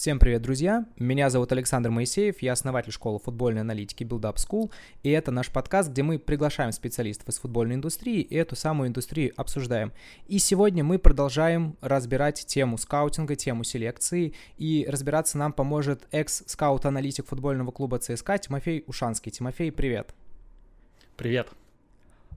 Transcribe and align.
Всем 0.00 0.18
привет, 0.18 0.40
друзья! 0.40 0.86
Меня 0.98 1.28
зовут 1.28 1.52
Александр 1.52 1.90
Моисеев, 1.90 2.40
я 2.40 2.52
основатель 2.52 2.90
школы 2.90 3.18
футбольной 3.18 3.60
аналитики 3.60 4.02
Build 4.02 4.22
Up 4.22 4.36
School, 4.36 4.70
и 5.02 5.10
это 5.10 5.30
наш 5.30 5.50
подкаст, 5.50 5.90
где 5.90 6.02
мы 6.02 6.18
приглашаем 6.18 6.72
специалистов 6.72 7.28
из 7.28 7.38
футбольной 7.38 7.74
индустрии 7.74 8.22
и 8.22 8.34
эту 8.34 8.56
самую 8.56 8.88
индустрию 8.88 9.34
обсуждаем. 9.36 9.92
И 10.26 10.38
сегодня 10.38 10.82
мы 10.82 10.98
продолжаем 10.98 11.76
разбирать 11.82 12.46
тему 12.46 12.78
скаутинга, 12.78 13.36
тему 13.36 13.62
селекции, 13.62 14.32
и 14.56 14.86
разбираться 14.88 15.36
нам 15.36 15.52
поможет 15.52 16.08
экс-скаут-аналитик 16.12 17.26
футбольного 17.26 17.70
клуба 17.70 17.98
ЦСКА 17.98 18.38
Тимофей 18.38 18.84
Ушанский. 18.86 19.30
Тимофей, 19.30 19.70
привет! 19.70 20.14
Привет! 21.18 21.48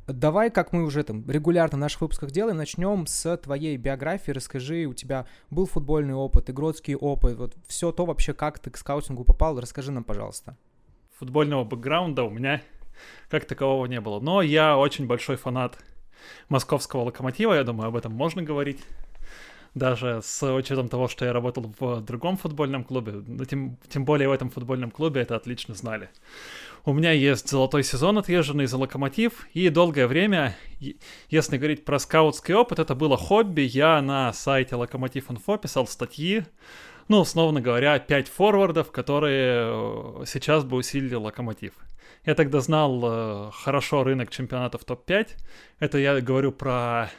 Давай, 0.07 0.51
как 0.51 0.73
мы 0.73 0.83
уже 0.83 1.03
там 1.03 1.29
регулярно 1.29 1.77
в 1.77 1.79
наших 1.79 2.01
выпусках 2.01 2.31
делаем, 2.31 2.57
начнем 2.57 3.07
с 3.07 3.37
твоей 3.37 3.77
биографии. 3.77 4.31
Расскажи, 4.31 4.85
у 4.85 4.93
тебя 4.93 5.25
был 5.49 5.65
футбольный 5.65 6.13
опыт, 6.13 6.49
игротский 6.49 6.95
опыт, 6.95 7.37
вот 7.37 7.55
все 7.67 7.93
то 7.93 8.05
вообще, 8.05 8.33
как 8.33 8.59
ты 8.59 8.69
к 8.69 8.77
скаутингу 8.77 9.23
попал, 9.23 9.59
расскажи 9.59 9.91
нам, 9.91 10.03
пожалуйста. 10.03 10.57
Футбольного 11.19 11.63
бэкграунда 11.63 12.23
у 12.23 12.29
меня 12.29 12.61
как 13.29 13.45
такового 13.45 13.85
не 13.85 14.01
было, 14.01 14.19
но 14.19 14.41
я 14.41 14.77
очень 14.77 15.07
большой 15.07 15.37
фанат 15.37 15.77
московского 16.49 17.03
локомотива, 17.03 17.53
я 17.53 17.63
думаю, 17.63 17.87
об 17.87 17.95
этом 17.95 18.11
можно 18.11 18.43
говорить. 18.43 18.81
Даже 19.75 20.21
с 20.23 20.53
учетом 20.53 20.87
того, 20.87 21.07
что 21.07 21.25
я 21.25 21.33
работал 21.33 21.73
в 21.79 22.01
другом 22.01 22.37
футбольном 22.37 22.83
клубе, 22.83 23.23
но 23.25 23.43
тем, 23.45 23.77
тем 23.89 24.05
более 24.05 24.29
в 24.29 24.31
этом 24.31 24.51
футбольном 24.51 24.91
клубе 24.91 25.21
это 25.21 25.35
отлично 25.35 25.73
знали. 25.73 26.09
У 26.85 26.93
меня 26.93 27.11
есть 27.11 27.49
золотой 27.49 27.83
сезон 27.83 28.17
отъезженный 28.17 28.67
за 28.67 28.77
локомотив, 28.77 29.47
и 29.53 29.69
долгое 29.69 30.05
время, 30.05 30.55
если 31.29 31.57
говорить 31.57 31.85
про 31.85 31.97
скаутский 31.97 32.53
опыт, 32.53 32.77
это 32.77 32.93
было 32.93 33.17
хобби. 33.17 33.61
Я 33.61 34.01
на 34.01 34.31
сайте 34.33 34.75
Локомотив 34.75 35.31
Инфо 35.31 35.57
писал 35.57 35.87
статьи, 35.87 36.43
ну, 37.07 37.19
условно 37.21 37.61
говоря, 37.61 37.97
5 37.99 38.27
форвардов, 38.27 38.91
которые 38.91 40.21
э, 40.21 40.25
сейчас 40.25 40.63
бы 40.63 40.77
усилили 40.77 41.15
локомотив. 41.15 41.73
Я 42.25 42.35
тогда 42.35 42.59
знал 42.61 43.01
э, 43.03 43.51
хорошо 43.53 44.03
рынок 44.03 44.29
чемпионатов 44.29 44.85
топ-5. 44.85 45.29
Это 45.79 45.97
я 45.97 46.21
говорю 46.21 46.51
про 46.51 47.09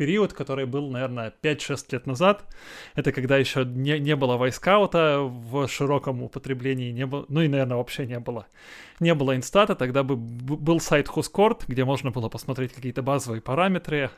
период, 0.00 0.32
который 0.32 0.64
был, 0.64 0.90
наверное, 0.90 1.30
5-6 1.42 1.92
лет 1.92 2.06
назад. 2.06 2.44
Это 2.94 3.12
когда 3.12 3.36
еще 3.36 3.66
не, 3.66 3.98
не 3.98 4.16
было 4.16 4.38
вайскаута 4.38 5.18
в 5.20 5.68
широком 5.68 6.22
употреблении, 6.22 6.90
не 6.90 7.04
было, 7.04 7.26
ну 7.28 7.42
и, 7.42 7.48
наверное, 7.48 7.76
вообще 7.76 8.06
не 8.06 8.18
было. 8.18 8.46
Не 8.98 9.14
было 9.14 9.36
инстата, 9.36 9.74
тогда 9.74 10.02
бы 10.02 10.16
был 10.16 10.80
сайт 10.80 11.06
Хускорт, 11.06 11.64
где 11.68 11.84
можно 11.84 12.10
было 12.10 12.30
посмотреть 12.30 12.72
какие-то 12.72 13.02
базовые 13.02 13.42
параметры, 13.42 14.10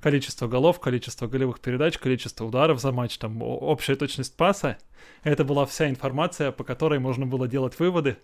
количество 0.00 0.48
голов, 0.48 0.80
количество 0.80 1.28
голевых 1.28 1.60
передач, 1.60 1.98
количество 1.98 2.44
ударов 2.44 2.80
за 2.80 2.90
матч, 2.90 3.16
там 3.18 3.40
общая 3.42 3.94
точность 3.94 4.36
паса. 4.36 4.76
Это 5.22 5.44
была 5.44 5.66
вся 5.66 5.88
информация, 5.88 6.50
по 6.50 6.64
которой 6.64 6.98
можно 6.98 7.26
было 7.26 7.46
делать 7.46 7.78
выводы 7.78 8.16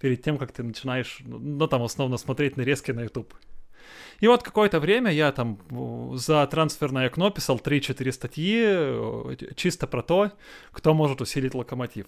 перед 0.00 0.20
тем, 0.24 0.36
как 0.38 0.50
ты 0.50 0.64
начинаешь, 0.64 1.20
ну 1.24 1.68
там 1.68 1.84
основно 1.84 2.16
смотреть 2.16 2.56
нарезки 2.56 2.90
на 2.90 3.02
YouTube. 3.02 3.34
И 4.20 4.26
вот 4.26 4.42
какое-то 4.42 4.80
время 4.80 5.10
я 5.12 5.32
там 5.32 5.58
за 6.16 6.46
трансферное 6.46 7.06
окно 7.06 7.30
писал 7.30 7.58
3-4 7.58 8.12
статьи 8.12 9.54
чисто 9.54 9.86
про 9.86 10.02
то, 10.02 10.32
кто 10.70 10.94
может 10.94 11.20
усилить 11.20 11.54
локомотив. 11.54 12.06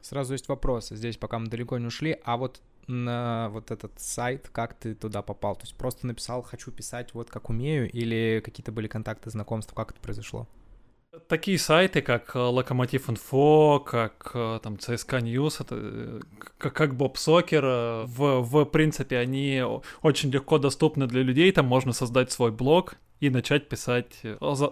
Сразу 0.00 0.34
есть 0.34 0.48
вопросы 0.48 0.96
здесь, 0.96 1.16
пока 1.16 1.38
мы 1.38 1.48
далеко 1.48 1.78
не 1.78 1.86
ушли. 1.86 2.18
А 2.24 2.36
вот 2.36 2.60
на 2.86 3.48
вот 3.50 3.70
этот 3.70 3.98
сайт, 3.98 4.48
как 4.52 4.74
ты 4.74 4.94
туда 4.94 5.22
попал? 5.22 5.56
То 5.56 5.62
есть 5.62 5.74
просто 5.76 6.06
написал, 6.06 6.42
хочу 6.42 6.70
писать 6.70 7.12
вот 7.14 7.30
как 7.30 7.50
умею, 7.50 7.90
или 7.90 8.40
какие-то 8.44 8.70
были 8.70 8.86
контакты, 8.86 9.30
знакомства, 9.30 9.74
как 9.74 9.90
это 9.90 10.00
произошло? 10.00 10.46
Такие 11.28 11.58
сайты, 11.58 12.02
как 12.02 12.36
э, 12.36 12.38
Локомотив 12.38 13.08
Info, 13.08 13.80
как 13.80 14.32
э, 14.34 14.60
там 14.62 14.78
ЦСКА 14.78 15.20
News, 15.20 15.60
это, 15.60 15.76
э, 15.78 16.20
как, 16.58 16.74
как 16.74 16.94
Bobsoccer, 16.94 17.64
в, 18.04 18.42
в 18.42 18.64
принципе, 18.66 19.18
они 19.18 19.62
очень 20.02 20.30
легко 20.30 20.58
доступны 20.58 21.06
для 21.06 21.22
людей, 21.22 21.50
там 21.52 21.66
можно 21.66 21.92
создать 21.92 22.32
свой 22.32 22.50
блог 22.52 22.96
и 23.20 23.30
начать 23.30 23.68
писать 23.68 24.20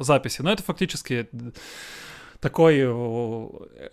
записи. 0.00 0.42
Но 0.42 0.52
это 0.52 0.62
фактически 0.62 1.28
такой 2.40 2.80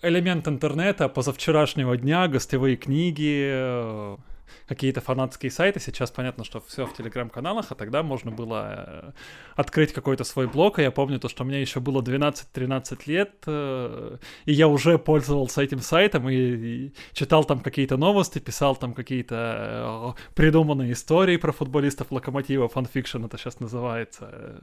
элемент 0.02 0.46
интернета 0.46 1.08
позавчерашнего 1.08 1.96
дня, 1.96 2.28
гостевые 2.28 2.76
книги, 2.76 4.18
какие-то 4.66 5.00
фанатские 5.00 5.50
сайты. 5.50 5.80
Сейчас 5.80 6.10
понятно, 6.10 6.44
что 6.44 6.60
все 6.60 6.86
в 6.86 6.94
телеграм-каналах, 6.94 7.66
а 7.70 7.74
тогда 7.74 8.02
можно 8.02 8.30
было 8.30 8.74
э, 8.86 9.12
открыть 9.56 9.92
какой-то 9.92 10.24
свой 10.24 10.46
блог. 10.46 10.78
И 10.78 10.82
я 10.82 10.90
помню 10.90 11.18
то, 11.18 11.28
что 11.28 11.44
мне 11.44 11.60
еще 11.60 11.80
было 11.80 12.02
12-13 12.02 13.00
лет, 13.06 13.32
э, 13.46 14.18
и 14.44 14.52
я 14.52 14.68
уже 14.68 14.98
пользовался 14.98 15.62
этим 15.62 15.80
сайтом 15.80 16.28
и, 16.28 16.34
и 16.34 16.94
читал 17.12 17.44
там 17.44 17.60
какие-то 17.60 17.96
новости, 17.96 18.38
писал 18.38 18.76
там 18.76 18.94
какие-то 18.94 20.14
э, 20.16 20.32
придуманные 20.34 20.92
истории 20.92 21.36
про 21.36 21.52
футболистов 21.52 22.10
Локомотива, 22.10 22.68
фанфикшн 22.68 23.24
это 23.24 23.38
сейчас 23.38 23.60
называется. 23.60 24.60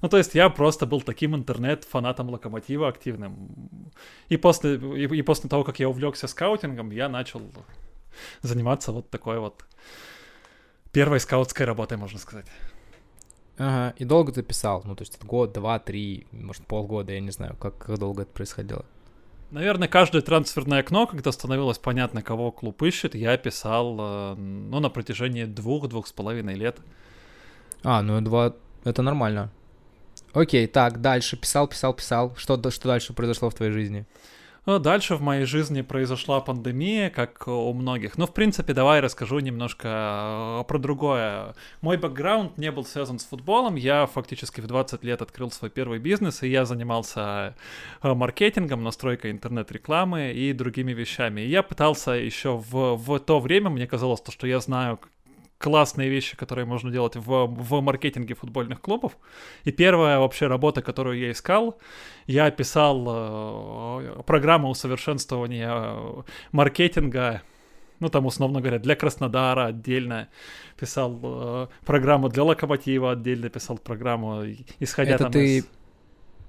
Ну, 0.00 0.08
то 0.08 0.16
есть 0.16 0.34
я 0.34 0.48
просто 0.48 0.86
был 0.86 1.00
таким 1.00 1.34
интернет-фанатом 1.34 2.30
Локомотива 2.30 2.88
активным. 2.88 3.90
И 4.28 4.36
после, 4.36 4.76
и, 4.76 5.04
и 5.04 5.22
после 5.22 5.50
того, 5.50 5.64
как 5.64 5.80
я 5.80 5.88
увлекся 5.88 6.28
скаутингом, 6.28 6.90
я 6.90 7.08
начал 7.08 7.42
заниматься 8.42 8.92
вот 8.92 9.10
такой 9.10 9.38
вот 9.38 9.64
первой 10.92 11.20
скаутской 11.20 11.66
работой, 11.66 11.96
можно 11.96 12.18
сказать. 12.18 12.46
Ага, 13.58 13.94
и 13.98 14.04
долго 14.04 14.32
ты 14.32 14.42
писал? 14.42 14.82
Ну, 14.84 14.94
то 14.94 15.02
есть 15.02 15.22
год, 15.24 15.52
два, 15.52 15.78
три, 15.78 16.26
может, 16.30 16.64
полгода, 16.66 17.12
я 17.12 17.20
не 17.20 17.32
знаю, 17.32 17.56
как, 17.56 17.76
как 17.78 17.98
долго 17.98 18.22
это 18.22 18.30
происходило? 18.32 18.84
Наверное, 19.50 19.88
каждое 19.88 20.22
трансферное 20.22 20.80
окно, 20.80 21.06
когда 21.06 21.32
становилось 21.32 21.78
понятно, 21.78 22.22
кого 22.22 22.52
клуб 22.52 22.82
ищет, 22.82 23.14
я 23.14 23.36
писал, 23.38 23.96
э, 23.98 24.34
ну, 24.36 24.78
на 24.78 24.90
протяжении 24.90 25.44
двух-двух 25.44 26.06
с 26.06 26.12
половиной 26.12 26.54
лет. 26.54 26.78
А, 27.82 28.02
ну, 28.02 28.20
два, 28.20 28.54
это 28.84 29.02
нормально. 29.02 29.50
Окей, 30.34 30.66
так, 30.66 31.00
дальше, 31.00 31.36
писал, 31.36 31.66
писал, 31.66 31.94
писал. 31.94 32.36
Что, 32.36 32.70
что 32.70 32.88
дальше 32.88 33.14
произошло 33.14 33.48
в 33.48 33.54
твоей 33.54 33.72
жизни? 33.72 34.06
Ну, 34.68 34.78
дальше 34.78 35.14
в 35.14 35.22
моей 35.22 35.46
жизни 35.46 35.80
произошла 35.80 36.40
пандемия, 36.40 37.08
как 37.08 37.48
у 37.48 37.72
многих. 37.72 38.18
Ну, 38.18 38.26
в 38.26 38.34
принципе, 38.34 38.74
давай 38.74 39.00
расскажу 39.00 39.38
немножко 39.38 40.60
э, 40.60 40.64
про 40.68 40.78
другое. 40.78 41.54
Мой 41.80 41.96
бэкграунд 41.96 42.58
не 42.58 42.70
был 42.70 42.84
связан 42.84 43.18
с 43.18 43.24
футболом. 43.24 43.76
Я 43.76 44.04
фактически 44.04 44.60
в 44.60 44.66
20 44.66 45.02
лет 45.04 45.22
открыл 45.22 45.50
свой 45.50 45.70
первый 45.70 46.00
бизнес, 46.00 46.42
и 46.42 46.50
я 46.50 46.66
занимался 46.66 47.56
э, 48.02 48.12
маркетингом, 48.12 48.84
настройкой 48.84 49.30
интернет-рекламы 49.30 50.32
и 50.32 50.52
другими 50.52 50.92
вещами. 50.92 51.40
И 51.40 51.48
я 51.48 51.62
пытался 51.62 52.10
еще 52.10 52.58
в, 52.58 52.96
в 52.96 53.20
то 53.20 53.40
время, 53.40 53.70
мне 53.70 53.86
казалось, 53.86 54.20
то, 54.20 54.30
что 54.32 54.46
я 54.46 54.60
знаю 54.60 55.00
классные 55.58 56.08
вещи, 56.08 56.36
которые 56.36 56.64
можно 56.64 56.90
делать 56.90 57.16
в, 57.16 57.46
в 57.46 57.80
маркетинге 57.80 58.34
футбольных 58.34 58.80
клубов. 58.80 59.18
И 59.64 59.72
первая 59.72 60.18
вообще 60.18 60.46
работа, 60.46 60.82
которую 60.82 61.18
я 61.18 61.32
искал, 61.32 61.78
я 62.26 62.50
писал 62.50 63.04
э, 63.08 64.22
программу 64.22 64.68
усовершенствования 64.68 65.72
э, 65.72 66.22
маркетинга, 66.52 67.42
ну 67.98 68.08
там, 68.08 68.26
условно 68.26 68.60
говоря, 68.60 68.78
для 68.78 68.94
Краснодара 68.94 69.66
отдельно 69.66 70.28
писал 70.78 71.18
э, 71.22 71.66
программу 71.84 72.28
для 72.28 72.44
Локомотива 72.44 73.12
отдельно 73.12 73.48
писал 73.48 73.78
программу, 73.78 74.44
исходя 74.78 75.16
Это 75.16 75.24
там 75.24 75.32
ты 75.32 75.58
из... 75.58 75.68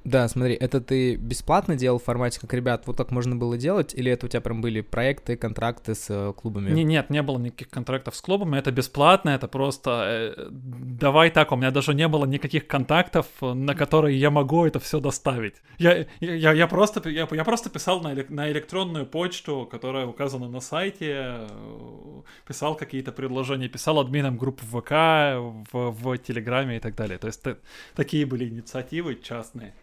Да, 0.04 0.28
смотри, 0.28 0.56
это 0.56 0.80
ты 0.80 1.16
бесплатно 1.16 1.76
делал 1.76 2.00
в 2.00 2.04
формате, 2.04 2.40
как, 2.40 2.54
ребят, 2.54 2.84
вот 2.86 2.98
так 2.98 3.12
можно 3.12 3.36
было 3.36 3.58
делать, 3.58 3.94
или 3.94 4.12
это 4.12 4.26
у 4.26 4.30
тебя 4.30 4.42
прям 4.42 4.62
были 4.62 4.82
проекты, 4.82 5.36
контракты 5.36 5.94
с 5.94 6.08
э, 6.10 6.34
клубами? 6.34 6.72
Не, 6.72 6.84
нет, 6.84 7.10
не 7.10 7.22
было 7.22 7.38
никаких 7.38 7.70
контрактов 7.70 8.16
с 8.16 8.22
клубами, 8.22 8.58
это 8.58 8.72
бесплатно, 8.72 9.32
это 9.32 9.48
просто... 9.48 10.34
Э, 10.38 10.48
давай 10.50 11.32
так, 11.32 11.52
у 11.52 11.56
меня 11.58 11.72
даже 11.72 11.94
не 11.94 12.08
было 12.08 12.26
никаких 12.26 12.66
контактов, 12.68 13.28
на 13.42 13.76
которые 13.76 14.18
я 14.18 14.32
могу 14.32 14.66
это 14.66 14.80
все 14.80 15.00
доставить. 15.00 15.56
Я, 15.78 16.06
я, 16.22 16.54
я, 16.54 16.68
просто, 16.68 17.08
я, 17.10 17.28
я 17.30 17.44
просто 17.44 17.70
писал 17.70 18.02
на, 18.02 18.16
на 18.30 18.50
электронную 18.52 19.06
почту, 19.06 19.68
которая 19.70 20.06
указана 20.06 20.48
на 20.48 20.62
сайте, 20.62 21.16
э, 21.16 22.22
писал 22.48 22.76
какие-то 22.76 23.12
предложения, 23.12 23.68
писал 23.68 24.00
админам 24.00 24.38
групп 24.38 24.62
ВК, 24.62 24.92
в, 25.72 25.92
в 25.92 26.18
Телеграме 26.18 26.78
и 26.78 26.80
так 26.80 26.96
далее. 26.96 27.18
То 27.18 27.28
есть 27.28 27.44
такие 27.96 28.26
были 28.26 28.48
инициативы 28.48 29.16
частные 29.16 29.74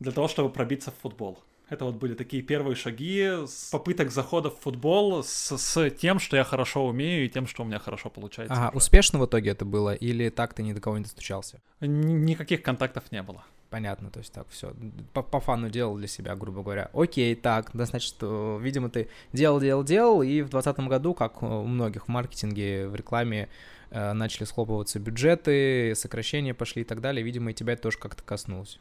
для 0.00 0.12
того, 0.12 0.28
чтобы 0.28 0.50
пробиться 0.50 0.90
в 0.90 0.94
футбол. 1.02 1.38
Это 1.68 1.84
вот 1.84 1.96
были 1.96 2.14
такие 2.14 2.42
первые 2.44 2.76
шаги 2.76 3.44
с 3.44 3.70
попыток 3.72 4.12
захода 4.12 4.50
в 4.50 4.58
футбол 4.58 5.24
с, 5.24 5.56
с 5.56 5.90
тем, 5.90 6.20
что 6.20 6.36
я 6.36 6.44
хорошо 6.44 6.86
умею 6.86 7.26
и 7.26 7.28
тем, 7.28 7.48
что 7.48 7.64
у 7.64 7.66
меня 7.66 7.80
хорошо 7.80 8.08
получается. 8.08 8.54
Ага, 8.54 8.70
успешно 8.76 9.18
в 9.18 9.26
итоге 9.26 9.50
это 9.50 9.64
было 9.64 9.92
или 9.92 10.28
так 10.28 10.54
ты 10.54 10.62
ни 10.62 10.72
до 10.72 10.80
кого 10.80 10.98
не 10.98 11.04
достучался? 11.04 11.60
никаких 11.80 12.62
контактов 12.62 13.10
не 13.10 13.22
было. 13.22 13.44
Понятно, 13.68 14.10
то 14.10 14.20
есть 14.20 14.32
так 14.32 14.46
все 14.48 14.72
по, 15.12 15.22
по 15.22 15.40
фану 15.40 15.68
делал 15.68 15.96
для 15.96 16.06
себя, 16.06 16.36
грубо 16.36 16.62
говоря. 16.62 16.88
Окей, 16.92 17.34
так, 17.34 17.70
да, 17.74 17.84
значит, 17.84 18.14
э, 18.20 18.58
видимо, 18.62 18.88
ты 18.88 19.08
делал, 19.32 19.60
делал, 19.60 19.82
делал, 19.82 20.22
и 20.22 20.42
в 20.42 20.50
2020 20.50 20.78
году, 20.88 21.14
как 21.14 21.42
у 21.42 21.64
многих 21.64 22.06
в 22.06 22.08
маркетинге, 22.08 22.86
в 22.86 22.94
рекламе, 22.94 23.48
э, 23.90 24.12
начали 24.12 24.44
схлопываться 24.44 25.00
бюджеты, 25.00 25.94
сокращения 25.96 26.54
пошли 26.54 26.82
и 26.82 26.84
так 26.84 27.00
далее. 27.00 27.24
Видимо, 27.24 27.50
и 27.50 27.54
тебя 27.54 27.72
это 27.72 27.82
тоже 27.82 27.98
как-то 27.98 28.22
коснулось. 28.22 28.78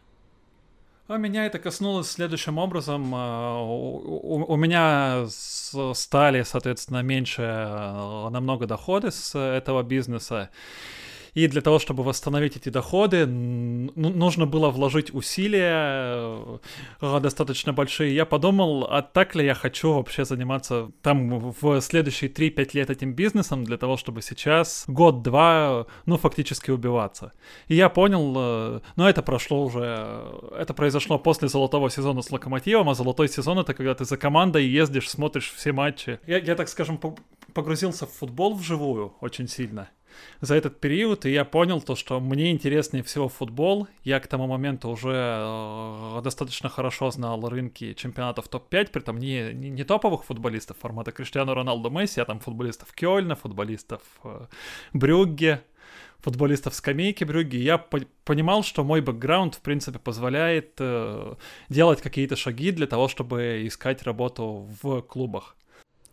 А 1.07 1.17
меня 1.17 1.45
это 1.45 1.59
коснулось 1.59 2.09
следующим 2.09 2.57
образом. 2.57 3.13
А, 3.13 3.61
у, 3.61 4.45
у 4.51 4.55
меня 4.55 5.27
стали, 5.93 6.41
соответственно, 6.41 7.03
меньше 7.03 7.43
а, 7.45 8.29
намного 8.31 8.65
доходы 8.65 9.11
с 9.11 9.37
этого 9.37 9.83
бизнеса. 9.83 10.49
И 11.35 11.47
для 11.47 11.61
того, 11.61 11.79
чтобы 11.79 12.03
восстановить 12.03 12.55
эти 12.55 12.69
доходы, 12.69 13.25
ну, 13.25 13.91
нужно 13.93 14.45
было 14.45 14.69
вложить 14.69 15.13
усилия 15.13 16.59
э, 17.01 17.19
достаточно 17.19 17.73
большие. 17.73 18.15
Я 18.15 18.25
подумал, 18.25 18.87
а 18.89 19.01
так 19.01 19.35
ли 19.35 19.45
я 19.45 19.53
хочу 19.53 19.93
вообще 19.93 20.23
заниматься 20.23 20.91
там 21.01 21.51
в 21.51 21.81
следующие 21.81 22.31
3-5 22.31 22.69
лет 22.73 22.89
этим 22.89 23.13
бизнесом 23.13 23.65
для 23.65 23.77
того, 23.77 23.97
чтобы 23.97 24.21
сейчас 24.21 24.85
год-два, 24.87 25.87
ну, 26.05 26.17
фактически 26.17 26.71
убиваться. 26.71 27.33
И 27.67 27.75
я 27.75 27.89
понял, 27.89 28.33
э, 28.37 28.79
ну, 28.95 29.05
это 29.05 29.21
прошло 29.21 29.65
уже, 29.65 29.81
э, 29.83 30.61
это 30.61 30.73
произошло 30.73 31.19
после 31.19 31.49
золотого 31.49 31.89
сезона 31.89 32.21
с 32.21 32.31
Локомотивом, 32.31 32.87
а 32.89 32.95
золотой 32.95 33.27
сезон 33.27 33.59
это 33.59 33.73
когда 33.73 33.93
ты 33.93 34.05
за 34.05 34.15
командой 34.15 34.65
ездишь, 34.65 35.09
смотришь 35.09 35.51
все 35.53 35.73
матчи. 35.73 36.17
Я, 36.27 36.37
я 36.37 36.55
так 36.55 36.69
скажем, 36.69 36.97
погрузился 37.53 38.05
в 38.05 38.11
футбол 38.13 38.55
вживую 38.55 39.15
очень 39.19 39.49
сильно 39.49 39.89
за 40.41 40.55
этот 40.55 40.79
период, 40.79 41.25
и 41.25 41.31
я 41.31 41.45
понял 41.45 41.81
то, 41.81 41.95
что 41.95 42.19
мне 42.19 42.51
интереснее 42.51 43.03
всего 43.03 43.29
футбол. 43.29 43.87
Я 44.03 44.19
к 44.19 44.27
тому 44.27 44.47
моменту 44.47 44.89
уже 44.89 45.13
э, 45.13 46.21
достаточно 46.23 46.69
хорошо 46.69 47.11
знал 47.11 47.47
рынки 47.49 47.93
чемпионатов 47.93 48.47
топ-5, 48.47 48.91
при 48.91 49.01
этом 49.01 49.17
не, 49.17 49.53
не, 49.53 49.69
не 49.69 49.83
топовых 49.83 50.23
футболистов 50.25 50.77
формата 50.77 51.11
Криштиану 51.11 51.53
Роналду 51.53 51.89
Месси, 51.89 52.21
а 52.21 52.25
там 52.25 52.39
футболистов 52.39 52.93
Кёльна, 52.93 53.35
футболистов 53.35 54.01
э, 54.23 54.45
Брюгге, 54.93 55.63
футболистов 56.19 56.73
скамейки 56.73 57.23
Брюгге. 57.23 57.59
Я 57.59 57.77
по 57.77 57.99
понимал, 58.23 58.63
что 58.63 58.83
мой 58.83 59.01
бэкграунд, 59.01 59.55
в 59.55 59.61
принципе, 59.61 59.99
позволяет 59.99 60.73
э, 60.79 61.35
делать 61.69 62.01
какие-то 62.01 62.35
шаги 62.35 62.71
для 62.71 62.87
того, 62.87 63.07
чтобы 63.07 63.63
искать 63.67 64.03
работу 64.03 64.67
в 64.81 65.01
клубах. 65.01 65.55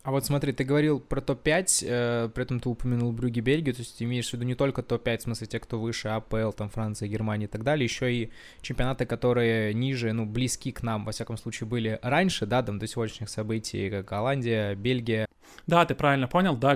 А 0.03 0.11
вот 0.11 0.25
смотри, 0.25 0.51
ты 0.51 0.65
говорил 0.65 0.99
про 0.99 1.21
топ-5, 1.21 1.85
э, 1.87 2.29
при 2.35 2.43
этом 2.43 2.59
ты 2.59 2.67
упомянул 2.67 3.13
Брюги 3.13 3.39
Бельгию, 3.39 3.73
то 3.73 3.79
есть 3.79 3.97
ты 3.97 4.03
имеешь 4.03 4.29
в 4.29 4.33
виду 4.33 4.43
не 4.43 4.53
только 4.53 4.83
топ-5, 4.83 5.17
в 5.19 5.21
смысле 5.21 5.47
те, 5.47 5.59
кто 5.59 5.79
выше, 5.79 6.09
АПЛ, 6.09 6.51
там 6.51 6.69
Франция, 6.69 7.07
Германия 7.07 7.45
и 7.45 7.47
так 7.47 7.63
далее, 7.63 7.85
еще 7.85 8.13
и 8.13 8.29
чемпионаты, 8.61 9.05
которые 9.05 9.73
ниже, 9.73 10.11
ну, 10.11 10.25
близки 10.25 10.73
к 10.73 10.83
нам, 10.83 11.05
во 11.05 11.13
всяком 11.13 11.37
случае, 11.37 11.69
были 11.69 11.99
раньше, 12.01 12.45
да, 12.45 12.61
там, 12.61 12.79
до 12.79 12.87
сегодняшних 12.87 13.29
событий, 13.29 13.89
как 13.89 14.03
Голландия, 14.03 14.75
Бельгия. 14.75 15.25
Да, 15.65 15.85
ты 15.85 15.95
правильно 15.95 16.27
понял, 16.27 16.57
да, 16.57 16.75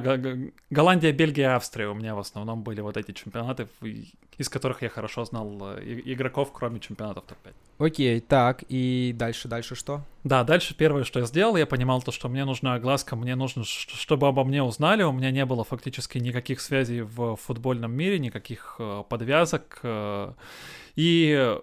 Голландия, 0.70 1.12
Бельгия, 1.12 1.56
Австрия 1.56 1.88
у 1.88 1.94
меня 1.94 2.16
в 2.16 2.20
основном 2.20 2.64
были 2.64 2.82
вот 2.82 2.96
эти 2.96 3.12
чемпионаты, 3.12 3.68
из 4.38 4.50
которых 4.50 4.82
я 4.82 4.90
хорошо 4.90 5.26
знал 5.26 5.58
э, 5.78 6.02
игроков, 6.06 6.52
кроме 6.54 6.80
чемпионатов 6.80 7.26
топ-5. 7.26 7.86
Окей, 7.86 8.20
так, 8.22 8.64
и 8.70 9.14
дальше, 9.16 9.48
дальше 9.48 9.76
что? 9.76 10.02
Да, 10.24 10.44
дальше 10.44 10.76
первое, 10.76 11.04
что 11.04 11.20
я 11.20 11.26
сделал, 11.26 11.58
я 11.58 11.66
понимал 11.66 12.02
то, 12.02 12.12
что 12.12 12.30
мне 12.30 12.46
нужна 12.46 12.76
огласка, 12.76 13.16
мне 13.16 13.36
нужно, 13.36 13.64
чтобы 13.66 14.28
обо 14.28 14.44
мне 14.44 14.64
узнали, 14.64 15.04
у 15.04 15.12
меня 15.12 15.32
не 15.32 15.46
было 15.46 15.64
фактически 15.64 16.18
никаких 16.18 16.62
связей 16.62 17.02
в 17.02 17.36
футбольном 17.36 17.92
мире, 17.92 18.20
никаких 18.20 18.76
э, 18.80 19.04
подвязок, 19.10 19.80
э, 19.84 20.34
и 20.96 21.58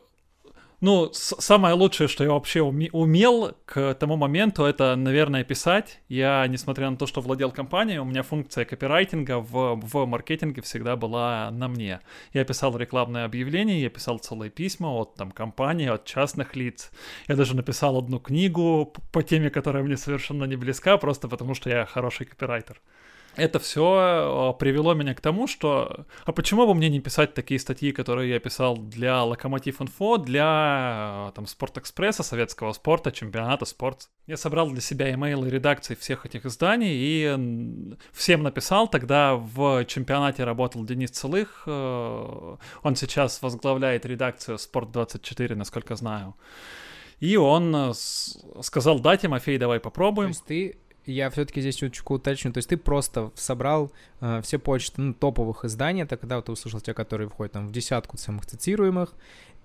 ну, 0.85 1.11
самое 1.15 1.75
лучшее, 1.75 2.09
что 2.09 2.25
я 2.25 2.31
вообще 2.31 2.59
уме- 2.59 2.91
умел 2.93 3.57
к 3.65 3.95
тому 3.95 4.17
моменту, 4.17 4.65
это, 4.65 4.95
наверное, 4.97 5.43
писать. 5.43 6.01
Я, 6.09 6.47
несмотря 6.47 6.91
на 6.91 6.99
то, 6.99 7.07
что 7.07 7.23
владел 7.23 7.51
компанией, 7.51 8.01
у 8.01 8.05
меня 8.05 8.23
функция 8.23 8.67
копирайтинга 8.67 9.39
в, 9.39 9.81
в 9.81 10.05
маркетинге 10.05 10.61
всегда 10.61 10.97
была 10.97 11.51
на 11.51 11.69
мне. 11.69 12.01
Я 12.35 12.45
писал 12.45 12.77
рекламные 12.77 13.25
объявления, 13.25 13.81
я 13.81 13.89
писал 13.89 14.19
целые 14.19 14.51
письма 14.51 14.89
от 14.89 15.15
там 15.15 15.31
компаний, 15.31 15.87
от 15.87 16.05
частных 16.05 16.55
лиц. 16.55 16.91
Я 17.29 17.37
даже 17.37 17.57
написал 17.57 17.97
одну 17.97 18.21
книгу 18.21 18.93
по 19.11 19.23
теме, 19.23 19.49
которая 19.49 19.83
мне 19.85 19.97
совершенно 19.97 20.45
не 20.45 20.57
близка, 20.57 20.99
просто 20.99 21.29
потому 21.29 21.55
что 21.55 21.71
я 21.71 21.87
хороший 21.87 22.27
копирайтер 22.27 22.83
это 23.37 23.59
все 23.59 24.53
э, 24.55 24.59
привело 24.59 24.95
меня 24.95 25.15
к 25.15 25.21
тому, 25.21 25.47
что 25.47 26.07
а 26.25 26.33
почему 26.33 26.67
бы 26.67 26.75
мне 26.75 26.89
не 26.89 27.01
писать 27.01 27.35
такие 27.35 27.59
статьи, 27.59 27.93
которые 27.93 28.31
я 28.31 28.41
писал 28.41 28.77
для 28.77 29.23
Локомотив 29.23 29.81
Инфо, 29.81 30.17
для 30.19 31.29
э, 31.29 31.33
там 31.35 31.47
Спортэкспресса, 31.47 32.23
советского 32.23 32.73
спорта, 32.73 33.13
чемпионата 33.13 33.65
спорт. 33.65 34.09
Я 34.27 34.37
собрал 34.37 34.71
для 34.71 34.81
себя 34.81 35.13
имейлы 35.13 35.51
редакций 35.51 35.97
всех 35.97 36.27
этих 36.27 36.47
изданий 36.47 36.95
и 36.95 37.97
всем 38.13 38.43
написал. 38.43 38.89
Тогда 38.89 39.35
в 39.35 39.85
чемпионате 39.85 40.45
работал 40.45 40.85
Денис 40.85 41.11
Целых. 41.11 41.65
Э, 41.67 42.57
он 42.83 42.97
сейчас 42.97 43.43
возглавляет 43.43 44.07
редакцию 44.07 44.59
Спорт 44.59 44.93
24, 44.93 45.55
насколько 45.55 45.97
знаю. 45.97 46.35
И 47.21 47.37
он 47.37 47.95
сказал, 47.95 48.99
да, 49.01 49.17
Тимофей, 49.17 49.57
давай 49.57 49.81
попробуем. 49.81 50.33
То 50.33 50.35
есть 50.35 50.45
ты 50.45 50.84
я 51.07 51.31
все-таки 51.31 51.61
здесь 51.61 51.77
чуточку 51.77 52.15
уточню. 52.15 52.53
То 52.53 52.59
есть 52.59 52.69
ты 52.69 52.77
просто 52.77 53.31
собрал 53.35 53.93
э, 54.21 54.41
все 54.43 54.59
почты 54.59 55.01
ну, 55.01 55.15
топовых 55.15 55.65
изданий, 55.65 56.05
тогда 56.05 56.37
вот 56.37 56.47
ты 56.47 56.53
услышал 56.53 56.81
те, 56.81 56.95
которые 56.95 57.29
входят 57.29 57.53
там 57.53 57.67
в 57.69 57.73
десятку 57.73 58.17
самых 58.17 58.47
цитируемых, 58.47 59.15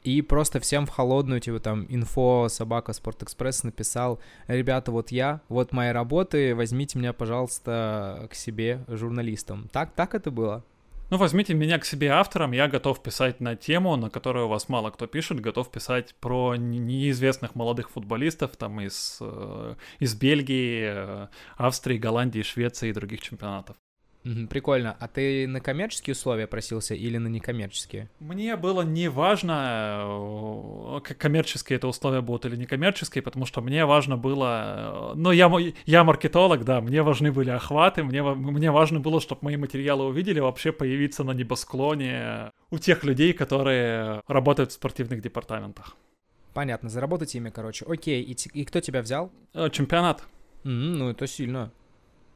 и 0.03 0.21
просто 0.21 0.59
всем 0.59 0.85
в 0.85 0.89
холодную, 0.89 1.41
типа 1.41 1.59
там, 1.59 1.85
инфо, 1.89 2.47
собака, 2.49 2.93
Спортэкспресс 2.93 3.63
написал, 3.63 4.19
ребята, 4.47 4.91
вот 4.91 5.11
я, 5.11 5.41
вот 5.49 5.73
мои 5.73 5.91
работы, 5.91 6.55
возьмите 6.55 6.97
меня, 6.97 7.11
пожалуйста, 7.11 8.27
к 8.31 8.35
себе 8.35 8.85
журналистом. 8.87 9.67
Так, 9.71 9.91
так 9.93 10.15
это 10.15 10.31
было? 10.31 10.63
Ну, 11.09 11.17
возьмите 11.17 11.55
меня 11.55 11.79
к 11.79 11.85
себе 11.85 12.09
автором, 12.09 12.51
я 12.51 12.67
готов 12.67 13.01
писать 13.01 13.39
на 13.39 13.55
тему, 13.55 13.95
на 13.95 14.11
которую 14.11 14.45
у 14.45 14.49
вас 14.49 14.69
мало 14.69 14.91
кто 14.91 15.07
пишет, 15.07 15.39
готов 15.39 15.71
писать 15.71 16.13
про 16.19 16.55
неизвестных 16.55 17.55
молодых 17.55 17.89
футболистов 17.89 18.55
там 18.57 18.79
из, 18.79 19.17
э, 19.19 19.75
из 19.97 20.13
Бельгии, 20.13 20.83
э, 20.83 21.27
Австрии, 21.57 21.97
Голландии, 21.97 22.43
Швеции 22.43 22.89
и 22.89 22.93
других 22.93 23.21
чемпионатов. 23.21 23.75
Прикольно. 24.49 24.97
А 24.99 25.07
ты 25.07 25.47
на 25.47 25.61
коммерческие 25.61 26.13
условия 26.13 26.45
просился 26.45 26.93
или 26.93 27.17
на 27.17 27.27
некоммерческие? 27.27 28.09
Мне 28.19 28.55
было 28.57 28.81
не 28.81 29.07
важно, 29.07 30.99
э, 31.07 31.13
коммерческие 31.13 31.77
это 31.77 31.87
условия 31.87 32.21
будут 32.21 32.45
или 32.45 32.57
некоммерческие, 32.57 33.21
потому 33.21 33.45
что 33.45 33.61
мне 33.61 33.85
важно 33.85 34.17
было... 34.17 35.13
Ну, 35.15 35.31
я, 35.31 35.49
я 35.85 36.03
маркетолог, 36.03 36.65
да, 36.65 36.81
мне 36.81 37.01
важны 37.01 37.31
были 37.31 37.49
охваты, 37.49 38.03
мне, 38.03 38.21
мне 38.21 38.71
важно 38.71 38.99
было, 38.99 39.21
чтобы 39.21 39.39
мои 39.43 39.55
материалы 39.55 40.05
увидели, 40.05 40.39
вообще 40.39 40.71
появиться 40.73 41.23
на 41.23 41.31
небосклоне 41.31 42.51
у 42.71 42.77
тех 42.77 43.03
людей, 43.05 43.31
которые 43.33 44.21
работают 44.27 44.71
в 44.71 44.73
спортивных 44.73 45.21
департаментах. 45.21 45.95
Понятно, 46.53 46.89
заработать 46.89 47.33
ими, 47.35 47.49
короче. 47.49 47.85
Окей, 47.87 48.21
и, 48.21 48.35
и 48.53 48.65
кто 48.65 48.81
тебя 48.81 49.01
взял? 49.01 49.31
Э, 49.53 49.69
чемпионат. 49.71 50.23
Mm, 50.63 50.95
ну, 50.97 51.09
это 51.09 51.25
сильно. 51.25 51.71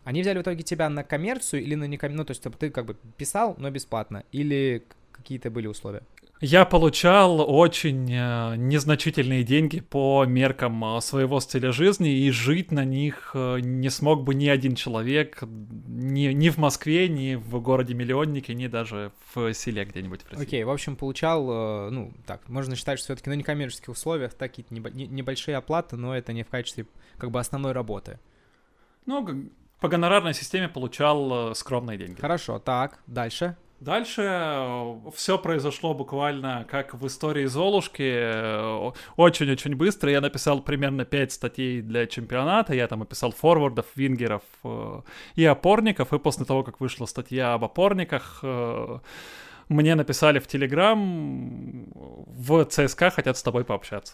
Они 0.03 0.21
взяли 0.21 0.39
в 0.39 0.41
итоге 0.41 0.63
тебя 0.63 0.89
на 0.89 1.03
коммерцию 1.03 1.63
или 1.63 1.75
на 1.75 1.85
некоммерцию? 1.85 2.17
Ну, 2.17 2.25
то 2.25 2.31
есть 2.31 2.43
ты 2.59 2.69
как 2.69 2.85
бы 2.85 2.97
писал, 3.17 3.55
но 3.57 3.69
бесплатно? 3.69 4.23
Или 4.31 4.83
какие-то 5.11 5.49
были 5.49 5.67
условия? 5.67 6.03
Я 6.45 6.65
получал 6.65 7.39
очень 7.49 8.11
э, 8.11 8.55
незначительные 8.57 9.45
деньги 9.45 9.79
по 9.79 10.25
меркам 10.25 10.97
э, 10.97 10.99
своего 10.99 11.39
стиля 11.39 11.71
жизни, 11.71 12.17
и 12.17 12.31
жить 12.31 12.69
на 12.69 12.83
них 12.83 13.31
э, 13.33 13.59
не 13.61 13.89
смог 13.89 14.25
бы 14.25 14.35
ни 14.35 14.49
один 14.49 14.75
человек 14.75 15.41
ни, 15.41 16.33
ни 16.33 16.49
в 16.49 16.57
Москве, 16.57 17.07
ни 17.07 17.35
в 17.35 17.61
городе-миллионнике, 17.61 18.55
ни 18.55 18.67
даже 18.67 19.13
в 19.33 19.53
селе 19.53 19.85
где-нибудь 19.85 20.23
в 20.23 20.31
России. 20.31 20.43
Окей, 20.43 20.63
okay, 20.63 20.65
в 20.65 20.71
общем, 20.71 20.97
получал, 20.97 21.89
ну, 21.91 22.11
так, 22.25 22.49
можно 22.49 22.75
считать, 22.75 22.99
что 22.99 23.05
все-таки 23.05 23.29
на 23.29 23.35
некоммерческих 23.35 23.87
условиях 23.87 24.33
такие 24.33 24.65
небольшие 24.69 25.55
оплаты, 25.55 25.95
но 25.95 26.13
это 26.13 26.33
не 26.33 26.43
в 26.43 26.49
качестве 26.49 26.87
как 27.17 27.31
бы 27.31 27.39
основной 27.39 27.71
работы. 27.71 28.19
Ну, 29.05 29.49
по 29.83 29.89
гонорарной 29.89 30.33
системе 30.33 30.69
получал 30.69 31.51
э, 31.51 31.55
скромные 31.55 31.97
деньги. 31.97 32.17
Хорошо, 32.21 32.57
так, 32.57 32.99
дальше. 33.05 33.57
Дальше 33.81 34.21
э, 34.21 34.95
все 35.13 35.37
произошло 35.37 35.93
буквально 35.93 36.65
как 36.71 36.93
в 36.93 37.05
истории 37.05 37.47
Золушки, 37.47 38.01
э, 38.01 38.91
очень-очень 39.17 39.75
быстро. 39.75 40.09
Я 40.09 40.21
написал 40.21 40.61
примерно 40.61 41.03
5 41.03 41.33
статей 41.33 41.81
для 41.81 42.07
чемпионата, 42.07 42.73
я 42.73 42.87
там 42.87 43.01
описал 43.01 43.33
форвардов, 43.33 43.87
вингеров 43.95 44.43
и 45.35 45.43
опорников, 45.43 46.13
и 46.13 46.17
после 46.17 46.45
того, 46.45 46.63
как 46.63 46.79
вышла 46.79 47.05
статья 47.05 47.53
об 47.53 47.65
опорниках, 47.65 48.41
мне 49.67 49.95
написали 49.95 50.39
в 50.39 50.47
Телеграм, 50.47 51.89
в 51.93 52.63
ЦСКА 52.63 53.09
хотят 53.09 53.37
с 53.37 53.43
тобой 53.43 53.65
пообщаться. 53.65 54.13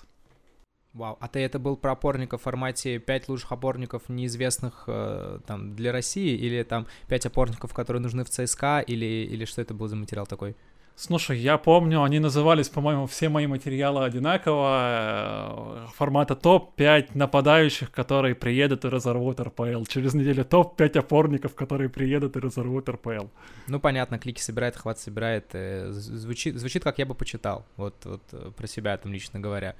Вау, 0.93 1.17
а 1.19 1.27
ты 1.27 1.39
это 1.39 1.60
был 1.60 1.77
про 1.77 1.91
опорников 1.91 2.41
в 2.41 2.43
формате 2.43 2.98
5 2.98 3.29
лучших 3.29 3.51
опорников 3.51 4.10
неизвестных 4.10 4.86
э, 4.88 5.39
там 5.46 5.75
для 5.75 5.91
России 5.91 6.36
или 6.36 6.63
там 6.63 6.88
5 7.08 7.27
опорников, 7.27 7.74
которые 7.74 8.01
нужны 8.01 8.24
в 8.24 8.29
ЦСКА 8.29 8.79
или, 8.79 9.05
или 9.05 9.46
что 9.46 9.62
это 9.62 9.75
был 9.75 9.88
за 9.88 9.96
материал 9.96 10.25
такой? 10.25 10.55
Слушай, 11.01 11.38
я 11.38 11.58
помню, 11.58 12.03
они 12.03 12.19
назывались, 12.19 12.67
по-моему, 12.67 13.05
все 13.05 13.29
мои 13.29 13.48
материалы 13.48 14.03
одинаково. 14.03 15.86
Э, 15.86 15.88
формата 15.96 16.36
топ-5 16.36 17.12
нападающих, 17.13 17.89
которые 17.89 18.36
приедут 18.36 18.84
и 18.84 18.89
разорвут 18.89 19.39
РПЛ. 19.39 19.86
Через 19.86 20.13
неделю 20.13 20.43
топ-5 20.43 21.00
опорников, 21.00 21.55
которые 21.55 21.89
приедут 21.89 22.36
и 22.36 22.39
разорвут 22.39 22.89
РПЛ. 22.89 23.27
Ну, 23.67 23.79
понятно, 23.79 24.19
клики 24.19 24.41
собирает, 24.41 24.75
хват 24.75 25.00
собирает. 25.00 25.46
Э, 25.53 25.89
звучит, 25.91 26.58
звучит, 26.58 26.84
как 26.84 27.00
я 27.00 27.05
бы 27.05 27.15
почитал, 27.15 27.65
вот, 27.77 27.96
вот 28.03 28.24
э, 28.34 28.51
про 28.58 28.67
себя 28.67 28.98
там 28.98 29.13
лично 29.13 29.39
говоря. 29.39 29.75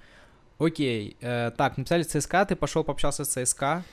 Окей, 0.60 1.16
э, 1.22 1.52
так, 1.56 1.78
написали 1.78 2.04
ЦСКА, 2.04 2.46
ты 2.46 2.56
пошел 2.56 2.84
пообщался 2.84 3.24
с 3.24 3.30
ЦСКА. 3.30 3.84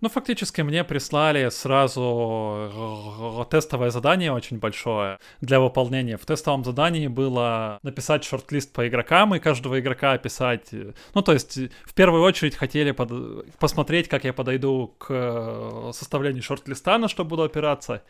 Ну, 0.00 0.08
фактически 0.08 0.62
мне 0.62 0.82
прислали 0.82 1.48
сразу 1.50 3.46
тестовое 3.50 3.90
задание 3.90 4.32
очень 4.32 4.58
большое 4.58 5.18
для 5.40 5.60
выполнения. 5.60 6.16
В 6.16 6.26
тестовом 6.26 6.64
задании 6.64 7.06
было 7.06 7.78
написать 7.84 8.24
шорт-лист 8.24 8.72
по 8.72 8.88
игрокам 8.88 9.34
и 9.36 9.38
каждого 9.38 9.78
игрока 9.78 10.12
описать. 10.12 10.70
Ну, 11.14 11.22
то 11.22 11.32
есть, 11.32 11.56
в 11.84 11.94
первую 11.94 12.22
очередь 12.24 12.56
хотели 12.56 12.90
под... 12.90 13.46
посмотреть, 13.58 14.08
как 14.08 14.24
я 14.24 14.32
подойду 14.32 14.92
к 14.98 15.06
э, 15.08 15.90
составлению 15.92 16.42
шорт-листа, 16.42 16.98
на 16.98 17.08
что 17.08 17.24
буду 17.24 17.44
опираться, 17.44 18.02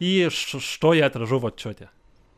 и 0.00 0.28
что 0.30 0.94
я 0.94 1.06
отражу 1.06 1.38
в 1.38 1.46
отчете. 1.46 1.90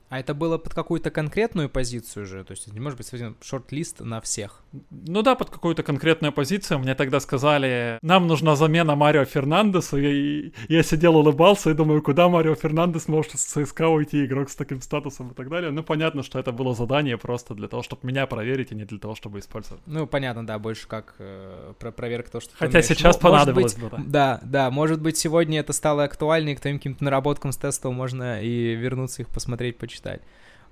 А 0.09 0.21
это 0.21 0.33
было 0.35 0.57
под 0.57 0.73
какую-то 0.73 1.11
конкретную 1.11 1.69
позицию 1.69 2.25
же? 2.25 2.43
То 2.45 2.53
есть 2.53 2.73
не 2.73 2.81
может 2.81 2.97
быть 2.97 3.12
один 3.12 3.37
шорт-лист 3.43 4.00
на 4.00 4.21
всех? 4.21 4.62
Ну 4.91 5.23
да, 5.23 5.35
под 5.35 5.50
какую-то 5.50 5.83
конкретную 5.83 6.33
позицию. 6.33 6.79
Мне 6.79 6.95
тогда 6.95 7.21
сказали, 7.21 7.99
нам 8.00 8.27
нужна 8.27 8.57
замена 8.57 8.97
Марио 8.97 9.25
Фернандесу. 9.27 9.99
И 9.99 10.53
я 10.69 10.83
сидел, 10.83 11.17
улыбался 11.17 11.71
и 11.71 11.75
думаю, 11.75 12.03
куда 12.03 12.29
Марио 12.29 12.55
Фернандес 12.55 13.07
может 13.07 13.38
с 13.38 13.45
ЦСКА 13.45 13.88
уйти, 13.88 14.25
игрок 14.25 14.49
с 14.49 14.57
таким 14.57 14.81
статусом 14.81 15.33
и 15.33 15.35
так 15.35 15.50
далее. 15.50 15.71
Ну 15.71 15.83
понятно, 15.83 16.23
что 16.23 16.38
это 16.38 16.53
было 16.53 16.75
задание 16.75 17.19
просто 17.19 17.55
для 17.55 17.69
того, 17.69 17.83
чтобы 17.83 18.07
меня 18.07 18.27
проверить, 18.27 18.73
и 18.73 18.75
не 18.75 18.85
для 18.85 18.99
того, 18.99 19.15
чтобы 19.15 19.41
использовать. 19.41 19.83
Ну 19.87 20.07
понятно, 20.07 20.47
да, 20.47 20.59
больше 20.59 20.88
как 20.88 21.17
э, 21.19 21.75
про 21.79 21.93
проверка 21.93 22.31
того, 22.31 22.41
что 22.41 22.57
Хотя 22.57 22.81
сейчас 22.81 23.17
ну, 23.17 23.23
понадобилось 23.23 23.75
быть, 23.75 23.85
бы. 23.85 23.91
Да. 23.91 24.05
да, 24.07 24.41
да, 24.43 24.71
может 24.71 25.03
быть 25.03 25.19
сегодня 25.19 25.61
это 25.61 25.75
стало 25.75 26.05
актуальнее, 26.05 26.57
к 26.57 26.61
твоим 26.61 26.79
каким-то 26.79 27.05
наработкам 27.05 27.53
с 27.53 27.59
тестом 27.59 27.95
можно 27.95 28.43
и 28.43 28.75
вернуться 28.75 29.23
их 29.23 29.29
посмотреть, 29.29 29.77
почитать 29.77 29.98
почитать. 29.99 30.23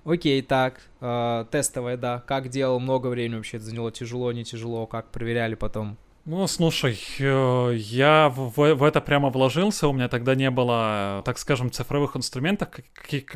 Окей, 0.05 0.41
так, 0.41 0.81
э, 1.01 1.45
тестовое, 1.51 1.97
да. 1.97 2.21
Как 2.27 2.49
делал, 2.49 2.79
много 2.79 3.09
времени 3.09 3.37
вообще 3.37 3.57
это 3.57 3.67
заняло, 3.67 3.91
тяжело, 3.91 4.31
не 4.33 4.45
тяжело, 4.45 4.87
как 4.87 5.11
проверяли 5.11 5.57
потом? 5.57 5.97
Ну, 6.29 6.49
слушай, 6.49 6.99
э, 7.21 7.75
я 7.77 8.29
в, 8.35 8.75
в 8.75 8.83
это 8.83 9.01
прямо 9.01 9.31
вложился, 9.31 9.87
у 9.87 9.93
меня 9.93 10.09
тогда 10.09 10.35
не 10.35 10.51
было, 10.51 11.23
так 11.25 11.39
скажем, 11.39 11.71
цифровых 11.71 12.17
инструментов 12.17 12.69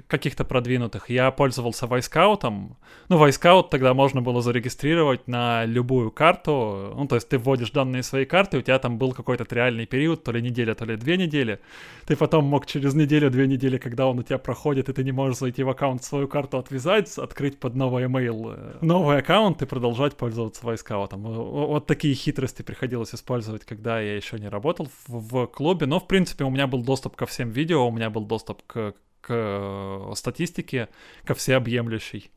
каких-то 0.09 0.44
продвинутых. 0.44 1.09
Я 1.09 1.30
пользовался 1.30 1.87
вайскаутом. 1.87 2.76
Ну, 3.09 3.16
вайскаут 3.16 3.70
тогда 3.70 3.94
можно 3.94 4.23
было 4.23 4.42
зарегистрировать 4.42 5.28
на 5.28 5.66
любую 5.66 6.11
карту. 6.11 6.92
Ну, 6.97 7.06
то 7.06 7.14
есть 7.14 7.28
ты 7.28 7.38
вводишь 7.38 7.70
данные 7.70 8.02
своей 8.02 8.26
карты, 8.26 8.59
у 8.59 8.61
тебя 8.61 8.80
там 8.80 8.99
был 8.99 9.12
какой-то 9.12 9.47
реальный 9.54 9.87
период, 9.87 10.25
то 10.25 10.32
ли 10.32 10.42
неделя, 10.42 10.75
то 10.75 10.85
ли 10.85 10.97
две 10.97 11.16
недели. 11.16 11.61
Ты 12.06 12.16
потом 12.16 12.44
мог 12.44 12.66
через 12.66 12.94
неделю, 12.94 13.30
две 13.30 13.47
недели, 13.47 13.78
когда 13.78 14.09
он 14.09 14.18
у 14.18 14.25
тебя 14.25 14.38
проходит, 14.38 14.88
и 14.88 14.92
ты 14.92 15.04
не 15.04 15.12
можешь 15.12 15.38
зайти 15.38 15.62
в 15.62 15.70
аккаунт, 15.70 16.02
свою 16.02 16.26
карту 16.26 16.59
отвязать, 16.59 17.16
открыть 17.18 17.61
под 17.61 17.76
новый 17.76 18.06
email 18.06 18.56
э, 18.56 18.85
новый 18.85 19.18
аккаунт 19.18 19.62
и 19.62 19.66
продолжать 19.66 20.16
пользоваться 20.16 20.66
вайскаутом. 20.66 21.23
Вот 21.23 21.87
такие 21.87 22.14
хитрости 22.14 22.62
приходят 22.62 22.79
приходилось 22.80 23.14
использовать, 23.14 23.66
когда 23.66 24.00
я 24.00 24.16
еще 24.16 24.38
не 24.38 24.49
работал 24.49 24.88
в, 25.06 25.08
в 25.08 25.46
клубе. 25.49 25.87
Но, 25.87 26.00
в 26.00 26.06
принципе, 26.06 26.44
у 26.44 26.50
меня 26.50 26.66
был 26.66 26.82
доступ 26.82 27.14
ко 27.14 27.26
всем 27.26 27.50
видео, 27.50 27.87
у 27.87 27.90
меня 27.90 28.08
был 28.08 28.25
доступ 28.25 28.62
к, 28.66 28.94
к 29.20 29.28
э, 29.28 30.12
статистике, 30.14 30.88
ко 31.26 31.34
всеобъемлющей. 31.34 32.30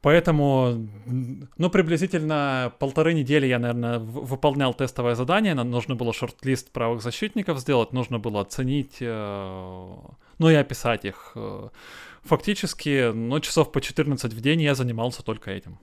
Поэтому, 0.00 0.88
ну, 1.58 1.70
приблизительно 1.70 2.72
полторы 2.80 3.14
недели 3.14 3.46
я, 3.46 3.58
наверное, 3.58 4.00
выполнял 4.00 4.74
тестовое 4.74 5.14
задание. 5.14 5.54
Нам 5.54 5.70
нужно 5.70 5.94
было 5.94 6.12
шорт-лист 6.12 6.72
правых 6.72 7.00
защитников 7.00 7.60
сделать, 7.60 7.92
нужно 7.92 8.18
было 8.18 8.40
оценить, 8.40 8.96
э, 9.00 9.96
ну 10.38 10.50
и 10.50 10.54
описать 10.54 11.04
их. 11.04 11.32
Э, 11.36 11.68
фактически, 12.24 13.12
ну, 13.12 13.38
часов 13.38 13.70
по 13.70 13.80
14 13.80 14.34
в 14.34 14.40
день 14.40 14.60
я 14.60 14.74
занимался 14.74 15.22
только 15.22 15.52
этим. 15.52 15.78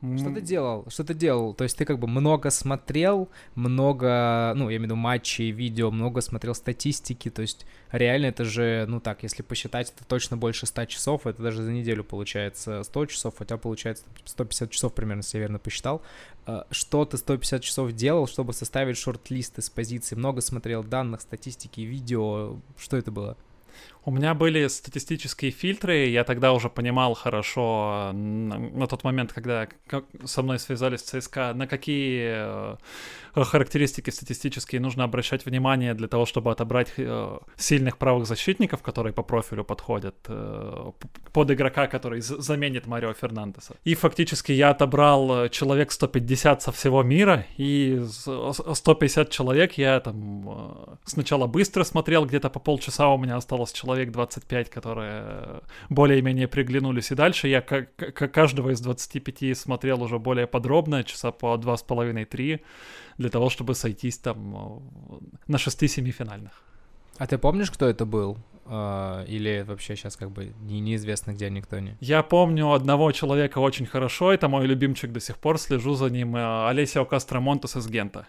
Что 0.00 0.32
ты 0.32 0.40
делал? 0.40 0.86
Что 0.88 1.04
ты 1.04 1.12
делал? 1.12 1.52
То 1.52 1.64
есть 1.64 1.76
ты 1.76 1.84
как 1.84 1.98
бы 1.98 2.08
много 2.08 2.48
смотрел, 2.48 3.28
много, 3.54 4.54
ну, 4.56 4.70
я 4.70 4.76
имею 4.76 4.80
в 4.80 4.84
виду 4.84 4.96
матчей, 4.96 5.50
видео, 5.50 5.90
много 5.90 6.22
смотрел 6.22 6.54
статистики, 6.54 7.28
то 7.28 7.42
есть 7.42 7.66
реально 7.92 8.26
это 8.26 8.46
же, 8.46 8.86
ну 8.88 9.00
так, 9.00 9.22
если 9.22 9.42
посчитать, 9.42 9.92
это 9.94 10.06
точно 10.06 10.38
больше 10.38 10.64
100 10.64 10.86
часов, 10.86 11.26
это 11.26 11.42
даже 11.42 11.62
за 11.62 11.70
неделю 11.70 12.02
получается 12.02 12.82
100 12.82 13.06
часов, 13.06 13.34
хотя 13.36 13.58
получается 13.58 14.04
150 14.24 14.70
часов 14.70 14.94
примерно, 14.94 15.20
если 15.20 15.36
я 15.36 15.42
верно 15.42 15.58
посчитал. 15.58 16.00
А, 16.46 16.66
что 16.70 17.04
ты 17.04 17.18
150 17.18 17.62
часов 17.62 17.92
делал, 17.92 18.26
чтобы 18.26 18.54
составить 18.54 18.96
шорт-лист 18.96 19.58
из 19.58 19.68
позиций? 19.68 20.16
Много 20.16 20.40
смотрел 20.40 20.82
данных, 20.82 21.20
статистики, 21.20 21.82
видео, 21.82 22.56
что 22.78 22.96
это 22.96 23.10
было? 23.10 23.36
У 24.02 24.10
меня 24.10 24.34
были 24.34 24.66
статистические 24.68 25.50
фильтры, 25.50 26.06
я 26.06 26.24
тогда 26.24 26.52
уже 26.52 26.70
понимал 26.70 27.12
хорошо 27.14 28.10
на, 28.14 28.86
тот 28.86 29.04
момент, 29.04 29.32
когда 29.32 29.68
со 30.24 30.42
мной 30.42 30.58
связались 30.58 31.02
ЦСКА, 31.02 31.52
на 31.54 31.66
какие 31.66 32.32
э, 32.34 32.76
характеристики 33.34 34.08
статистические 34.08 34.80
нужно 34.80 35.04
обращать 35.04 35.44
внимание 35.44 35.92
для 35.92 36.08
того, 36.08 36.24
чтобы 36.24 36.50
отобрать 36.50 36.94
э, 36.96 37.38
сильных 37.58 37.98
правых 37.98 38.26
защитников, 38.26 38.80
которые 38.80 39.12
по 39.12 39.22
профилю 39.22 39.64
подходят 39.64 40.16
э, 40.28 40.92
под 41.32 41.50
игрока, 41.50 41.86
который 41.86 42.22
заменит 42.22 42.86
Марио 42.86 43.12
Фернандеса. 43.12 43.74
И 43.84 43.94
фактически 43.94 44.52
я 44.52 44.70
отобрал 44.70 45.48
человек 45.50 45.92
150 45.92 46.62
со 46.62 46.72
всего 46.72 47.02
мира, 47.02 47.44
и 47.58 48.02
150 48.06 49.28
человек 49.28 49.74
я 49.74 50.00
там 50.00 50.98
сначала 51.04 51.46
быстро 51.46 51.84
смотрел, 51.84 52.24
где-то 52.24 52.48
по 52.48 52.60
полчаса 52.60 53.08
у 53.08 53.18
меня 53.18 53.36
осталось 53.36 53.72
человек 53.72 53.89
человек 53.90 54.10
25, 54.12 54.70
которые 54.70 55.60
более-менее 55.88 56.46
приглянулись. 56.46 57.12
И 57.12 57.14
дальше 57.14 57.48
я 57.48 57.60
каждого 57.60 58.70
из 58.70 58.80
25 58.80 59.56
смотрел 59.58 60.02
уже 60.02 60.18
более 60.18 60.46
подробно, 60.46 61.02
часа 61.04 61.32
по 61.32 61.56
2,5-3, 61.56 62.60
для 63.18 63.28
того, 63.28 63.50
чтобы 63.50 63.74
сойтись 63.74 64.18
там 64.18 64.54
э, 64.54 65.18
на 65.48 65.58
6 65.58 65.90
семифинальных. 65.90 66.52
А 67.18 67.26
ты 67.26 67.38
помнишь, 67.38 67.70
кто 67.70 67.86
это 67.86 68.06
был? 68.06 68.36
Uh, 68.66 69.26
или 69.26 69.64
вообще 69.66 69.96
сейчас 69.96 70.16
как 70.16 70.30
бы 70.30 70.52
не, 70.60 70.80
неизвестно, 70.80 71.32
где 71.32 71.50
никто 71.50 71.80
не... 71.80 71.96
Я 72.00 72.22
помню 72.22 72.72
одного 72.72 73.10
человека 73.10 73.58
очень 73.58 73.86
хорошо, 73.86 74.32
это 74.32 74.48
мой 74.48 74.66
любимчик 74.66 75.10
до 75.10 75.20
сих 75.20 75.36
пор, 75.36 75.58
слежу 75.58 75.94
за 75.94 76.08
ним, 76.08 76.36
э, 76.36 76.68
Олесио 76.68 77.04
Кастромонтес 77.04 77.76
из 77.76 77.88
Гента 77.88 78.26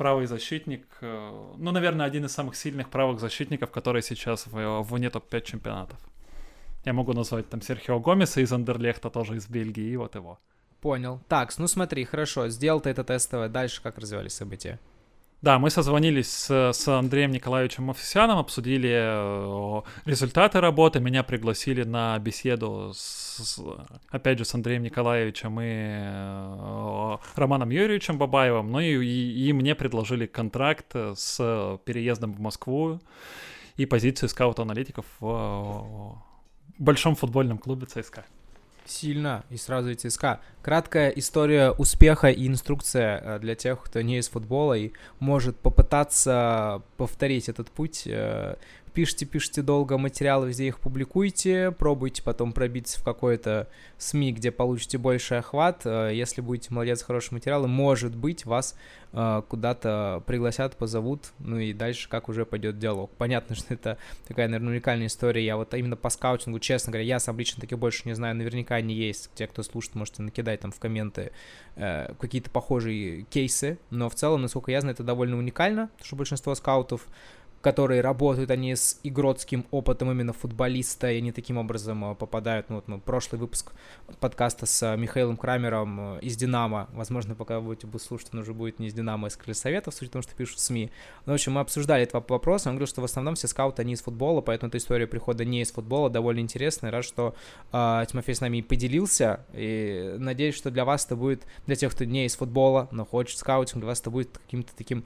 правый 0.00 0.26
защитник, 0.26 0.86
э, 1.02 1.52
ну, 1.58 1.72
наверное, 1.72 2.06
один 2.06 2.24
из 2.24 2.32
самых 2.32 2.56
сильных 2.56 2.88
правых 2.88 3.20
защитников, 3.20 3.70
который 3.70 4.00
сейчас 4.00 4.46
в, 4.46 4.80
вне 4.80 5.10
топ-5 5.10 5.42
чемпионатов. 5.42 5.98
Я 6.86 6.94
могу 6.94 7.12
назвать 7.12 7.50
там 7.50 7.60
Серхио 7.60 8.00
Гомеса 8.00 8.40
из 8.40 8.50
Андерлехта, 8.50 9.10
тоже 9.10 9.36
из 9.36 9.46
Бельгии, 9.46 9.92
и 9.92 9.96
вот 9.96 10.14
его. 10.14 10.38
Понял. 10.80 11.20
Так, 11.28 11.52
ну 11.58 11.66
смотри, 11.66 12.06
хорошо, 12.06 12.48
сделал 12.48 12.80
ты 12.80 12.88
это 12.88 13.04
тестовое, 13.04 13.50
дальше 13.50 13.82
как 13.82 13.98
развивались 13.98 14.32
события? 14.32 14.80
Да, 15.42 15.58
мы 15.58 15.70
созвонились 15.70 16.30
с, 16.30 16.72
с 16.74 16.88
Андреем 16.88 17.30
Николаевичем 17.30 17.88
Офисяном, 17.88 18.38
обсудили 18.38 18.90
э, 18.92 19.82
результаты 20.04 20.60
работы, 20.60 21.00
меня 21.00 21.22
пригласили 21.22 21.82
на 21.82 22.18
беседу, 22.18 22.92
с, 22.94 23.58
опять 24.10 24.38
же, 24.38 24.44
с 24.44 24.54
Андреем 24.54 24.82
Николаевичем 24.82 25.58
и 25.62 25.64
э, 25.66 27.16
Романом 27.36 27.70
Юрьевичем 27.70 28.18
Бабаевым, 28.18 28.70
ну 28.70 28.80
и, 28.80 29.02
и, 29.02 29.48
и 29.48 29.52
мне 29.54 29.74
предложили 29.74 30.26
контракт 30.26 30.94
с 30.94 31.38
переездом 31.86 32.34
в 32.34 32.40
Москву 32.40 33.00
и 33.78 33.86
позицию 33.86 34.28
скаута-аналитиков 34.28 35.06
в 35.20 36.22
большом 36.78 37.14
футбольном 37.14 37.56
клубе 37.56 37.86
ЦСКА. 37.86 38.26
Сильно, 38.90 39.44
и 39.50 39.56
сразу 39.56 39.90
и 39.90 39.94
ЦСКА. 39.94 40.40
Краткая 40.62 41.10
история 41.10 41.70
успеха 41.70 42.26
и 42.26 42.48
инструкция 42.48 43.20
э, 43.22 43.38
для 43.38 43.54
тех, 43.54 43.80
кто 43.80 44.00
не 44.00 44.18
из 44.18 44.28
футбола 44.28 44.74
и 44.74 44.90
может 45.20 45.56
попытаться 45.56 46.82
повторить 46.96 47.48
этот 47.48 47.70
путь. 47.70 48.08
Пишите, 48.92 49.24
пишите 49.24 49.62
долго 49.62 49.98
материалы, 49.98 50.48
везде 50.48 50.66
их 50.66 50.80
публикуйте, 50.80 51.70
пробуйте 51.70 52.22
потом 52.22 52.52
пробиться 52.52 52.98
в 52.98 53.04
какой-то 53.04 53.68
СМИ, 53.98 54.32
где 54.32 54.50
получите 54.50 54.98
больше 54.98 55.36
охват. 55.36 55.82
Э, 55.84 56.10
если 56.12 56.40
будете 56.40 56.74
молодец, 56.74 57.02
хорошие 57.02 57.36
материалы, 57.36 57.68
может 57.68 58.16
быть, 58.16 58.44
вас 58.44 58.74
э, 59.12 59.42
куда-то 59.48 60.24
пригласят, 60.26 60.76
позовут, 60.76 61.32
ну 61.38 61.58
и 61.58 61.72
дальше 61.72 62.08
как 62.08 62.28
уже 62.28 62.44
пойдет 62.44 62.78
диалог. 62.78 63.10
Понятно, 63.16 63.54
что 63.56 63.74
это 63.74 63.96
такая, 64.26 64.48
наверное, 64.48 64.72
уникальная 64.72 65.06
история. 65.06 65.44
Я 65.44 65.56
вот 65.56 65.72
именно 65.74 65.96
по 65.96 66.10
скаутингу, 66.10 66.58
честно 66.58 66.90
говоря, 66.90 67.06
я 67.06 67.20
сам 67.20 67.38
лично 67.38 67.60
таки 67.60 67.76
больше 67.76 68.02
не 68.06 68.14
знаю, 68.14 68.34
наверняка 68.34 68.74
они 68.74 68.94
есть. 68.94 69.30
Те, 69.34 69.46
кто 69.46 69.62
слушает, 69.62 69.94
можете 69.94 70.22
накидать 70.22 70.60
там 70.60 70.72
в 70.72 70.80
комменты 70.80 71.30
э, 71.76 72.12
какие-то 72.18 72.50
похожие 72.50 73.22
кейсы, 73.22 73.78
но 73.90 74.08
в 74.08 74.16
целом, 74.16 74.42
насколько 74.42 74.72
я 74.72 74.80
знаю, 74.80 74.94
это 74.94 75.04
довольно 75.04 75.36
уникально, 75.36 75.90
что 76.02 76.16
большинство 76.16 76.54
скаутов 76.56 77.06
которые 77.60 78.00
работают 78.00 78.50
они 78.50 78.74
с 78.74 78.98
игротским 79.02 79.66
опытом 79.70 80.10
именно 80.10 80.32
футболиста, 80.32 81.10
и 81.10 81.18
они 81.18 81.30
таким 81.30 81.58
образом 81.58 82.12
э, 82.12 82.14
попадают, 82.14 82.70
ну 82.70 82.76
вот 82.76 82.88
мы 82.88 82.98
прошлый 82.98 83.38
выпуск 83.38 83.72
подкаста 84.18 84.64
с 84.66 84.82
э, 84.82 84.96
Михаилом 84.96 85.36
Крамером 85.36 86.16
э, 86.16 86.20
из 86.20 86.36
«Динамо», 86.36 86.88
возможно, 86.92 87.34
пока 87.34 87.60
вы 87.60 87.74
будете 87.74 87.86
слушать, 87.98 88.30
он 88.32 88.40
уже 88.40 88.54
будет 88.54 88.78
не 88.78 88.88
из 88.88 88.94
«Динамо», 88.94 89.26
а 89.26 89.28
из 89.28 89.36
«Крылья 89.36 89.54
Советов», 89.54 89.94
судя 89.94 90.08
по 90.08 90.12
тому, 90.14 90.22
что 90.22 90.34
пишут 90.34 90.58
в 90.58 90.60
СМИ. 90.60 90.90
Но, 91.26 91.32
в 91.32 91.34
общем, 91.34 91.52
мы 91.52 91.60
обсуждали 91.60 92.04
этот 92.04 92.30
вопрос, 92.30 92.66
он 92.66 92.72
говорил, 92.72 92.86
что 92.86 93.02
в 93.02 93.04
основном 93.04 93.34
все 93.34 93.46
скауты, 93.46 93.82
они 93.82 93.92
из 93.92 94.00
футбола, 94.00 94.40
поэтому 94.40 94.68
эта 94.68 94.78
история 94.78 95.06
прихода 95.06 95.44
не 95.44 95.60
из 95.60 95.70
футбола 95.70 96.08
довольно 96.08 96.40
интересная, 96.40 96.90
рад, 96.90 97.04
что 97.04 97.34
э, 97.72 98.04
Тимофей 98.08 98.34
с 98.34 98.40
нами 98.40 98.58
и 98.58 98.62
поделился, 98.62 99.44
и 99.52 100.14
надеюсь, 100.18 100.54
что 100.54 100.70
для 100.70 100.86
вас 100.86 101.04
это 101.04 101.14
будет, 101.14 101.42
для 101.66 101.76
тех, 101.76 101.92
кто 101.92 102.04
не 102.04 102.24
из 102.24 102.36
футбола, 102.36 102.88
но 102.90 103.04
хочет 103.04 103.38
скаутинг, 103.38 103.80
для 103.80 103.88
вас 103.88 104.00
это 104.00 104.10
будет 104.10 104.38
каким-то 104.38 104.72
таким, 104.74 105.04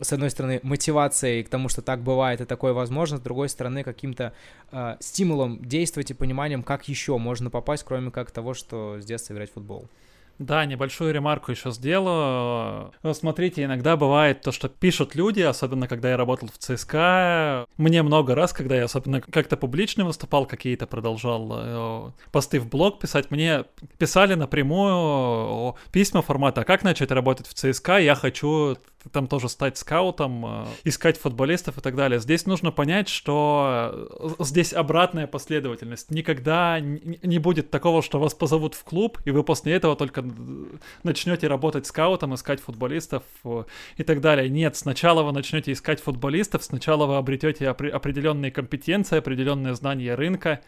с 0.00 0.12
одной 0.12 0.30
стороны, 0.30 0.60
мотивацией 0.62 1.42
к 1.42 1.48
тому, 1.48 1.68
что 1.68 1.82
так 1.82 1.95
бывает 2.02 2.40
и 2.40 2.44
такое 2.44 2.72
возможно, 2.72 3.18
с 3.18 3.20
другой 3.20 3.48
стороны, 3.48 3.82
каким-то 3.82 4.32
э, 4.72 4.96
стимулом 5.00 5.62
действовать 5.62 6.10
и 6.10 6.14
пониманием, 6.14 6.62
как 6.62 6.88
еще 6.88 7.18
можно 7.18 7.50
попасть, 7.50 7.84
кроме 7.84 8.10
как 8.10 8.30
того, 8.30 8.54
что 8.54 9.00
с 9.00 9.04
детства 9.04 9.34
играть 9.34 9.50
в 9.50 9.54
футбол. 9.54 9.88
Да, 10.38 10.66
небольшую 10.66 11.14
ремарку 11.14 11.50
еще 11.50 11.70
сделаю. 11.70 12.92
Смотрите, 13.12 13.64
иногда 13.64 13.96
бывает 13.96 14.42
то, 14.42 14.52
что 14.52 14.68
пишут 14.68 15.14
люди, 15.14 15.40
особенно 15.40 15.88
когда 15.88 16.10
я 16.10 16.16
работал 16.18 16.48
в 16.48 16.58
ЦСКА. 16.58 17.66
Мне 17.78 18.02
много 18.02 18.34
раз, 18.34 18.52
когда 18.52 18.76
я 18.76 18.84
особенно 18.84 19.22
как-то 19.22 19.56
публично 19.56 20.04
выступал, 20.04 20.44
какие-то 20.44 20.86
продолжал 20.86 21.52
э, 21.52 22.10
посты 22.32 22.60
в 22.60 22.68
блог 22.68 23.00
писать, 23.00 23.30
мне 23.30 23.64
писали 23.96 24.34
напрямую 24.34 25.76
письма 25.90 26.20
формата, 26.20 26.60
«А 26.60 26.64
как 26.64 26.82
начать 26.82 27.10
работать 27.10 27.46
в 27.46 27.54
ЦСКА, 27.54 27.98
я 27.98 28.14
хочу 28.14 28.76
там 29.12 29.26
тоже 29.26 29.48
стать 29.48 29.78
скаутом, 29.78 30.44
э, 30.46 30.66
искать 30.84 31.18
футболистов 31.18 31.78
и 31.78 31.80
так 31.80 31.94
далее. 31.96 32.20
Здесь 32.20 32.46
нужно 32.46 32.70
понять, 32.70 33.08
что 33.08 34.08
э, 34.18 34.44
здесь 34.44 34.72
обратная 34.72 35.26
последовательность. 35.26 36.10
Никогда 36.10 36.80
не 36.80 37.38
будет 37.38 37.70
такого, 37.70 38.02
что 38.02 38.18
вас 38.18 38.34
позовут 38.34 38.74
в 38.74 38.84
клуб, 38.84 39.18
и 39.24 39.30
вы 39.30 39.42
после 39.42 39.74
этого 39.74 39.96
только 39.96 40.24
начнете 41.02 41.48
работать 41.48 41.86
скаутом, 41.86 42.34
искать 42.34 42.60
футболистов 42.60 43.22
э, 43.44 43.64
и 43.96 44.02
так 44.02 44.20
далее. 44.20 44.48
Нет, 44.48 44.76
сначала 44.76 45.22
вы 45.22 45.32
начнете 45.32 45.72
искать 45.72 46.00
футболистов, 46.00 46.64
сначала 46.64 47.06
вы 47.06 47.16
обретете 47.16 47.68
определенные 47.68 48.50
компетенции, 48.50 49.18
определенные 49.18 49.74
знания 49.74 50.14
рынка, 50.14 50.60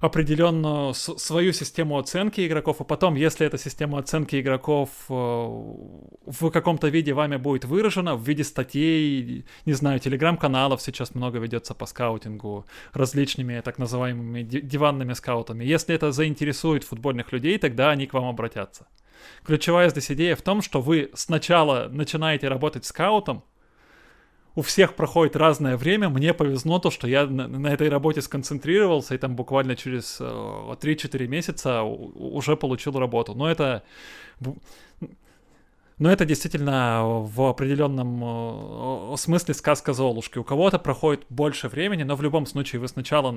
определенную 0.00 0.94
свою 0.94 1.52
систему 1.52 1.98
оценки 1.98 2.46
игроков, 2.46 2.80
а 2.80 2.84
потом, 2.84 3.14
если 3.14 3.46
эта 3.46 3.58
система 3.58 3.98
оценки 3.98 4.40
игроков 4.40 4.90
э, 5.08 5.12
в 5.12 6.50
каком-то 6.50 6.88
виде 6.88 7.12
вами 7.12 7.36
будет 7.36 7.64
выражена, 7.64 8.16
в 8.16 8.26
виде 8.26 8.44
статей, 8.44 9.44
не 9.64 9.72
знаю, 9.72 10.00
телеграм-каналов 10.00 10.82
сейчас 10.82 11.14
много 11.14 11.38
ведется 11.38 11.74
по 11.74 11.86
скаутингу 11.86 12.66
различными 12.92 13.60
так 13.60 13.78
называемыми 13.78 14.42
диванными 14.42 15.14
скаутами. 15.14 15.64
Если 15.64 15.94
это 15.94 16.12
заинтересует 16.12 16.84
футбольных 16.84 17.32
людей, 17.32 17.58
тогда 17.58 17.90
они 17.90 18.06
к 18.06 18.14
вам 18.14 18.26
обратятся. 18.26 18.86
Ключевая 19.44 19.88
здесь 19.90 20.10
идея 20.10 20.36
в 20.36 20.42
том, 20.42 20.62
что 20.62 20.80
вы 20.80 21.10
сначала 21.14 21.88
начинаете 21.90 22.48
работать 22.48 22.84
скаутом, 22.84 23.44
у 24.56 24.62
всех 24.62 24.94
проходит 24.94 25.36
разное 25.36 25.76
время. 25.76 26.08
Мне 26.08 26.32
повезло 26.32 26.78
то, 26.78 26.90
что 26.90 27.06
я 27.06 27.26
на, 27.26 27.46
на 27.46 27.68
этой 27.68 27.90
работе 27.90 28.22
сконцентрировался, 28.22 29.14
и 29.14 29.18
там 29.18 29.36
буквально 29.36 29.76
через 29.76 30.16
э, 30.18 30.24
3-4 30.24 31.26
месяца 31.26 31.82
уже 31.82 32.56
получил 32.56 32.98
работу. 32.98 33.34
Но 33.34 33.48
это... 33.48 33.84
Но 35.98 36.12
это 36.12 36.26
действительно 36.26 37.02
в 37.04 37.48
определенном 37.48 39.12
э, 39.12 39.16
смысле 39.16 39.54
сказка 39.54 39.92
Золушки. 39.92 40.38
У 40.38 40.44
кого-то 40.44 40.78
проходит 40.78 41.24
больше 41.30 41.68
времени, 41.68 42.02
но 42.02 42.16
в 42.16 42.22
любом 42.22 42.46
случае 42.46 42.80
вы 42.80 42.88
сначала 42.88 43.34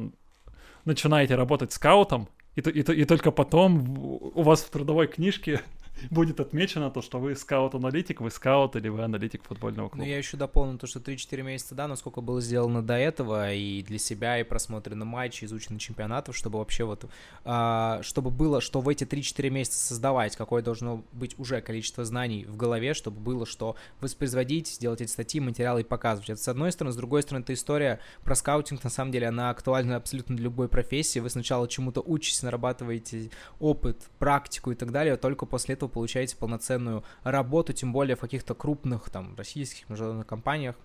начинаете 0.84 1.36
работать 1.36 1.72
скаутом, 1.72 2.28
и, 2.56 2.62
и, 2.62 3.02
и 3.02 3.06
только 3.06 3.32
потом 3.32 3.98
у 4.34 4.42
вас 4.42 4.62
в 4.62 4.70
трудовой 4.70 5.08
книжке 5.08 5.62
будет 6.10 6.40
отмечено 6.40 6.90
то, 6.92 7.02
что 7.02 7.20
вы 7.20 7.36
скаут-аналитик, 7.36 8.22
вы 8.22 8.32
скаут 8.32 8.76
или 8.76 8.90
вы 8.90 9.04
аналитик 9.04 9.44
футбольного 9.44 9.90
клуба. 9.90 10.04
Ну, 10.04 10.10
я 10.10 10.18
еще 10.18 10.38
дополню 10.38 10.78
то, 10.78 10.88
что 10.88 11.00
3-4 11.00 11.42
месяца, 11.44 11.76
да, 11.76 11.88
насколько 11.88 12.22
было 12.22 12.42
сделано 12.42 12.82
до 12.82 12.96
этого, 12.96 13.54
и 13.54 13.82
для 13.84 14.00
себя, 14.00 14.40
и 14.40 14.44
просмотрены 14.44 15.06
матчи, 15.06 15.46
изучены 15.46 15.80
чемпионатов, 15.80 16.36
чтобы 16.36 16.60
вообще 16.60 16.84
вот, 16.84 17.06
а, 17.44 18.02
чтобы 18.04 18.32
было, 18.32 18.62
что 18.62 18.82
в 18.82 18.90
эти 18.90 19.04
3-4 19.04 19.50
месяца 19.50 19.80
создавать, 19.80 20.36
какое 20.36 20.62
должно 20.62 21.04
быть 21.12 21.38
уже 21.40 21.62
количество 21.62 22.06
знаний 22.06 22.46
в 22.46 22.56
голове, 22.56 22.94
чтобы 22.94 23.20
было 23.20 23.46
что 23.46 23.76
воспроизводить, 24.02 24.68
сделать 24.68 25.02
эти 25.02 25.10
статьи, 25.10 25.40
материалы 25.40 25.82
и 25.82 25.84
показывать. 25.84 26.30
Это 26.30 26.42
с 26.42 26.48
одной 26.48 26.72
стороны, 26.72 26.94
с 26.94 26.98
другой 26.98 27.24
стороны, 27.24 27.44
эта 27.44 27.54
история 27.54 28.00
про 28.24 28.36
скаутинг, 28.36 28.84
на 28.84 28.90
самом 28.90 29.12
деле, 29.12 29.28
она 29.28 29.50
актуальна 29.50 29.96
абсолютно 29.96 30.36
для 30.36 30.46
любой 30.46 30.70
профессии. 30.70 31.20
Вы 31.20 31.30
сначала 31.30 31.68
чему-то 31.68 32.02
учитесь, 32.02 32.44
нарабатываете 32.44 33.30
опыт, 33.60 34.10
практику 34.20 34.72
и 34.72 34.76
так 34.76 34.92
далее, 34.92 35.18
только 35.18 35.46
после 35.46 35.74
этого 35.74 35.89
получаете 35.90 36.38
полноценную 36.38 37.04
работу, 37.24 37.74
тем 37.74 37.92
более 37.92 38.16
в 38.16 38.20
каких-то 38.20 38.56
крупных 38.56 39.10
там 39.10 39.36
российских 39.36 39.90
международных 39.90 40.28
компаниях, 40.28 40.76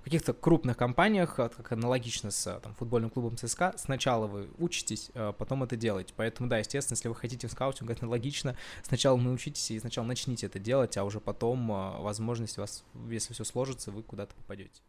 в 0.00 0.04
каких-то 0.04 0.32
крупных 0.32 0.76
компаниях, 0.76 1.34
как 1.34 1.72
аналогично 1.72 2.30
с 2.30 2.60
там, 2.60 2.74
футбольным 2.74 3.10
клубом 3.10 3.36
ЦСКА, 3.36 3.74
сначала 3.76 4.26
вы 4.26 4.48
учитесь, 4.58 5.10
а 5.14 5.32
потом 5.32 5.64
это 5.64 5.76
делаете. 5.76 6.14
Поэтому, 6.16 6.48
да, 6.48 6.58
естественно, 6.58 6.94
если 6.94 7.08
вы 7.08 7.16
хотите 7.16 7.48
в 7.48 7.50
скаутинг, 7.50 7.90
это 7.90 8.06
логично. 8.08 8.56
Сначала 8.84 9.16
научитесь 9.16 9.70
и 9.72 9.80
сначала 9.80 10.06
начните 10.06 10.46
это 10.46 10.60
делать, 10.60 10.96
а 10.96 11.04
уже 11.04 11.18
потом, 11.18 11.72
а, 11.72 11.98
возможность 11.98 12.56
у 12.58 12.60
вас, 12.60 12.84
если 13.08 13.34
все 13.34 13.44
сложится, 13.44 13.90
вы 13.90 14.04
куда-то 14.04 14.34
попадете. 14.36 14.80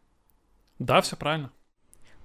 Да, 0.78 1.00
все 1.00 1.16
правильно 1.16 1.50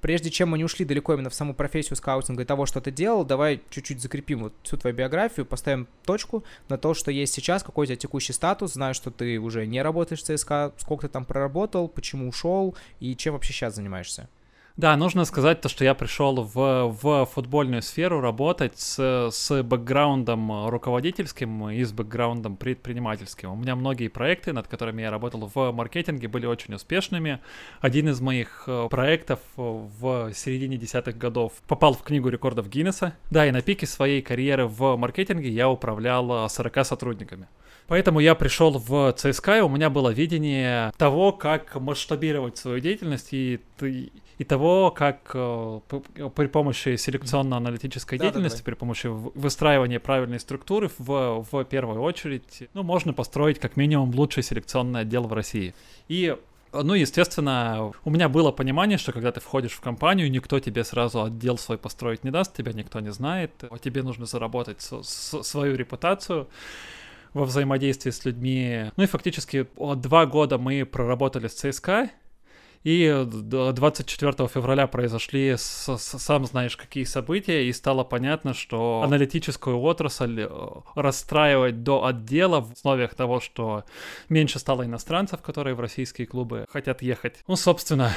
прежде 0.03 0.29
чем 0.29 0.49
мы 0.49 0.57
не 0.57 0.65
ушли 0.65 0.83
далеко 0.83 1.13
именно 1.13 1.29
в 1.29 1.33
саму 1.33 1.53
профессию 1.53 1.95
скаутинга 1.95 2.43
и 2.43 2.45
того, 2.45 2.65
что 2.65 2.81
ты 2.81 2.91
делал, 2.91 3.23
давай 3.23 3.61
чуть-чуть 3.69 4.01
закрепим 4.01 4.43
вот 4.43 4.53
всю 4.61 4.75
твою 4.75 4.93
биографию, 4.93 5.45
поставим 5.45 5.87
точку 6.03 6.43
на 6.67 6.77
то, 6.77 6.93
что 6.93 7.09
есть 7.09 7.33
сейчас, 7.33 7.63
какой 7.63 7.83
у 7.83 7.85
тебя 7.87 7.95
текущий 7.95 8.33
статус, 8.33 8.73
знаю, 8.73 8.95
что 8.95 9.11
ты 9.11 9.39
уже 9.39 9.65
не 9.65 9.81
работаешь 9.81 10.21
в 10.21 10.25
ЦСКА, 10.25 10.73
сколько 10.77 11.07
ты 11.07 11.13
там 11.13 11.23
проработал, 11.23 11.87
почему 11.87 12.27
ушел 12.27 12.75
и 12.99 13.15
чем 13.15 13.33
вообще 13.33 13.53
сейчас 13.53 13.75
занимаешься. 13.75 14.27
Да, 14.75 14.97
нужно 14.97 15.23
сказать 15.25 15.61
то, 15.61 15.69
что 15.69 15.83
я 15.83 15.93
пришел 15.93 16.41
в, 16.41 16.97
в 16.99 17.25
футбольную 17.27 17.83
сферу 17.83 18.21
работать 18.21 18.79
с, 18.79 19.29
с 19.31 19.61
бэкграундом 19.61 20.67
руководительским 20.67 21.69
и 21.69 21.83
с 21.83 21.91
бэкграундом 21.91 22.57
предпринимательским. 22.57 23.51
У 23.51 23.55
меня 23.55 23.75
многие 23.75 24.07
проекты, 24.07 24.51
над 24.51 24.67
которыми 24.67 25.03
я 25.03 25.11
работал 25.11 25.51
в 25.53 25.71
маркетинге, 25.71 26.27
были 26.27 26.47
очень 26.47 26.73
успешными. 26.73 27.39
Один 27.81 28.09
из 28.09 28.19
моих 28.19 28.63
э, 28.65 28.87
проектов 28.89 29.41
в 29.55 30.33
середине 30.33 30.77
десятых 30.77 31.19
годов 31.19 31.53
попал 31.67 31.93
в 31.93 32.01
книгу 32.01 32.29
рекордов 32.29 32.67
Гиннесса. 32.67 33.15
Да, 33.29 33.45
и 33.45 33.51
на 33.51 33.61
пике 33.61 33.85
своей 33.85 34.23
карьеры 34.23 34.65
в 34.65 34.95
маркетинге 34.95 35.49
я 35.49 35.69
управлял 35.69 36.49
40 36.49 36.83
сотрудниками. 36.83 37.47
Поэтому 37.87 38.19
я 38.19 38.33
пришел 38.33 38.71
в 38.71 39.13
ЦСКА, 39.13 39.57
и 39.57 39.61
у 39.61 39.69
меня 39.69 39.89
было 39.89 40.09
видение 40.09 40.91
того, 40.97 41.31
как 41.31 41.75
масштабировать 41.75 42.57
свою 42.57 42.79
деятельность 42.79 43.33
и, 43.33 43.59
и 44.37 44.43
того, 44.43 44.91
как 44.91 45.31
э, 45.33 45.79
при 46.35 46.47
помощи 46.47 46.95
селекционно-аналитической 46.95 48.17
да, 48.17 48.25
деятельности, 48.25 48.59
да, 48.59 48.63
при 48.63 48.73
помощи 48.73 49.07
выстраивания 49.07 49.99
правильной 49.99 50.39
структуры 50.39 50.89
в, 50.97 51.45
в 51.51 51.63
первую 51.65 52.01
очередь, 52.01 52.69
ну, 52.73 52.83
можно 52.83 53.13
построить 53.13 53.59
как 53.59 53.77
минимум 53.77 54.11
лучший 54.11 54.43
селекционный 54.43 55.01
отдел 55.01 55.23
в 55.23 55.33
России. 55.33 55.73
И 56.07 56.35
ну, 56.73 56.95
естественно, 56.95 57.91
у 58.03 58.09
меня 58.09 58.29
было 58.29 58.51
понимание, 58.51 58.97
что 58.97 59.11
когда 59.11 59.31
ты 59.31 59.39
входишь 59.39 59.73
в 59.73 59.81
компанию, 59.81 60.31
никто 60.31 60.59
тебе 60.59 60.83
сразу 60.83 61.23
отдел 61.23 61.57
свой 61.59 61.77
построить 61.77 62.23
не 62.23 62.31
даст, 62.31 62.55
тебя 62.55 62.73
никто 62.73 62.99
не 62.99 63.11
знает, 63.11 63.51
тебе 63.81 64.01
нужно 64.01 64.25
заработать 64.25 64.81
свою 64.81 65.75
репутацию 65.75 66.47
во 67.33 67.45
взаимодействии 67.45 68.09
с 68.09 68.25
людьми. 68.25 68.91
Ну 68.95 69.03
и 69.03 69.07
фактически 69.07 69.67
два 69.77 70.25
года 70.25 70.57
мы 70.57 70.85
проработали 70.85 71.47
с 71.47 71.53
ЦСКА, 71.53 72.09
и 72.83 73.25
24 73.25 74.47
февраля 74.47 74.87
произошли, 74.87 75.55
сам 75.57 76.45
знаешь, 76.45 76.75
какие 76.75 77.05
события, 77.05 77.67
и 77.67 77.73
стало 77.73 78.03
понятно, 78.03 78.53
что 78.53 79.01
аналитическую 79.03 79.79
отрасль 79.79 80.41
э, 80.41 80.49
расстраивать 80.95 81.83
до 81.83 82.05
отдела 82.05 82.59
в 82.59 82.73
условиях 82.73 83.15
того, 83.15 83.39
что 83.39 83.85
меньше 84.29 84.59
стало 84.59 84.85
иностранцев, 84.85 85.41
которые 85.41 85.75
в 85.75 85.79
российские 85.79 86.27
клубы 86.27 86.65
хотят 86.69 87.01
ехать, 87.01 87.43
ну, 87.47 87.55
собственно, 87.55 88.11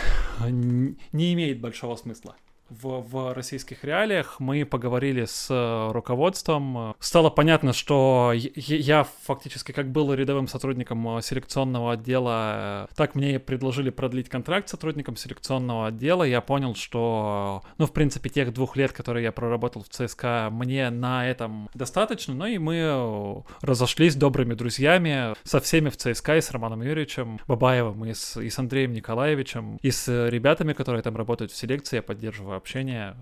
не 0.50 1.32
имеет 1.34 1.60
большого 1.60 1.96
смысла. 1.96 2.36
В, 2.68 3.00
в 3.00 3.34
российских 3.34 3.84
реалиях. 3.84 4.40
Мы 4.40 4.64
поговорили 4.64 5.24
с 5.24 5.48
э, 5.50 5.92
руководством. 5.92 6.94
Стало 6.98 7.30
понятно, 7.30 7.72
что 7.72 8.32
я 8.34 9.06
фактически 9.22 9.72
как 9.72 9.90
был 9.90 10.12
рядовым 10.12 10.48
сотрудником 10.48 11.18
э, 11.18 11.22
селекционного 11.22 11.92
отдела, 11.92 12.88
так 12.96 13.14
мне 13.14 13.38
предложили 13.38 13.90
продлить 13.90 14.28
контракт 14.28 14.68
сотрудником 14.68 15.16
селекционного 15.16 15.88
отдела. 15.88 16.24
Я 16.24 16.40
понял, 16.40 16.74
что, 16.74 17.62
ну, 17.78 17.86
в 17.86 17.92
принципе, 17.92 18.30
тех 18.30 18.52
двух 18.52 18.76
лет, 18.76 18.92
которые 18.92 19.24
я 19.24 19.32
проработал 19.32 19.82
в 19.82 19.88
ЦСКА, 19.88 20.48
мне 20.50 20.90
на 20.90 21.28
этом 21.28 21.68
достаточно. 21.74 22.34
Ну 22.34 22.46
и 22.46 22.58
мы 22.58 22.76
э, 22.76 23.42
разошлись 23.60 24.16
добрыми 24.16 24.54
друзьями 24.54 25.34
со 25.44 25.60
всеми 25.60 25.88
в 25.88 25.96
ЦСКА, 25.96 26.36
и 26.36 26.40
с 26.40 26.50
Романом 26.50 26.82
Юрьевичем 26.82 27.38
Бабаевым, 27.46 28.04
и 28.06 28.14
с, 28.14 28.40
и 28.40 28.50
с 28.50 28.58
Андреем 28.58 28.92
Николаевичем, 28.92 29.78
и 29.82 29.90
с 29.90 30.28
ребятами, 30.28 30.72
которые 30.72 31.02
там 31.02 31.16
работают 31.16 31.52
в 31.52 31.56
селекции. 31.56 31.96
Я 31.96 32.02
поддерживаю 32.02 32.55
общение, 32.56 33.16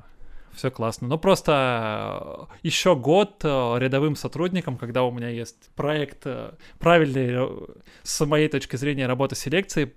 все 0.55 0.71
классно. 0.71 1.09
Но 1.09 1.19
просто 1.19 2.49
э, 2.51 2.57
еще 2.63 2.97
год 2.97 3.41
э, 3.43 3.75
рядовым 3.79 4.17
сотрудником, 4.17 4.77
когда 4.77 5.03
у 5.03 5.11
меня 5.11 5.29
есть 5.29 5.71
проект 5.75 6.23
э, 6.25 6.53
правильный 6.79 7.49
с 8.03 8.25
моей 8.25 8.49
точки 8.49 8.77
зрения 8.77 9.07
работы 9.07 9.37
селекции, 9.37 9.95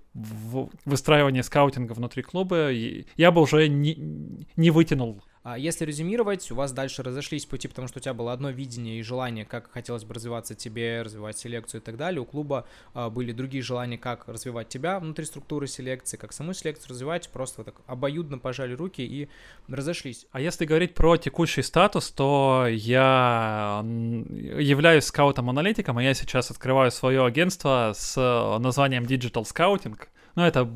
выстраивание 0.84 1.42
скаутинга 1.42 1.92
внутри 1.92 2.22
клуба, 2.22 2.70
я 2.70 3.30
бы 3.30 3.40
уже 3.40 3.68
не, 3.68 4.46
не 4.56 4.70
вытянул 4.70 5.22
если 5.56 5.84
резюмировать, 5.84 6.50
у 6.50 6.54
вас 6.54 6.72
дальше 6.72 7.02
разошлись 7.02 7.46
пути, 7.46 7.68
потому 7.68 7.88
что 7.88 7.98
у 7.98 8.02
тебя 8.02 8.14
было 8.14 8.32
одно 8.32 8.50
видение 8.50 8.98
и 8.98 9.02
желание, 9.02 9.44
как 9.44 9.70
хотелось 9.70 10.04
бы 10.04 10.14
развиваться 10.14 10.54
тебе, 10.54 11.02
развивать 11.02 11.38
селекцию 11.38 11.80
и 11.80 11.84
так 11.84 11.96
далее. 11.96 12.20
У 12.20 12.24
клуба 12.24 12.66
а, 12.94 13.08
были 13.08 13.32
другие 13.32 13.62
желания, 13.62 13.98
как 13.98 14.26
развивать 14.26 14.68
тебя 14.68 14.98
внутри 14.98 15.24
структуры 15.24 15.66
селекции, 15.66 16.16
как 16.16 16.32
саму 16.32 16.52
селекцию 16.52 16.90
развивать. 16.90 17.28
Просто 17.28 17.62
вот 17.62 17.66
так 17.66 17.76
обоюдно 17.86 18.38
пожали 18.38 18.74
руки 18.74 19.02
и 19.02 19.28
разошлись. 19.68 20.26
А 20.32 20.40
если 20.40 20.64
говорить 20.64 20.94
про 20.94 21.16
текущий 21.16 21.62
статус, 21.62 22.10
то 22.10 22.66
я 22.68 23.82
являюсь 23.84 25.04
скаутом-аналитиком, 25.04 26.00
и 26.00 26.04
я 26.04 26.14
сейчас 26.14 26.50
открываю 26.50 26.90
свое 26.90 27.24
агентство 27.24 27.92
с 27.94 28.16
названием 28.58 29.04
Digital 29.04 29.44
Scouting. 29.44 29.98
Ну, 30.34 30.42
это 30.42 30.68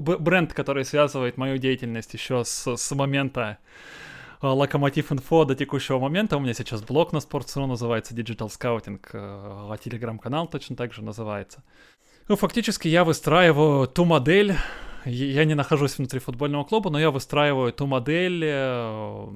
бренд, 0.00 0.52
который 0.52 0.84
связывает 0.84 1.36
мою 1.36 1.58
деятельность 1.58 2.14
еще 2.14 2.44
с, 2.44 2.76
с 2.76 2.94
момента 2.94 3.58
э, 4.42 4.46
Локомотив 4.46 5.12
Инфо 5.12 5.44
до 5.44 5.54
текущего 5.54 5.98
момента. 5.98 6.36
У 6.36 6.40
меня 6.40 6.54
сейчас 6.54 6.82
блог 6.82 7.12
на 7.12 7.18
Sports.ru 7.18 7.66
называется 7.66 8.14
Digital 8.14 8.48
Scouting, 8.48 9.00
э, 9.12 9.72
а 9.72 9.76
телеграм-канал 9.76 10.46
точно 10.48 10.76
так 10.76 10.92
же 10.92 11.02
называется. 11.02 11.62
Ну, 12.28 12.36
фактически 12.36 12.88
я 12.88 13.04
выстраиваю 13.04 13.88
ту 13.88 14.04
модель, 14.04 14.54
я 15.04 15.44
не 15.44 15.54
нахожусь 15.54 15.98
внутри 15.98 16.20
футбольного 16.20 16.64
клуба, 16.64 16.90
но 16.90 16.98
я 16.98 17.10
выстраиваю 17.10 17.72
ту 17.72 17.86
модель 17.86 18.42
э, 18.44 19.28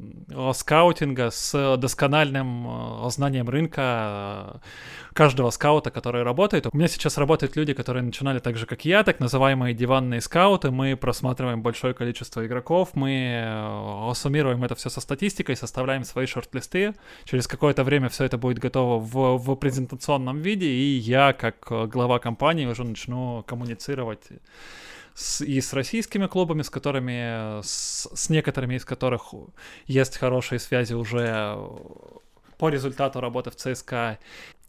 скаутинга 0.55 1.31
с 1.31 1.77
доскональным 1.77 3.07
э, 3.07 3.11
знанием 3.11 3.49
рынка 3.49 4.61
э, 4.63 5.15
каждого 5.15 5.51
скаута, 5.51 5.91
который 5.91 6.23
работает. 6.23 6.67
У 6.73 6.77
меня 6.77 6.89
сейчас 6.89 7.19
работают 7.19 7.57
люди, 7.57 7.73
которые 7.73 8.03
начинали 8.03 8.41
так 8.41 8.57
же, 8.57 8.67
как 8.67 8.85
я, 8.85 9.03
так 9.05 9.21
называемые 9.21 9.75
диванные 9.75 10.21
скауты. 10.21 10.71
Мы 10.71 10.97
просматриваем 10.97 11.63
большое 11.63 11.95
количество 11.95 12.45
игроков, 12.45 12.91
мы 12.95 14.13
суммируем 14.15 14.65
это 14.65 14.75
все 14.75 14.91
со 14.91 15.01
статистикой, 15.01 15.57
составляем 15.57 16.05
свои 16.05 16.27
шорт-листы. 16.27 16.95
Через 17.25 17.47
какое-то 17.47 17.85
время 17.85 18.09
все 18.09 18.25
это 18.25 18.39
будет 18.39 18.59
готово 18.59 18.99
в, 18.99 19.39
в 19.39 19.55
презентационном 19.57 20.41
виде, 20.41 20.67
и 20.67 20.97
я, 20.99 21.33
как 21.33 21.69
глава 21.91 22.19
компании, 22.19 22.67
уже 22.67 22.85
начну 22.85 23.45
коммуницировать 23.47 24.25
с, 25.15 25.41
и 25.41 25.61
с 25.61 25.73
российскими 25.73 26.27
клубами, 26.27 26.63
с 26.63 26.71
которыми, 26.71 27.63
с, 27.63 28.09
с 28.15 28.31
некоторыми 28.31 28.75
из 28.75 28.85
которых 28.85 29.33
есть 29.87 30.17
хорошие 30.17 30.59
связи 30.59 30.95
уже 30.95 31.57
по 32.59 32.69
результату 32.69 33.21
работы 33.21 33.51
в 33.51 33.57
ЦСКА, 33.57 34.19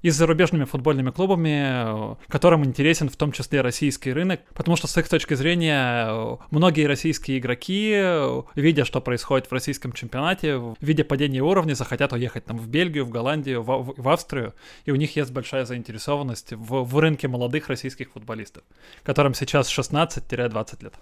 и 0.06 0.12
с 0.12 0.16
зарубежными 0.18 0.66
футбольными 0.66 1.10
клубами, 1.10 2.16
которым 2.28 2.64
интересен 2.64 3.10
в 3.10 3.16
том 3.16 3.32
числе 3.32 3.62
российский 3.62 4.14
рынок, 4.14 4.40
потому 4.54 4.78
что 4.78 4.86
с 4.86 4.96
их 4.98 5.10
точки 5.10 5.34
зрения 5.34 6.38
многие 6.52 6.86
российские 6.86 7.40
игроки, 7.40 8.04
видя, 8.54 8.86
что 8.86 9.02
происходит 9.02 9.48
в 9.48 9.52
российском 9.52 9.94
чемпионате, 9.94 10.62
видя 10.80 11.04
падение 11.06 11.42
уровня, 11.42 11.74
захотят 11.74 12.14
уехать 12.14 12.46
там 12.46 12.60
в 12.60 12.68
Бельгию, 12.68 13.04
в 13.06 13.10
Голландию, 13.10 13.64
в, 13.64 13.96
в 13.98 14.08
Австрию, 14.08 14.54
и 14.86 14.92
у 14.92 14.96
них 14.96 15.16
есть 15.16 15.32
большая 15.32 15.66
заинтересованность 15.66 16.54
в, 16.54 16.84
в 16.84 17.00
рынке 17.00 17.28
молодых 17.28 17.68
российских 17.68 18.12
футболистов, 18.12 18.62
которым 19.02 19.34
сейчас 19.34 19.76
16-20 19.76 20.84
лет. 20.84 20.94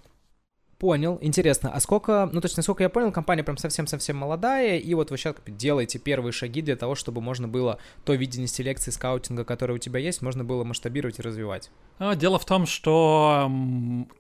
Понял, 0.84 1.18
интересно. 1.22 1.72
А 1.74 1.80
сколько, 1.80 2.30
ну 2.34 2.42
то 2.42 2.46
есть, 2.48 2.58
насколько 2.58 2.84
я 2.84 2.90
понял, 2.90 3.14
компания 3.14 3.42
прям 3.42 3.56
совсем-совсем 3.56 4.18
молодая, 4.18 4.78
и 4.78 4.94
вот 4.96 5.12
вы 5.12 5.18
сейчас 5.18 5.38
делаете 5.48 5.98
первые 5.98 6.34
шаги 6.34 6.62
для 6.62 6.76
того, 6.76 6.94
чтобы 6.94 7.22
можно 7.22 7.48
было 7.48 7.78
то 8.04 8.14
видение 8.14 8.50
селекции, 8.50 8.92
скаутинга, 8.92 9.46
которое 9.46 9.76
у 9.76 9.78
тебя 9.78 10.02
есть, 10.02 10.22
можно 10.22 10.44
было 10.44 10.66
масштабировать 10.66 11.20
и 11.20 11.22
развивать. 11.22 11.72
А, 12.00 12.16
дело 12.16 12.40
в 12.40 12.46
том, 12.46 12.66
что 12.66 13.50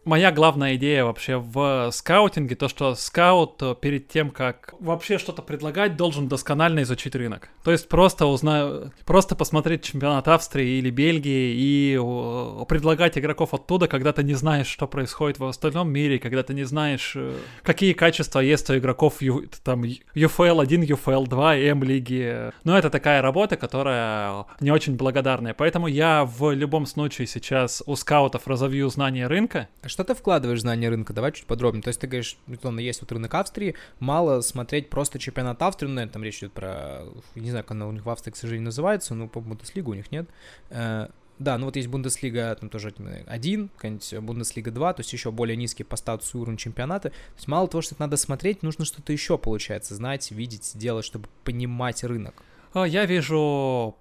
моя 0.05 0.31
главная 0.31 0.75
идея 0.75 1.05
вообще 1.05 1.37
в 1.37 1.89
скаутинге, 1.91 2.55
то, 2.55 2.67
что 2.67 2.95
скаут 2.95 3.61
э, 3.61 3.75
перед 3.79 4.07
тем, 4.07 4.29
как 4.29 4.75
вообще 4.79 5.17
что-то 5.17 5.41
предлагать, 5.41 5.97
должен 5.97 6.27
досконально 6.27 6.83
изучить 6.83 7.15
рынок. 7.15 7.49
То 7.63 7.71
есть 7.71 7.89
просто 7.89 8.25
узнаю, 8.27 8.91
просто 9.05 9.35
посмотреть 9.35 9.83
чемпионат 9.83 10.27
Австрии 10.27 10.77
или 10.77 10.91
Бельгии 10.91 11.53
и 11.55 12.65
предлагать 12.67 13.17
игроков 13.17 13.53
оттуда, 13.53 13.87
когда 13.87 14.13
ты 14.13 14.23
не 14.23 14.35
знаешь, 14.35 14.67
что 14.67 14.87
происходит 14.87 15.39
в 15.39 15.45
остальном 15.45 15.89
мире, 15.89 16.19
когда 16.19 16.43
ты 16.43 16.53
не 16.53 16.63
знаешь, 16.63 17.13
э, 17.15 17.33
какие 17.63 17.93
качества 17.93 18.39
есть 18.39 18.69
у 18.69 18.77
игроков 18.77 19.15
там 19.63 19.83
UFL 19.83 20.61
1, 20.61 20.83
UFL 20.83 21.27
2, 21.27 21.57
М-лиги. 21.57 22.51
Но 22.63 22.77
это 22.77 22.89
такая 22.89 23.21
работа, 23.21 23.57
которая 23.57 24.45
не 24.59 24.71
очень 24.71 24.95
благодарная. 24.95 25.53
Поэтому 25.53 25.87
я 25.87 26.23
в 26.23 26.51
любом 26.51 26.85
случае 26.85 27.27
сейчас 27.27 27.62
сейчас 27.67 27.83
у 27.85 27.95
скаутов 27.95 28.47
разовью 28.47 28.89
знания 28.89 29.27
рынка. 29.27 29.67
А 29.81 29.89
что 29.89 30.03
ты 30.03 30.13
вкладываешь 30.13 30.59
в 30.59 30.61
знание 30.61 30.89
рынка? 30.89 31.13
Давай 31.13 31.31
чуть 31.31 31.45
подробнее. 31.45 31.81
То 31.81 31.89
есть 31.89 31.99
ты 31.99 32.07
говоришь, 32.07 32.37
условно, 32.47 32.79
есть 32.79 33.01
вот 33.01 33.11
рынок 33.11 33.33
Австрии, 33.33 33.75
мало 33.99 34.41
смотреть 34.41 34.89
просто 34.89 35.19
чемпионат 35.19 35.61
Австрии, 35.61 35.87
ну, 35.87 36.07
там 36.07 36.23
речь 36.23 36.39
идет 36.39 36.53
про, 36.53 37.03
не 37.35 37.49
знаю, 37.49 37.63
как 37.63 37.71
она 37.71 37.87
у 37.87 37.91
них 37.91 38.05
в 38.05 38.09
Австрии, 38.09 38.31
к 38.31 38.35
сожалению, 38.35 38.65
называется, 38.65 39.15
но 39.15 39.27
по 39.27 39.39
Бундеслигу 39.39 39.91
у 39.91 39.93
них 39.93 40.11
нет. 40.11 40.27
Э, 40.69 41.07
да, 41.39 41.57
ну 41.57 41.65
вот 41.65 41.75
есть 41.75 41.87
Бундеслига, 41.87 42.55
там 42.55 42.69
тоже 42.69 42.93
один, 43.27 43.69
какая-нибудь 43.69 44.19
Бундеслига 44.19 44.71
2, 44.71 44.93
то 44.93 44.99
есть 44.99 45.13
еще 45.13 45.31
более 45.31 45.57
низкий 45.57 45.83
по 45.83 45.95
статусу 45.95 46.39
уровень 46.39 46.57
чемпионата. 46.57 47.09
То 47.09 47.35
есть 47.35 47.47
мало 47.47 47.67
того, 47.67 47.81
что 47.81 47.95
это 47.95 48.03
надо 48.03 48.17
смотреть, 48.17 48.63
нужно 48.63 48.85
что-то 48.85 49.11
еще, 49.13 49.37
получается, 49.37 49.95
знать, 49.95 50.31
видеть, 50.31 50.71
делать, 50.75 51.05
чтобы 51.05 51.27
понимать 51.43 52.03
рынок. 52.03 52.35
А, 52.73 52.85
я 52.85 53.05
вижу 53.05 53.95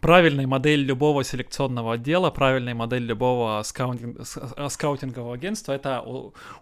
правильная 0.00 0.46
модель 0.46 0.80
любого 0.80 1.24
селекционного 1.24 1.94
отдела, 1.94 2.30
правильная 2.30 2.74
модель 2.74 3.04
любого 3.04 3.62
скаутинг, 3.62 4.20
э, 4.56 4.68
скаутингового 4.68 5.34
агентства— 5.34 5.72
это 5.74 6.04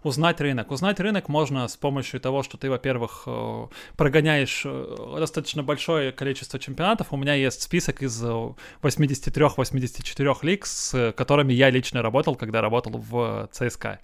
узнать 0.03 0.41
рынок. 0.41 0.71
Узнать 0.71 0.99
рынок 0.99 1.29
можно 1.29 1.67
с 1.67 1.77
помощью 1.77 2.19
того, 2.19 2.43
что 2.43 2.57
ты, 2.57 2.69
во-первых, 2.69 3.23
э, 3.25 3.67
прогоняешь 3.95 4.63
э, 4.65 5.15
достаточно 5.19 5.63
большое 5.63 6.11
количество 6.11 6.59
чемпионатов. 6.59 7.07
У 7.11 7.17
меня 7.17 7.33
есть 7.33 7.61
список 7.61 8.03
из 8.03 8.21
83-84 8.81 10.37
лиг, 10.43 10.65
с 10.65 11.13
которыми 11.13 11.53
я 11.53 11.69
лично 11.69 12.01
работал, 12.01 12.35
когда 12.35 12.61
работал 12.61 12.93
в 12.97 13.49
ЦСКА. 13.51 13.99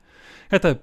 Это, 0.49 0.81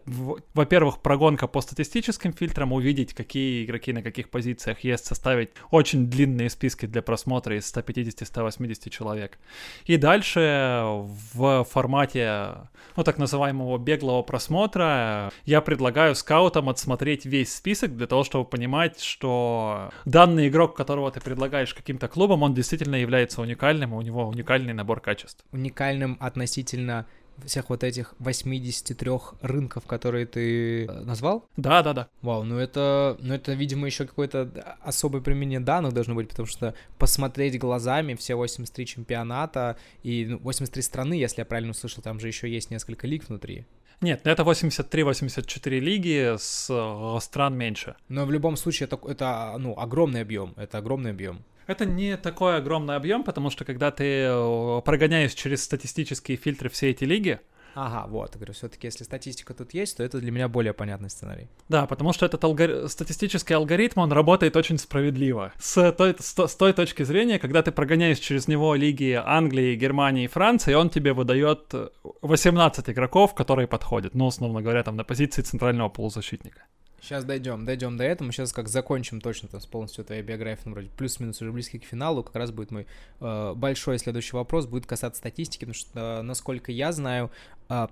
во-первых, 0.55 1.01
прогонка 1.01 1.47
по 1.47 1.61
статистическим 1.61 2.33
фильтрам, 2.33 2.73
увидеть, 2.73 3.15
какие 3.15 3.65
игроки 3.65 3.93
на 3.93 4.03
каких 4.03 4.31
позициях 4.31 4.81
есть, 4.81 5.07
составить 5.07 5.51
очень 5.71 6.07
длинные 6.09 6.51
списки 6.51 6.87
для 6.87 7.03
просмотра 7.03 7.57
из 7.57 7.73
150-180 7.73 8.91
человек. 8.91 9.39
И 9.85 9.97
дальше 9.97 10.89
в 11.35 11.65
формате, 11.65 12.69
ну, 12.97 13.05
так 13.05 13.19
называемого 13.19 13.79
беглого 13.79 14.23
просмотра 14.23 15.33
я 15.45 15.61
предлагаю 15.61 16.15
скаутам 16.15 16.69
отсмотреть 16.69 17.25
весь 17.25 17.55
список 17.55 17.97
для 17.97 18.07
того, 18.07 18.25
чтобы 18.25 18.45
понимать, 18.45 19.01
что 19.01 19.91
данный 20.05 20.49
игрок, 20.49 20.77
которого 20.77 21.11
ты 21.11 21.21
предлагаешь 21.21 21.75
каким-то 21.75 22.09
клубам, 22.09 22.43
он 22.43 22.55
действительно 22.55 22.97
является 22.97 23.41
уникальным, 23.41 23.93
у 23.93 24.03
него 24.03 24.27
уникальный 24.27 24.73
набор 24.73 25.01
качеств. 25.01 25.45
Уникальным 25.53 26.17
относительно 26.21 27.07
всех 27.45 27.71
вот 27.71 27.85
этих 27.85 28.15
83 28.19 29.11
рынков, 29.41 29.87
которые 29.87 30.27
ты 30.27 30.87
э, 30.87 31.01
назвал? 31.01 31.49
Да, 31.57 31.83
да, 31.83 31.93
да. 31.93 32.09
Вау, 32.23 32.45
ну 32.45 32.59
это, 32.59 33.17
ну 33.21 33.35
это, 33.35 33.53
видимо, 33.53 33.87
еще 33.87 34.07
какое-то 34.07 34.79
особое 34.83 35.21
применение 35.21 35.61
данных 35.61 35.93
должно 35.93 36.15
быть, 36.15 36.29
потому 36.29 36.47
что 36.47 36.75
посмотреть 36.99 37.59
глазами 37.59 38.15
все 38.15 38.35
83 38.35 38.87
чемпионата 38.87 39.77
и 40.03 40.27
ну, 40.27 40.39
83 40.39 40.83
страны, 40.83 41.15
если 41.15 41.41
я 41.41 41.45
правильно 41.45 41.71
услышал, 41.71 42.03
там 42.03 42.21
же 42.21 42.29
еще 42.29 42.49
есть 42.49 42.71
несколько 42.71 43.07
лиг 43.07 43.29
внутри. 43.29 43.67
Нет, 44.03 44.23
ну 44.25 44.33
это 44.33 44.43
83-84 44.43 45.79
лиги 45.79 46.35
с 46.37 46.67
э, 46.69 47.21
стран 47.21 47.57
меньше. 47.57 47.95
Но 48.09 48.27
в 48.27 48.33
любом 48.33 48.57
случае 48.57 48.89
это, 48.89 48.99
это 49.09 49.55
ну, 49.59 49.79
огромный 49.79 50.23
объем, 50.23 50.55
это 50.57 50.79
огромный 50.79 51.11
объем. 51.11 51.45
Это 51.67 51.85
не 51.87 52.17
такой 52.17 52.57
огромный 52.57 52.97
объем, 52.97 53.25
потому 53.25 53.51
что 53.51 53.65
когда 53.65 53.91
ты 53.91 54.05
э, 54.05 54.81
прогоняешь 54.85 55.35
через 55.35 55.63
статистические 55.65 56.37
фильтры 56.37 56.69
все 56.69 56.91
эти 56.91 57.05
лиги, 57.05 57.41
Ага, 57.75 58.07
вот, 58.09 58.35
говорю, 58.37 58.53
все-таки 58.53 58.87
если 58.87 59.05
статистика 59.05 59.55
тут 59.55 59.73
есть, 59.73 59.97
то 59.97 60.03
это 60.03 60.19
для 60.19 60.31
меня 60.31 60.49
более 60.49 60.73
понятный 60.73 61.09
сценарий. 61.09 61.49
Да, 61.69 61.87
потому 61.87 62.13
что 62.13 62.27
этот 62.27 62.45
алгори... 62.45 62.89
статистический 62.89 63.55
алгоритм, 63.55 64.01
он 64.01 64.13
работает 64.13 64.57
очень 64.57 64.79
справедливо. 64.79 65.53
С 65.59 65.93
той, 65.93 66.15
с, 66.19 66.49
с 66.49 66.57
той 66.57 66.73
точки 66.73 67.03
зрения, 67.03 67.39
когда 67.39 67.63
ты 67.63 67.73
прогоняешь 67.73 68.19
через 68.19 68.47
него 68.47 68.75
лиги 68.75 69.21
Англии, 69.25 69.75
Германии 69.75 70.25
и 70.25 70.29
Франции, 70.29 70.75
он 70.75 70.91
тебе 70.91 71.13
выдает 71.15 71.75
18 72.21 72.91
игроков, 72.91 73.35
которые 73.35 73.67
подходят, 73.67 74.15
ну, 74.15 74.27
условно 74.27 74.61
говоря, 74.61 74.83
там 74.83 74.97
на 74.97 75.05
позиции 75.05 75.43
центрального 75.43 75.89
полузащитника. 75.89 76.67
Сейчас 77.03 77.25
дойдем, 77.25 77.65
дойдем 77.65 77.97
до 77.97 78.05
этого. 78.05 78.27
Мы 78.27 78.33
сейчас 78.33 78.53
как 78.53 78.69
закончим 78.69 79.21
точно 79.21 79.49
там 79.49 79.61
с 79.61 79.67
полностью 79.67 80.05
твоей 80.05 80.23
биографией, 80.23 80.67
ну, 80.67 80.73
вроде 80.75 80.89
плюс-минус 80.97 81.43
уже 81.43 81.51
близкий 81.51 81.81
к 81.81 81.85
финалу. 81.85 82.23
Как 82.23 82.37
раз 82.37 82.53
будет 82.53 82.71
мой 82.71 82.87
э, 83.19 83.55
большой 83.57 83.99
следующий 83.99 84.37
вопрос, 84.37 84.67
будет 84.67 84.87
касаться 84.87 85.19
статистики, 85.19 85.65
потому 85.65 85.75
что, 85.75 85.91
э, 85.99 86.23
насколько 86.23 86.71
я 86.71 86.93
знаю, 86.93 87.33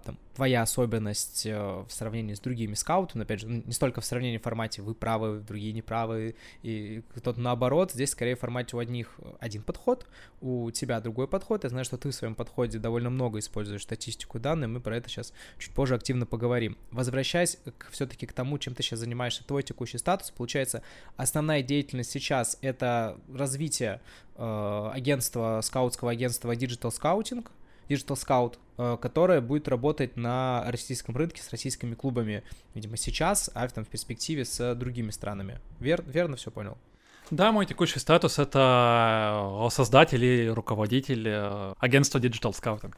там, 0.04 0.18
твоя 0.34 0.62
особенность 0.62 1.46
э, 1.46 1.58
в 1.58 1.90
сравнении 1.90 2.34
с 2.34 2.40
другими 2.40 2.74
скаутами, 2.74 3.24
опять 3.24 3.40
же, 3.40 3.48
ну, 3.48 3.62
не 3.64 3.72
столько 3.72 4.02
в 4.02 4.04
сравнении 4.04 4.36
в 4.36 4.42
формате 4.42 4.82
вы 4.82 4.94
правы, 4.94 5.40
другие 5.40 5.72
неправы, 5.72 6.34
и 6.62 7.02
кто-то 7.14 7.40
наоборот, 7.40 7.92
здесь 7.92 8.10
скорее 8.10 8.36
в 8.36 8.40
формате 8.40 8.76
у 8.76 8.78
одних 8.78 9.18
один 9.38 9.62
подход, 9.62 10.06
у 10.42 10.70
тебя 10.70 11.00
другой 11.00 11.28
подход. 11.28 11.64
Я 11.64 11.70
знаю, 11.70 11.86
что 11.86 11.96
ты 11.96 12.10
в 12.10 12.14
своем 12.14 12.34
подходе 12.34 12.78
довольно 12.78 13.08
много 13.08 13.38
используешь 13.38 13.82
статистику 13.82 14.38
данных, 14.38 14.68
мы 14.68 14.80
про 14.80 14.96
это 14.96 15.08
сейчас 15.08 15.32
чуть 15.58 15.72
позже 15.72 15.94
активно 15.94 16.26
поговорим. 16.26 16.76
Возвращаясь 16.90 17.56
к, 17.78 17.90
все-таки 17.90 18.26
к 18.26 18.34
тому, 18.34 18.58
чем 18.58 18.74
ты 18.74 18.82
сейчас 18.82 18.98
занимаешься, 18.98 19.44
твой 19.44 19.62
текущий 19.62 19.96
статус, 19.96 20.30
получается, 20.30 20.82
основная 21.16 21.62
деятельность 21.62 22.10
сейчас 22.10 22.58
это 22.60 23.18
развитие 23.32 24.02
э, 24.36 24.90
агентства, 24.92 25.60
скаутского 25.62 26.10
агентства 26.10 26.52
Digital 26.52 26.90
Scouting, 26.90 27.46
Digital 27.90 28.16
Scout, 28.16 28.54
э, 28.78 28.96
которое 29.00 29.40
будет 29.40 29.68
работать 29.68 30.16
на 30.16 30.64
российском 30.68 31.16
рынке 31.16 31.42
с 31.42 31.50
российскими 31.50 31.94
клубами, 31.94 32.44
видимо, 32.74 32.96
сейчас, 32.96 33.50
а 33.54 33.68
там 33.68 33.84
в 33.84 33.88
перспективе 33.88 34.44
с 34.44 34.74
другими 34.76 35.10
странами. 35.10 35.60
Вер, 35.80 36.02
верно 36.06 36.36
все 36.36 36.50
понял? 36.50 36.78
Да, 37.30 37.52
мой 37.52 37.66
текущий 37.66 37.98
статус— 37.98 38.38
это 38.38 39.68
создатель 39.70 40.24
и 40.24 40.48
руководитель 40.48 41.28
э, 41.28 41.74
агентства 41.78 42.18
Digital 42.18 42.52
Scouting. 42.52 42.94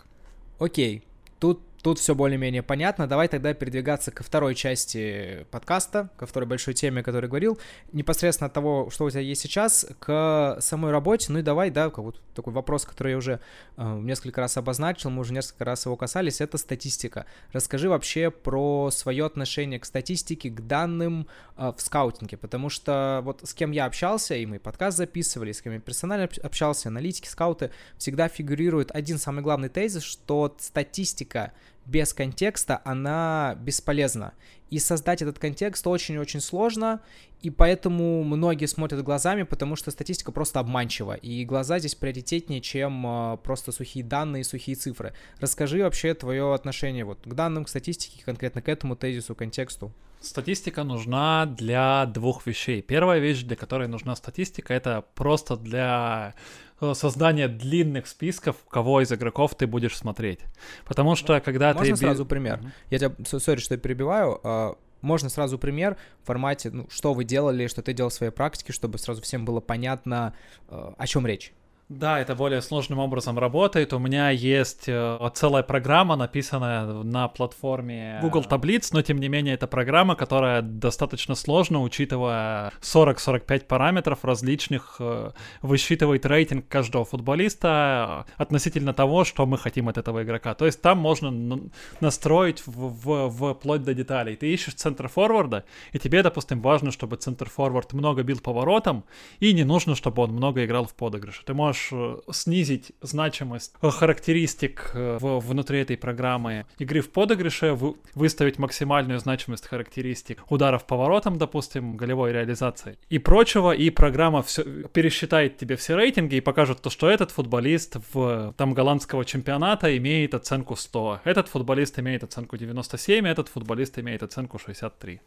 Окей, 0.59 1.05
тут 1.40 1.61
Тут 1.83 1.99
все 1.99 2.14
более-менее 2.14 2.62
понятно. 2.62 3.09
Давай 3.09 3.27
тогда 3.27 3.55
передвигаться 3.55 4.12
ко 4.12 4.23
второй 4.23 4.55
части 4.55 5.45
подкаста, 5.51 6.11
ко 6.16 6.27
второй 6.27 6.49
большой 6.49 6.75
теме, 6.75 7.01
о 7.01 7.03
которой 7.03 7.27
говорил. 7.27 7.59
Непосредственно 7.92 8.47
от 8.47 8.53
того, 8.53 8.88
что 8.90 9.05
у 9.05 9.11
тебя 9.11 9.21
есть 9.21 9.42
сейчас, 9.42 9.85
к 9.99 10.59
самой 10.61 10.92
работе. 10.92 11.33
Ну 11.33 11.40
и 11.40 11.42
давай, 11.42 11.71
да, 11.71 11.90
как 11.90 11.99
вот 11.99 12.21
такой 12.35 12.53
вопрос, 12.53 12.85
который 12.85 13.11
я 13.11 13.16
уже 13.18 13.40
э, 13.77 13.99
несколько 13.99 14.40
раз 14.40 14.57
обозначил, 14.57 15.11
мы 15.11 15.21
уже 15.21 15.35
несколько 15.35 15.64
раз 15.64 15.85
его 15.85 15.97
касались, 15.97 16.40
это 16.40 16.57
статистика. 16.57 17.27
Расскажи 17.53 17.88
вообще 17.88 18.31
про 18.31 18.90
свое 18.92 19.27
отношение 19.27 19.81
к 19.81 19.85
статистике, 19.85 20.51
к 20.51 20.61
данным 20.61 21.27
э, 21.57 21.73
в 21.77 21.81
скаутинге, 21.81 22.37
потому 22.37 22.68
что 22.68 23.23
вот 23.25 23.40
с 23.42 23.55
кем 23.55 23.73
я 23.73 23.87
общался, 23.87 24.37
и 24.37 24.47
мы 24.47 24.61
подкаст 24.61 24.99
записывали, 24.99 25.51
с 25.51 25.61
кем 25.61 25.73
я 25.73 25.81
персонально 25.81 26.29
общался, 26.42 26.88
аналитики, 26.88 27.27
скауты, 27.27 27.73
всегда 27.99 28.29
фигурирует 28.29 28.92
один 28.92 29.18
самый 29.18 29.42
главный 29.42 29.68
тезис, 29.68 30.05
что 30.05 30.55
статистика 30.61 31.53
без 31.87 32.12
контекста, 32.12 32.81
она 32.85 33.57
бесполезна. 33.61 34.33
И 34.71 34.79
создать 34.79 35.21
этот 35.21 35.38
контекст 35.38 35.87
очень-очень 35.87 36.40
сложно, 36.40 37.01
и 37.42 37.51
поэтому 37.51 38.25
многие 38.25 38.66
смотрят 38.66 39.03
глазами, 39.03 39.42
потому 39.42 39.77
что 39.77 39.90
статистика 39.90 40.33
просто 40.33 40.61
обманчива, 40.61 41.14
и 41.14 41.45
глаза 41.45 41.79
здесь 41.79 41.95
приоритетнее, 41.95 42.61
чем 42.61 43.05
э, 43.07 43.37
просто 43.42 43.73
сухие 43.73 44.05
данные, 44.05 44.45
сухие 44.45 44.77
цифры. 44.77 45.12
Расскажи 45.40 45.83
вообще 45.83 46.14
твое 46.14 46.55
отношение 46.55 47.05
вот 47.05 47.18
к 47.25 47.35
данным, 47.35 47.64
к 47.64 47.68
статистике, 47.68 48.23
конкретно 48.25 48.62
к 48.62 48.68
этому 48.68 48.97
тезису, 48.97 49.35
контексту. 49.35 49.92
Статистика 50.22 50.85
нужна 50.85 51.46
для 51.46 52.06
двух 52.06 52.46
вещей. 52.46 52.82
Первая 52.82 53.18
вещь, 53.18 53.42
для 53.42 53.56
которой 53.56 53.88
нужна 53.88 54.16
статистика, 54.16 54.72
это 54.72 55.04
просто 55.14 55.56
для 55.56 56.35
Э, 56.82 56.94
создание 56.94 57.46
длинных 57.46 58.08
списков, 58.08 58.56
кого 58.68 59.02
из 59.02 59.12
игроков 59.12 59.54
ты 59.54 59.68
будешь 59.68 59.96
смотреть. 59.96 60.40
Потому 60.85 61.14
что 61.14 61.40
когда 61.40 61.68
Можно 61.68 61.85
ты... 61.85 61.90
Можно 61.90 62.06
сразу 62.08 62.26
пример? 62.26 62.58
Mm-hmm. 62.58 62.70
Я 62.90 62.98
тебя, 62.98 63.38
сори, 63.38 63.61
что 63.61 63.74
я 63.74 63.80
перебиваю, 63.80 64.40
а, 64.42 64.74
можно 65.00 65.28
сразу 65.28 65.58
пример 65.58 65.96
в 66.24 66.26
формате, 66.26 66.70
ну, 66.72 66.88
что 66.90 67.14
вы 67.14 67.22
делали, 67.22 67.68
что 67.68 67.82
ты 67.82 67.92
делал 67.92 68.11
в 68.11 68.14
своей 68.14 68.32
практике, 68.32 68.72
чтобы 68.72 68.98
сразу 68.98 69.22
всем 69.22 69.44
было 69.44 69.61
понятно, 69.61 70.35
э, 70.68 70.92
о 70.98 71.06
чем 71.06 71.24
речь. 71.24 71.52
Да, 71.98 72.18
это 72.18 72.35
более 72.35 72.62
сложным 72.62 73.00
образом 73.00 73.38
работает. 73.38 73.92
У 73.92 73.98
меня 73.98 74.31
есть 74.31 74.85
э, 74.87 75.31
целая 75.35 75.62
программа, 75.62 76.16
написанная 76.16 76.87
на 76.87 77.28
платформе 77.28 78.18
Google 78.22 78.44
Таблиц, 78.44 78.92
но 78.92 79.02
тем 79.02 79.18
не 79.18 79.28
менее 79.28 79.55
это 79.55 79.66
программа, 79.66 80.16
которая 80.16 80.62
достаточно 80.62 81.35
сложна, 81.35 81.81
учитывая 81.81 82.72
40-45 82.81 83.66
параметров 83.66 84.24
различных, 84.24 84.96
э, 85.00 85.33
высчитывает 85.61 86.24
рейтинг 86.24 86.66
каждого 86.66 87.05
футболиста 87.05 88.24
относительно 88.38 88.94
того, 88.94 89.24
что 89.24 89.44
мы 89.44 89.59
хотим 89.59 89.90
от 89.90 89.98
этого 89.98 90.22
игрока. 90.22 90.55
То 90.55 90.64
есть 90.64 90.81
там 90.81 90.96
можно 90.96 91.61
настроить 92.00 92.62
в, 92.66 92.72
в, 92.72 93.55
вплоть 93.55 93.83
до 93.83 93.92
деталей. 93.92 94.37
Ты 94.37 94.50
ищешь 94.50 94.74
центр 94.74 95.09
форварда, 95.09 95.64
и 95.92 95.98
тебе, 95.98 96.22
допустим, 96.22 96.62
важно, 96.62 96.90
чтобы 96.90 97.16
центр 97.16 97.50
форвард 97.50 97.92
много 97.92 98.22
бил 98.22 98.40
поворотом, 98.40 99.05
и 99.40 99.52
не 99.52 99.64
нужно, 99.64 99.94
чтобы 99.94 100.22
он 100.22 100.31
много 100.31 100.64
играл 100.64 100.87
в 100.87 100.94
подыгрыше. 100.94 101.44
Ты 101.44 101.52
можешь 101.52 101.82
можешь 101.90 102.21
э, 102.29 102.33
снизить 102.33 102.92
значимость 103.01 103.75
характеристик 103.81 104.90
э, 104.95 105.18
в, 105.21 105.40
внутри 105.40 105.81
этой 105.81 105.97
программы. 105.97 106.66
Игры 106.79 107.01
в 107.01 107.11
подыгрыше, 107.11 107.73
вы, 107.73 107.95
выставить 108.14 108.59
максимальную 108.59 109.18
значимость 109.18 109.66
характеристик 109.66 110.45
ударов 110.51 110.87
поворотом, 110.87 111.38
допустим, 111.38 111.97
голевой 111.97 112.33
реализации 112.33 112.99
и 113.09 113.18
прочего, 113.18 113.73
и 113.73 113.90
программа 113.90 114.42
все, 114.42 114.62
пересчитает 114.88 115.57
тебе 115.57 115.77
все 115.77 115.97
рейтинги 115.97 116.37
и 116.37 116.40
покажет 116.40 116.81
то, 116.81 116.90
что 116.90 117.09
этот 117.09 117.31
футболист 117.31 117.97
в 118.12 118.55
там 118.57 118.75
голландского 118.75 119.25
чемпионата 119.25 119.97
имеет 119.97 120.35
оценку 120.35 120.77
100, 120.77 121.21
этот 121.25 121.49
футболист 121.49 121.99
имеет 121.99 122.25
оценку 122.25 122.57
97, 122.57 123.27
этот 123.27 123.49
футболист 123.49 123.99
имеет 123.99 124.23
оценку 124.23 124.59
63, 124.59 125.21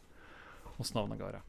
условно 0.77 1.15
говоря. 1.15 1.41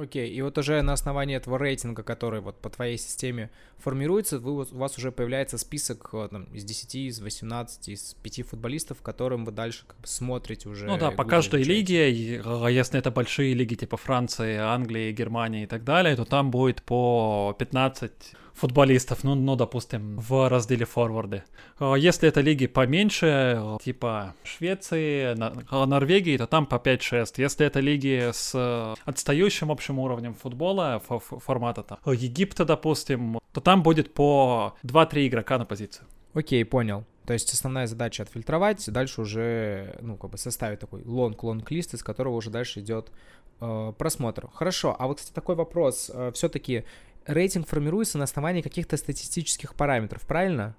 Окей, 0.00 0.30
и 0.30 0.40
вот 0.40 0.56
уже 0.56 0.80
на 0.80 0.94
основании 0.94 1.36
этого 1.36 1.58
рейтинга, 1.58 2.02
который 2.02 2.40
вот 2.40 2.56
по 2.60 2.70
твоей 2.70 2.96
системе 2.96 3.50
формируется, 3.78 4.38
вы, 4.38 4.62
у 4.62 4.78
вас 4.78 4.96
уже 4.96 5.12
появляется 5.12 5.58
список 5.58 6.08
э, 6.12 6.28
там, 6.30 6.44
из 6.44 6.64
10, 6.64 6.94
из 6.94 7.20
18, 7.20 7.88
из 7.88 8.14
5 8.22 8.46
футболистов, 8.48 9.02
которым 9.02 9.44
вы 9.44 9.52
дальше 9.52 9.84
как 9.86 10.00
бы 10.00 10.06
смотрите 10.06 10.68
уже. 10.68 10.86
Ну 10.86 10.96
да, 10.96 11.10
по 11.10 11.24
каждой 11.24 11.64
лиге, 11.64 12.42
а 12.44 12.68
если 12.68 12.98
это 12.98 13.10
большие 13.10 13.52
лиги 13.52 13.74
типа 13.74 13.98
Франции, 13.98 14.56
Англии, 14.56 15.12
Германии 15.12 15.64
и 15.64 15.66
так 15.66 15.84
далее, 15.84 16.16
то 16.16 16.24
там 16.24 16.50
будет 16.50 16.82
по 16.82 17.54
15 17.58 18.12
футболистов, 18.54 19.24
ну, 19.24 19.34
ну, 19.34 19.56
допустим, 19.56 20.18
в 20.18 20.48
разделе 20.48 20.84
форварды. 20.84 21.42
А 21.78 21.94
если 21.94 22.28
это 22.28 22.40
лиги 22.40 22.66
поменьше, 22.66 23.78
типа 23.82 24.34
Швеции, 24.44 25.34
Норвегии, 25.70 26.36
то 26.36 26.46
там 26.46 26.66
по 26.66 26.76
5-6. 26.76 27.34
Если 27.36 27.66
это 27.66 27.80
лиги 27.80 28.30
с 28.32 28.94
отстающим 29.04 29.70
общим 29.70 29.98
уровнем 29.98 30.34
футбола, 30.34 31.00
формата 31.00 31.82
там, 31.82 31.98
Египта, 32.06 32.64
допустим, 32.64 33.40
то 33.52 33.60
там 33.60 33.82
будет 33.82 34.14
по 34.14 34.74
2-3 34.84 35.28
игрока 35.28 35.58
на 35.58 35.64
позицию. 35.64 36.06
Окей, 36.34 36.64
понял. 36.64 37.04
То 37.26 37.34
есть 37.34 37.52
основная 37.52 37.86
задача 37.86 38.22
отфильтровать, 38.22 38.90
дальше 38.90 39.20
уже, 39.20 39.96
ну, 40.00 40.16
как 40.16 40.30
бы 40.30 40.38
составить 40.38 40.80
такой 40.80 41.02
long-long-list, 41.02 41.94
из 41.94 42.02
которого 42.02 42.34
уже 42.34 42.50
дальше 42.50 42.80
идет 42.80 43.12
э, 43.60 43.92
просмотр. 43.96 44.48
Хорошо, 44.52 44.96
а 44.98 45.06
вот, 45.06 45.18
кстати, 45.18 45.34
такой 45.34 45.54
вопрос. 45.54 46.10
Э, 46.12 46.32
все-таки 46.34 46.84
рейтинг 47.32 47.68
формируется 47.68 48.18
на 48.18 48.24
основании 48.24 48.62
каких-то 48.62 48.96
статистических 48.96 49.74
параметров, 49.74 50.22
правильно? 50.26 50.76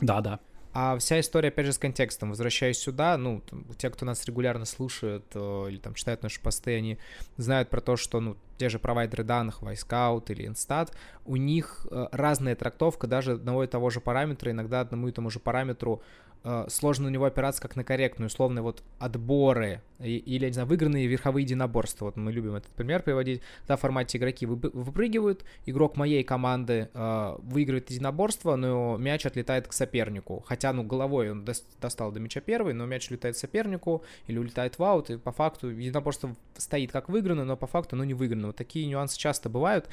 Да, 0.00 0.20
да. 0.20 0.40
А 0.74 0.96
вся 0.98 1.20
история, 1.20 1.48
опять 1.48 1.66
же, 1.66 1.72
с 1.72 1.78
контекстом. 1.78 2.30
Возвращаясь 2.30 2.78
сюда, 2.78 3.18
ну, 3.18 3.42
те, 3.76 3.90
кто 3.90 4.06
нас 4.06 4.24
регулярно 4.24 4.64
слушают 4.64 5.26
э, 5.34 5.66
или 5.68 5.76
там 5.76 5.94
читают 5.94 6.22
наши 6.22 6.40
посты, 6.40 6.76
они 6.76 6.98
знают 7.36 7.68
про 7.68 7.82
то, 7.82 7.96
что, 7.96 8.20
ну, 8.20 8.36
те 8.62 8.68
же 8.68 8.78
провайдеры 8.78 9.24
данных, 9.24 9.60
Wisecout 9.60 10.26
или 10.28 10.48
Instat, 10.48 10.92
у 11.24 11.34
них 11.34 11.84
э, 11.90 12.06
разная 12.12 12.54
трактовка 12.54 13.08
даже 13.08 13.32
одного 13.32 13.64
и 13.64 13.66
того 13.66 13.90
же 13.90 14.00
параметра, 14.00 14.52
иногда 14.52 14.82
одному 14.82 15.08
и 15.08 15.10
тому 15.10 15.30
же 15.30 15.40
параметру 15.40 16.00
э, 16.44 16.66
сложно 16.68 17.08
на 17.08 17.12
него 17.12 17.24
опираться 17.24 17.60
как 17.60 17.74
на 17.74 17.82
корректную, 17.82 18.28
условно, 18.28 18.62
вот 18.62 18.84
отборы 19.00 19.82
или, 20.02 20.46
не 20.46 20.52
знаю, 20.52 20.68
выигранные 20.68 21.06
верховые 21.06 21.44
единоборства. 21.44 22.06
Вот 22.06 22.16
мы 22.16 22.32
любим 22.32 22.54
этот 22.54 22.72
пример 22.72 23.02
приводить. 23.02 23.40
Когда 23.60 23.76
в 23.76 23.80
формате 23.80 24.18
игроки 24.18 24.46
выпрыгивают, 24.46 25.44
игрок 25.66 25.96
моей 25.96 26.24
команды 26.24 26.88
э, 26.92 27.36
выигрывает 27.42 27.90
единоборство, 27.90 28.56
но 28.56 28.96
мяч 28.96 29.26
отлетает 29.26 29.68
к 29.68 29.72
сопернику. 29.72 30.42
Хотя, 30.46 30.72
ну, 30.72 30.82
головой 30.82 31.30
он 31.30 31.44
достал 31.80 32.10
до 32.12 32.20
мяча 32.20 32.40
первый, 32.40 32.74
но 32.74 32.86
мяч 32.86 33.10
летает 33.10 33.36
сопернику 33.36 34.02
или 34.26 34.38
улетает 34.38 34.78
в 34.78 34.82
аут, 34.82 35.10
и 35.10 35.18
по 35.18 35.32
факту 35.32 35.68
единоборство 35.68 36.34
стоит 36.56 36.90
как 36.92 37.08
выиграно, 37.08 37.44
но 37.44 37.56
по 37.56 37.66
факту 37.66 37.96
оно 37.96 38.04
не 38.04 38.14
выиграно. 38.14 38.51
Вот 38.52 38.56
такие 38.56 38.86
нюансы 38.86 39.18
часто 39.18 39.48
бывают 39.48 39.88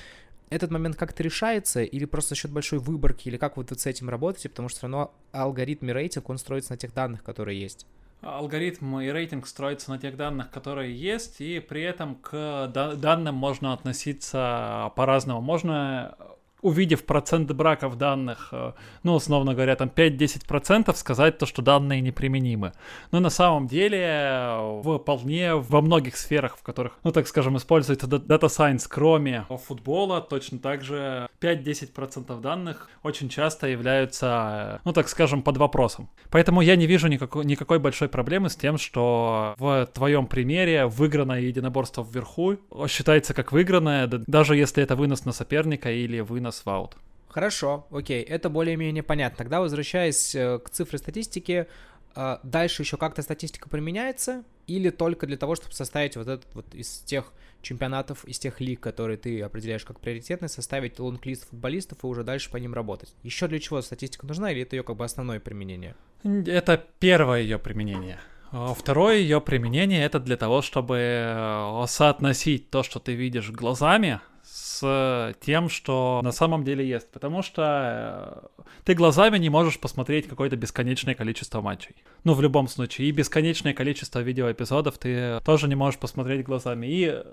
этот 0.50 0.72
момент 0.72 0.96
как-то 0.96 1.24
решается 1.24 1.82
или 1.82 2.06
просто 2.06 2.30
за 2.30 2.42
счет 2.42 2.52
большой 2.52 2.80
выборки, 2.80 3.30
или 3.30 3.38
как 3.38 3.56
вот 3.58 3.70
вы 3.70 3.78
с 3.78 3.86
этим 3.86 4.10
работаете, 4.10 4.50
потому 4.50 4.68
что 4.68 4.80
все 4.80 4.88
равно 4.88 5.14
алгоритм 5.32 5.90
рейтинг, 5.92 6.30
он 6.30 6.38
строится 6.38 6.72
на 6.72 6.78
тех 6.78 6.94
данных, 6.94 7.24
которые 7.24 7.60
есть? 7.60 7.86
Алгоритм 8.22 9.00
и 9.00 9.08
рейтинг 9.08 9.48
строится 9.48 9.92
на 9.92 9.98
тех 9.98 10.18
данных, 10.18 10.52
которые 10.52 10.94
есть, 10.94 11.40
и 11.40 11.60
при 11.60 11.84
этом 11.84 12.16
к 12.16 12.68
данным 12.74 13.36
можно 13.36 13.72
относиться 13.72 14.92
по-разному. 14.96 15.40
Можно 15.40 16.18
увидев 16.62 17.06
процент 17.06 17.52
браков 17.52 17.98
данных, 17.98 18.50
э, 18.52 18.74
ну, 19.04 19.16
условно 19.16 19.54
говоря, 19.54 19.76
там 19.76 19.90
5-10%, 19.90 20.96
сказать 20.96 21.38
то, 21.38 21.46
что 21.46 21.62
данные 21.62 22.02
неприменимы. 22.02 22.74
Но 23.12 23.20
на 23.20 23.30
самом 23.30 23.68
деле 23.68 24.00
э, 24.02 24.82
вполне 25.00 25.56
во 25.56 25.82
многих 25.82 26.18
сферах, 26.18 26.58
в 26.58 26.64
которых, 26.64 26.98
ну, 27.04 27.12
так 27.12 27.28
скажем, 27.28 27.58
используется 27.58 28.08
Data 28.08 28.48
Science, 28.48 28.86
кроме 28.90 29.46
футбола, 29.68 30.22
точно 30.22 30.60
так 30.60 30.84
же 30.84 31.30
5-10% 31.42 32.40
данных 32.42 32.90
очень 33.04 33.30
часто 33.30 33.68
являются, 33.68 34.78
э, 34.78 34.80
ну, 34.86 34.94
так 34.94 35.08
скажем, 35.10 35.42
под 35.42 35.58
вопросом. 35.58 36.10
Поэтому 36.30 36.62
я 36.62 36.76
не 36.76 36.88
вижу 36.88 37.08
никакой, 37.08 37.46
никакой 37.46 37.80
большой 37.80 38.10
проблемы 38.10 38.50
с 38.50 38.56
тем, 38.56 38.78
что 38.78 39.56
в 39.58 39.88
твоем 39.94 40.28
примере 40.28 40.86
выигранное 40.86 41.42
единоборство 41.42 42.04
вверху 42.04 42.58
считается 42.88 43.34
как 43.34 43.52
выигранное, 43.52 44.08
даже 44.08 44.56
если 44.56 44.84
это 44.84 44.96
вынос 44.96 45.26
на 45.26 45.32
соперника 45.32 45.92
или 45.92 46.20
вынос 46.20 46.49
на 46.50 46.52
сваут. 46.52 46.98
Хорошо, 47.30 47.86
окей, 47.92 48.24
это 48.24 48.50
более-менее 48.50 49.04
понятно. 49.04 49.38
Тогда 49.38 49.60
возвращаясь 49.60 50.34
э, 50.34 50.58
к 50.58 50.70
цифре 50.72 50.98
статистики, 50.98 51.68
э, 52.16 52.38
дальше 52.42 52.82
еще 52.82 52.98
как-то 52.98 53.22
статистика 53.22 53.70
применяется 53.70 54.44
или 54.66 54.90
только 54.90 55.28
для 55.28 55.38
того, 55.38 55.56
чтобы 55.56 55.74
составить 55.74 56.16
вот 56.16 56.28
этот 56.28 56.56
вот 56.56 56.74
из 56.74 57.00
тех 57.06 57.32
чемпионатов, 57.62 58.26
из 58.26 58.40
тех 58.40 58.60
лиг, 58.62 58.80
которые 58.80 59.18
ты 59.18 59.42
определяешь 59.42 59.86
как 59.86 60.00
приоритетные, 60.00 60.50
составить 60.50 61.00
лонг-лист 61.00 61.48
футболистов 61.50 62.00
и 62.04 62.08
уже 62.08 62.24
дальше 62.24 62.50
по 62.50 62.58
ним 62.58 62.74
работать. 62.74 63.14
Еще 63.22 63.48
для 63.48 63.60
чего 63.60 63.82
статистика 63.82 64.26
нужна 64.26 64.52
или 64.52 64.64
это 64.64 64.76
ее 64.76 64.84
как 64.84 64.96
бы 64.96 65.06
основное 65.06 65.40
применение? 65.40 65.96
Это 66.24 66.84
первое 67.00 67.42
ее 67.42 67.60
применение. 67.60 68.20
А 68.52 68.74
второе 68.74 69.18
ее 69.18 69.40
применение 69.40 70.04
это 70.04 70.20
для 70.20 70.36
того, 70.36 70.64
чтобы 70.64 70.98
э, 70.98 71.84
соотносить 71.88 72.72
то, 72.72 72.82
что 72.82 73.00
ты 73.00 73.14
видишь 73.14 73.52
глазами, 73.52 74.20
с 74.52 75.34
тем, 75.42 75.70
что 75.70 76.22
на 76.24 76.32
самом 76.32 76.64
деле 76.64 76.88
есть. 76.88 77.12
Потому 77.12 77.42
что 77.42 78.52
э, 78.56 78.64
ты 78.86 78.94
глазами 78.94 79.38
не 79.38 79.50
можешь 79.50 79.80
посмотреть 79.80 80.28
какое-то 80.28 80.56
бесконечное 80.56 81.16
количество 81.16 81.62
матчей. 81.62 81.96
Ну, 82.24 82.34
в 82.34 82.42
любом 82.42 82.68
случае. 82.68 83.10
И 83.10 83.12
бесконечное 83.12 83.74
количество 83.74 84.20
видеоэпизодов 84.20 84.98
ты 84.98 85.40
тоже 85.42 85.68
не 85.68 85.76
можешь 85.76 86.00
посмотреть 86.00 86.46
глазами. 86.46 86.88
И, 86.88 87.24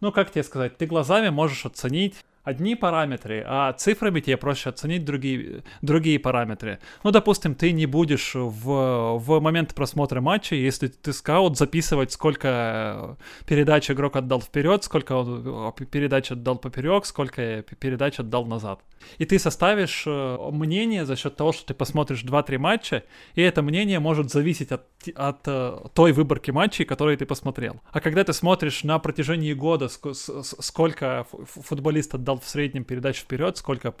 ну, 0.00 0.12
как 0.12 0.30
тебе 0.30 0.44
сказать, 0.44 0.76
ты 0.76 0.86
глазами 0.86 1.30
можешь 1.30 1.64
оценить 1.64 2.16
одни 2.48 2.74
параметры, 2.74 3.44
а 3.46 3.72
цифрами 3.72 4.20
тебе 4.20 4.36
проще 4.36 4.70
оценить 4.70 5.04
другие, 5.04 5.62
другие 5.82 6.18
параметры. 6.18 6.78
Ну, 7.04 7.10
допустим, 7.10 7.54
ты 7.54 7.72
не 7.72 7.86
будешь 7.86 8.34
в, 8.34 9.18
в 9.18 9.40
момент 9.40 9.74
просмотра 9.74 10.20
матча, 10.20 10.54
если 10.54 10.88
ты 10.88 11.12
скаут, 11.12 11.58
записывать, 11.58 12.12
сколько 12.12 13.18
передач 13.46 13.90
игрок 13.90 14.16
отдал 14.16 14.40
вперед, 14.40 14.82
сколько 14.84 15.12
он 15.12 15.72
передач 15.90 16.30
отдал 16.32 16.56
поперек, 16.56 17.04
сколько 17.04 17.62
передач 17.62 18.18
отдал 18.18 18.46
назад. 18.46 18.80
И 19.18 19.24
ты 19.24 19.38
составишь 19.38 20.04
э, 20.06 20.36
мнение 20.50 21.06
за 21.06 21.16
счет 21.16 21.36
того, 21.36 21.52
что 21.52 21.66
ты 21.66 21.74
посмотришь 21.74 22.24
2-3 22.24 22.58
матча, 22.58 23.04
и 23.34 23.42
это 23.42 23.62
мнение 23.62 24.00
может 24.00 24.30
зависеть 24.30 24.72
от, 24.72 24.86
от 25.14 25.40
э, 25.46 25.78
той 25.94 26.12
выборки 26.12 26.50
матчей, 26.50 26.84
которые 26.84 27.16
ты 27.16 27.26
посмотрел. 27.26 27.80
А 27.92 28.00
когда 28.00 28.24
ты 28.24 28.32
смотришь 28.32 28.84
на 28.84 28.98
протяжении 28.98 29.52
года, 29.52 29.88
сколько 29.88 31.26
футболист 31.44 32.14
отдал 32.14 32.37
в 32.38 32.48
среднем 32.48 32.84
передач 32.84 33.18
вперед, 33.18 33.56
сколько, 33.56 33.94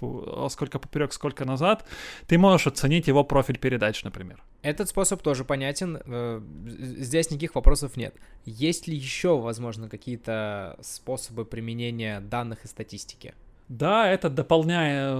сколько 0.48 0.78
поперек, 0.78 1.12
сколько 1.12 1.44
назад, 1.44 1.84
ты 2.26 2.38
можешь 2.38 2.66
оценить 2.66 3.08
его 3.08 3.24
профиль 3.24 3.58
передач, 3.58 4.04
например. 4.04 4.42
Этот 4.62 4.88
способ 4.88 5.22
тоже 5.22 5.44
понятен. 5.44 5.98
Э, 6.04 6.40
здесь 6.66 7.30
никаких 7.30 7.54
вопросов 7.54 7.96
нет. 7.96 8.14
Есть 8.44 8.88
ли 8.88 8.96
еще, 8.96 9.38
возможно, 9.38 9.88
какие-то 9.88 10.76
способы 10.80 11.44
применения 11.44 12.20
данных 12.20 12.64
и 12.64 12.68
статистики? 12.68 13.34
Да, 13.68 14.08
это 14.10 14.30
дополняя... 14.30 15.14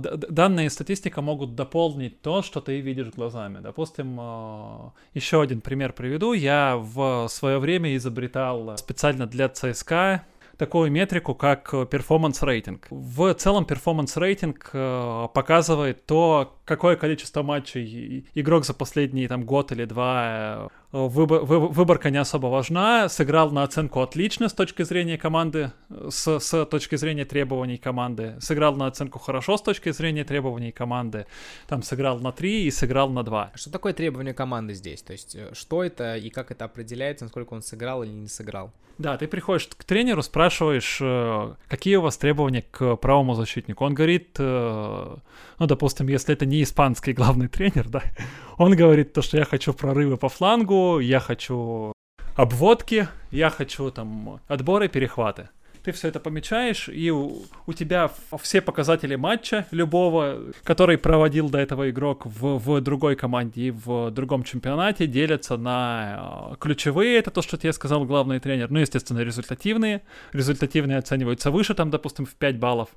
Данные 0.00 0.66
и 0.66 0.68
статистика 0.68 1.22
могут 1.22 1.54
дополнить 1.54 2.20
то, 2.20 2.42
что 2.42 2.60
ты 2.60 2.80
видишь 2.80 3.08
глазами. 3.08 3.60
Допустим, 3.60 4.92
еще 5.14 5.40
один 5.40 5.62
пример 5.62 5.94
приведу. 5.94 6.34
Я 6.34 6.76
в 6.76 7.28
свое 7.28 7.58
время 7.58 7.96
изобретал 7.96 8.76
специально 8.76 9.26
для 9.26 9.48
ЦСКА 9.48 10.26
такую 10.58 10.90
метрику, 10.90 11.34
как 11.34 11.70
performance 11.88 12.42
рейтинг. 12.42 12.86
В 12.90 13.32
целом 13.34 13.64
performance 13.64 14.16
рейтинг 14.16 14.70
э, 14.72 15.28
показывает 15.32 16.04
то, 16.04 16.58
какое 16.64 16.96
количество 16.96 17.42
матчей 17.42 18.28
игрок 18.34 18.66
за 18.66 18.74
последний 18.74 19.28
там 19.28 19.44
год 19.44 19.72
или 19.72 19.84
два 19.84 20.68
э, 20.87 20.87
выбор, 20.92 21.42
выборка 21.44 22.10
не 22.10 22.18
особо 22.18 22.46
важна. 22.46 23.08
Сыграл 23.08 23.50
на 23.50 23.62
оценку 23.62 24.00
отлично 24.00 24.48
с 24.48 24.52
точки 24.52 24.82
зрения 24.82 25.18
команды, 25.18 25.72
с, 26.08 26.38
с 26.38 26.66
точки 26.66 26.96
зрения 26.96 27.24
требований 27.24 27.76
команды. 27.76 28.36
Сыграл 28.40 28.76
на 28.76 28.86
оценку 28.86 29.18
хорошо 29.18 29.56
с 29.56 29.62
точки 29.62 29.90
зрения 29.90 30.24
требований 30.24 30.72
команды. 30.72 31.26
Там 31.66 31.82
сыграл 31.82 32.18
на 32.20 32.32
3 32.32 32.64
и 32.64 32.70
сыграл 32.70 33.10
на 33.10 33.22
2. 33.22 33.52
Что 33.54 33.70
такое 33.70 33.92
требование 33.92 34.34
команды 34.34 34.74
здесь? 34.74 35.02
То 35.02 35.12
есть 35.12 35.34
э, 35.34 35.50
что 35.54 35.82
это 35.82 36.16
и 36.16 36.30
как 36.30 36.50
это 36.50 36.64
определяется, 36.64 37.24
насколько 37.24 37.54
он 37.54 37.62
сыграл 37.62 38.02
или 38.02 38.12
не 38.12 38.28
сыграл? 38.28 38.72
Да, 38.98 39.16
ты 39.16 39.28
приходишь 39.28 39.68
к 39.68 39.84
тренеру, 39.84 40.22
спрашиваешь, 40.22 40.98
э, 41.00 41.54
какие 41.68 41.96
у 41.96 42.02
вас 42.02 42.16
требования 42.16 42.64
к 42.68 42.96
правому 42.96 43.34
защитнику. 43.34 43.84
Он 43.84 43.94
говорит, 43.94 44.36
э, 44.40 45.16
ну, 45.58 45.66
допустим, 45.66 46.08
если 46.08 46.34
это 46.34 46.46
не 46.46 46.64
испанский 46.64 47.12
главный 47.12 47.46
тренер, 47.46 47.88
да, 47.88 48.02
он 48.58 48.74
говорит 48.74 49.12
то, 49.12 49.22
что 49.22 49.38
я 49.38 49.44
хочу 49.44 49.72
прорывы 49.72 50.16
по 50.16 50.28
флангу, 50.28 50.77
я 51.00 51.20
хочу 51.20 51.92
обводки, 52.36 53.08
я 53.30 53.50
хочу 53.50 53.90
там 53.90 54.40
отборы, 54.48 54.88
перехваты. 54.88 55.48
Ты 55.82 55.92
все 55.92 56.08
это 56.08 56.20
помечаешь, 56.20 56.88
и 56.88 57.10
у, 57.10 57.42
у 57.66 57.72
тебя 57.72 58.10
все 58.42 58.60
показатели 58.60 59.16
матча 59.16 59.66
любого, 59.70 60.52
который 60.62 60.98
проводил 60.98 61.48
до 61.48 61.58
этого 61.58 61.88
игрок 61.90 62.26
в, 62.26 62.58
в 62.58 62.80
другой 62.80 63.16
команде 63.16 63.62
и 63.62 63.70
в 63.70 64.10
другом 64.10 64.44
чемпионате, 64.44 65.06
делятся 65.06 65.56
на 65.56 66.50
э, 66.52 66.56
ключевые, 66.60 67.18
это 67.18 67.30
то, 67.30 67.42
что 67.42 67.56
тебе 67.56 67.72
сказал 67.72 68.04
главный 68.04 68.38
тренер, 68.38 68.70
ну, 68.70 68.80
естественно, 68.80 69.20
результативные. 69.20 70.02
Результативные 70.32 70.98
оцениваются 70.98 71.50
выше, 71.50 71.74
там, 71.74 71.90
допустим, 71.90 72.26
в 72.26 72.34
5 72.34 72.58
баллов. 72.58 72.88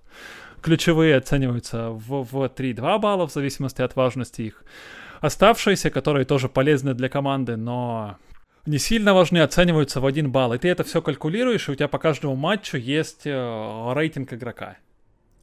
Ключевые 0.61 1.15
оцениваются 1.15 1.89
в, 1.91 2.23
в 2.23 2.35
3-2 2.35 2.99
балла, 2.99 3.27
в 3.27 3.31
зависимости 3.31 3.81
от 3.81 3.95
важности 3.95 4.41
их. 4.41 4.63
Оставшиеся, 5.21 5.91
которые 5.91 6.25
тоже 6.25 6.49
полезны 6.49 6.93
для 6.93 7.07
команды, 7.07 7.55
но 7.55 8.17
не 8.65 8.79
сильно 8.79 9.13
важны, 9.13 9.37
оцениваются 9.39 10.01
в 10.01 10.05
1 10.05 10.31
балл. 10.31 10.53
И 10.53 10.57
ты 10.57 10.67
это 10.67 10.83
все 10.83 11.01
калькулируешь, 11.01 11.69
и 11.69 11.71
у 11.71 11.75
тебя 11.75 11.87
по 11.87 11.99
каждому 11.99 12.35
матчу 12.35 12.77
есть 12.77 13.25
э, 13.25 13.93
рейтинг 13.93 14.33
игрока. 14.33 14.77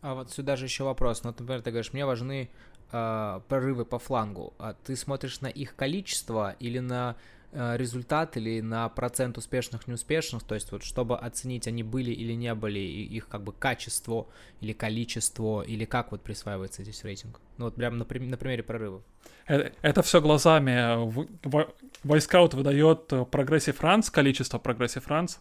А 0.00 0.14
вот 0.14 0.30
сюда 0.30 0.56
же 0.56 0.64
еще 0.64 0.84
вопрос. 0.84 1.22
Ну, 1.24 1.30
например, 1.30 1.62
ты 1.62 1.70
говоришь, 1.70 1.92
мне 1.92 2.06
важны 2.06 2.50
э, 2.92 3.40
прорывы 3.48 3.84
по 3.84 3.98
флангу. 3.98 4.52
А 4.58 4.74
ты 4.84 4.96
смотришь 4.96 5.40
на 5.40 5.48
их 5.48 5.74
количество 5.74 6.56
или 6.60 6.78
на 6.80 7.16
результат 7.52 8.36
или 8.36 8.60
на 8.60 8.88
процент 8.88 9.38
успешных, 9.38 9.86
неуспешных, 9.88 10.42
то 10.42 10.54
есть 10.54 10.70
вот 10.70 10.82
чтобы 10.82 11.18
оценить, 11.18 11.66
они 11.66 11.82
были 11.82 12.10
или 12.10 12.34
не 12.34 12.54
были, 12.54 12.78
и 12.78 13.04
их 13.04 13.28
как 13.28 13.42
бы 13.42 13.52
качество 13.52 14.26
или 14.60 14.72
количество, 14.72 15.62
или 15.62 15.84
как 15.84 16.12
вот 16.12 16.22
присваивается 16.22 16.82
здесь 16.82 17.02
рейтинг? 17.04 17.40
Ну 17.56 17.66
вот 17.66 17.74
прям 17.74 17.98
на, 17.98 18.04
на 18.04 18.36
примере 18.36 18.62
прорывов. 18.62 19.02
Это, 19.46 19.72
это 19.80 20.02
все 20.02 20.20
глазами. 20.20 21.10
Wyscout 22.04 22.54
выдает 22.54 23.12
progressive 23.30 23.76
runs, 23.76 24.10
количество 24.10 24.58
progressive 24.58 25.04
runs, 25.04 25.38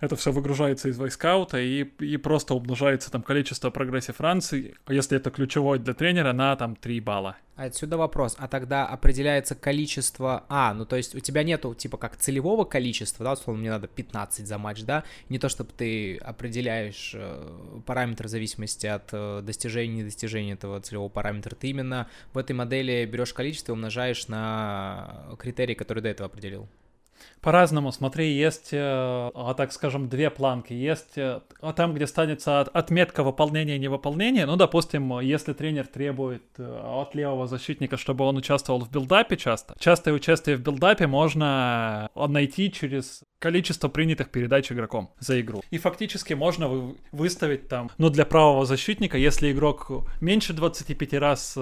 это 0.00 0.16
все 0.16 0.32
выгружается 0.32 0.88
из 0.88 0.98
Wyscout 0.98 1.50
а 1.50 1.58
и, 1.58 1.82
и 1.82 2.16
просто 2.16 2.54
умножается 2.54 3.10
там 3.10 3.22
количество 3.22 3.70
progressive 3.70 4.16
runs, 4.16 4.74
если 4.88 5.16
это 5.16 5.30
ключевой 5.30 5.78
для 5.78 5.94
тренера, 5.94 6.32
на 6.32 6.56
там 6.56 6.74
3 6.74 7.00
балла. 7.00 7.36
Отсюда 7.56 7.98
вопрос, 7.98 8.36
а 8.38 8.48
тогда 8.48 8.86
определяется 8.86 9.54
количество, 9.54 10.44
а, 10.48 10.72
ну 10.72 10.86
то 10.86 10.96
есть 10.96 11.14
у 11.14 11.20
тебя 11.20 11.42
нету 11.42 11.74
типа 11.74 11.98
как 11.98 12.16
целевого 12.16 12.64
количества, 12.64 13.22
да, 13.22 13.32
условно 13.34 13.60
мне 13.60 13.70
надо 13.70 13.86
15 13.86 14.46
за 14.46 14.56
матч, 14.56 14.82
да, 14.82 15.04
не 15.28 15.38
то 15.38 15.50
чтобы 15.50 15.70
ты 15.76 16.16
определяешь 16.16 17.12
э, 17.14 17.80
параметр 17.84 18.28
в 18.28 18.30
зависимости 18.30 18.86
от 18.86 19.10
э, 19.12 19.42
достижения 19.42 19.92
и 19.92 19.98
недостижения 19.98 20.54
этого 20.54 20.80
целевого 20.80 21.10
параметра, 21.10 21.54
ты 21.54 21.68
именно 21.68 22.08
в 22.32 22.38
этой 22.38 22.52
модели 22.52 23.04
берешь 23.04 23.34
количество 23.34 23.72
и 23.72 23.74
умножаешь 23.74 24.28
на 24.28 25.26
критерии, 25.38 25.74
которые 25.74 26.02
до 26.02 26.08
этого 26.08 26.30
определил. 26.30 26.66
По-разному, 27.40 27.90
смотри, 27.90 28.32
есть, 28.32 28.68
э, 28.72 28.78
а, 28.80 29.54
так 29.56 29.72
скажем, 29.72 30.08
две 30.08 30.28
планки. 30.28 30.74
Есть 30.74 31.16
э, 31.16 31.40
а 31.60 31.72
там, 31.72 31.94
где 31.94 32.06
станется 32.06 32.60
отметка 32.60 33.22
выполнения 33.22 33.76
и 33.76 33.78
невыполнения. 33.78 34.44
Ну, 34.44 34.56
допустим, 34.56 35.20
если 35.20 35.54
тренер 35.54 35.86
требует 35.86 36.42
э, 36.58 36.82
от 36.84 37.14
левого 37.14 37.46
защитника, 37.46 37.96
чтобы 37.96 38.26
он 38.26 38.36
участвовал 38.36 38.80
в 38.80 38.90
build-up 38.90 39.33
е 39.33 39.38
часто. 39.38 39.74
Частое 39.78 40.12
участие 40.12 40.56
в 40.56 40.60
билдапе 40.60 41.06
можно 41.06 42.10
найти 42.14 42.70
через 42.70 43.22
количество 43.38 43.88
принятых 43.88 44.28
передач 44.28 44.70
игроком 44.70 45.10
за 45.18 45.40
игру. 45.40 45.62
И 45.70 45.78
фактически 45.78 46.34
можно 46.34 46.68
вы, 46.68 46.96
выставить 47.10 47.68
там, 47.68 47.90
ну, 47.96 48.10
для 48.10 48.26
правого 48.26 48.66
защитника, 48.66 49.16
если 49.16 49.50
игрок 49.50 49.90
меньше 50.20 50.52
25 50.52 51.14
раз 51.14 51.54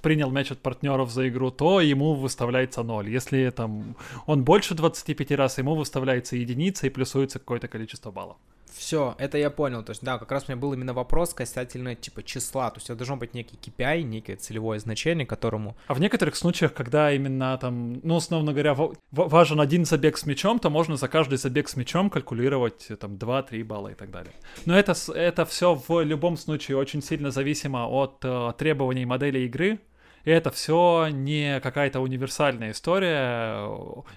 принял 0.00 0.30
мяч 0.30 0.50
от 0.50 0.60
партнеров 0.60 1.10
за 1.10 1.28
игру, 1.28 1.50
то 1.50 1.82
ему 1.82 2.14
выставляется 2.14 2.82
0. 2.82 3.10
Если 3.10 3.50
там 3.50 3.96
он 4.24 4.44
больше 4.44 4.74
25 5.10 5.32
раз, 5.32 5.58
ему 5.58 5.74
выставляется 5.74 6.36
единица 6.36 6.86
и 6.86 6.90
плюсуется 6.90 7.38
какое-то 7.38 7.68
количество 7.68 8.10
баллов. 8.10 8.36
Все, 8.72 9.16
это 9.18 9.36
я 9.36 9.50
понял. 9.50 9.82
То 9.82 9.90
есть, 9.90 10.02
да, 10.02 10.18
как 10.18 10.30
раз 10.30 10.44
у 10.44 10.52
меня 10.52 10.60
был 10.60 10.72
именно 10.72 10.94
вопрос 10.94 11.34
касательно, 11.34 11.96
типа, 11.96 12.22
числа. 12.22 12.70
То 12.70 12.78
есть, 12.78 12.88
это 12.88 12.98
должно 12.98 13.16
быть 13.16 13.34
некий 13.34 13.56
KPI, 13.56 14.02
некое 14.02 14.36
целевое 14.36 14.78
значение, 14.78 15.26
которому... 15.26 15.76
А 15.88 15.94
в 15.94 16.00
некоторых 16.00 16.36
случаях, 16.36 16.72
когда 16.72 17.12
именно 17.12 17.58
там, 17.58 17.94
ну, 18.04 18.16
условно 18.16 18.52
говоря, 18.52 18.76
важен 19.10 19.60
один 19.60 19.84
забег 19.84 20.16
с 20.16 20.24
мячом, 20.24 20.60
то 20.60 20.70
можно 20.70 20.96
за 20.96 21.08
каждый 21.08 21.38
забег 21.38 21.68
с 21.68 21.76
мячом 21.76 22.10
калькулировать 22.10 22.88
там 23.00 23.14
2-3 23.16 23.64
балла 23.64 23.88
и 23.88 23.94
так 23.94 24.10
далее. 24.10 24.32
Но 24.66 24.78
это, 24.78 24.94
это 25.12 25.44
все 25.44 25.74
в 25.74 26.04
любом 26.04 26.36
случае 26.36 26.76
очень 26.76 27.02
сильно 27.02 27.32
зависимо 27.32 27.88
от 27.88 28.20
э, 28.22 28.52
требований 28.56 29.04
модели 29.04 29.40
игры, 29.40 29.80
это 30.24 30.50
все 30.50 31.08
не 31.10 31.60
какая-то 31.60 32.00
универсальная 32.00 32.72
история. 32.72 33.66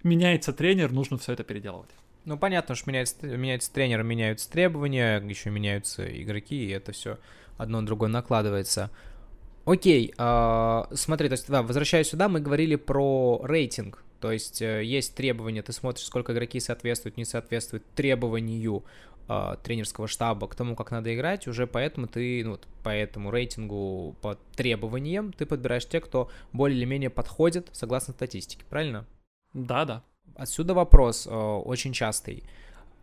Меняется 0.03 0.53
тренер, 0.53 0.91
нужно 0.91 1.17
все 1.17 1.33
это 1.33 1.43
переделывать. 1.43 1.89
Ну, 2.25 2.37
понятно, 2.37 2.75
что 2.75 2.89
меняется, 2.89 3.25
меняется 3.25 3.71
тренер, 3.71 4.03
меняются 4.03 4.49
требования, 4.49 5.19
еще 5.19 5.49
меняются 5.49 6.05
игроки, 6.21 6.65
и 6.65 6.69
это 6.69 6.93
все 6.93 7.17
одно 7.57 7.81
на 7.81 7.85
другое 7.85 8.09
накладывается. 8.09 8.91
Окей, 9.65 10.13
э, 10.17 10.83
смотри, 10.93 11.29
то 11.29 11.33
есть, 11.33 11.49
да, 11.49 11.63
возвращаясь 11.63 12.09
сюда, 12.09 12.29
мы 12.29 12.39
говорили 12.39 12.75
про 12.75 13.41
рейтинг. 13.43 14.03
То 14.19 14.31
есть 14.31 14.61
э, 14.61 14.83
есть 14.83 15.15
требования, 15.15 15.61
ты 15.61 15.73
смотришь, 15.73 16.05
сколько 16.05 16.31
игроки 16.31 16.59
соответствуют, 16.59 17.17
не 17.17 17.25
соответствуют 17.25 17.85
требованию 17.93 18.85
э, 19.27 19.55
тренерского 19.63 20.07
штаба 20.07 20.47
к 20.47 20.55
тому, 20.55 20.75
как 20.75 20.91
надо 20.91 21.13
играть, 21.13 21.47
уже 21.47 21.67
поэтому 21.67 22.07
ты, 22.07 22.43
ну, 22.43 22.59
по 22.83 22.89
этому 22.89 23.31
рейтингу, 23.31 24.15
по 24.21 24.35
требованиям, 24.55 25.33
ты 25.33 25.45
подбираешь 25.45 25.87
тех, 25.87 26.03
кто 26.03 26.29
более 26.51 26.77
или 26.77 26.85
менее 26.85 27.09
подходит 27.09 27.69
согласно 27.71 28.13
статистике, 28.13 28.63
правильно? 28.69 29.05
Да, 29.53 29.85
да. 29.85 30.03
Отсюда 30.35 30.73
вопрос 30.73 31.27
э, 31.27 31.29
очень 31.31 31.93
частый. 31.93 32.43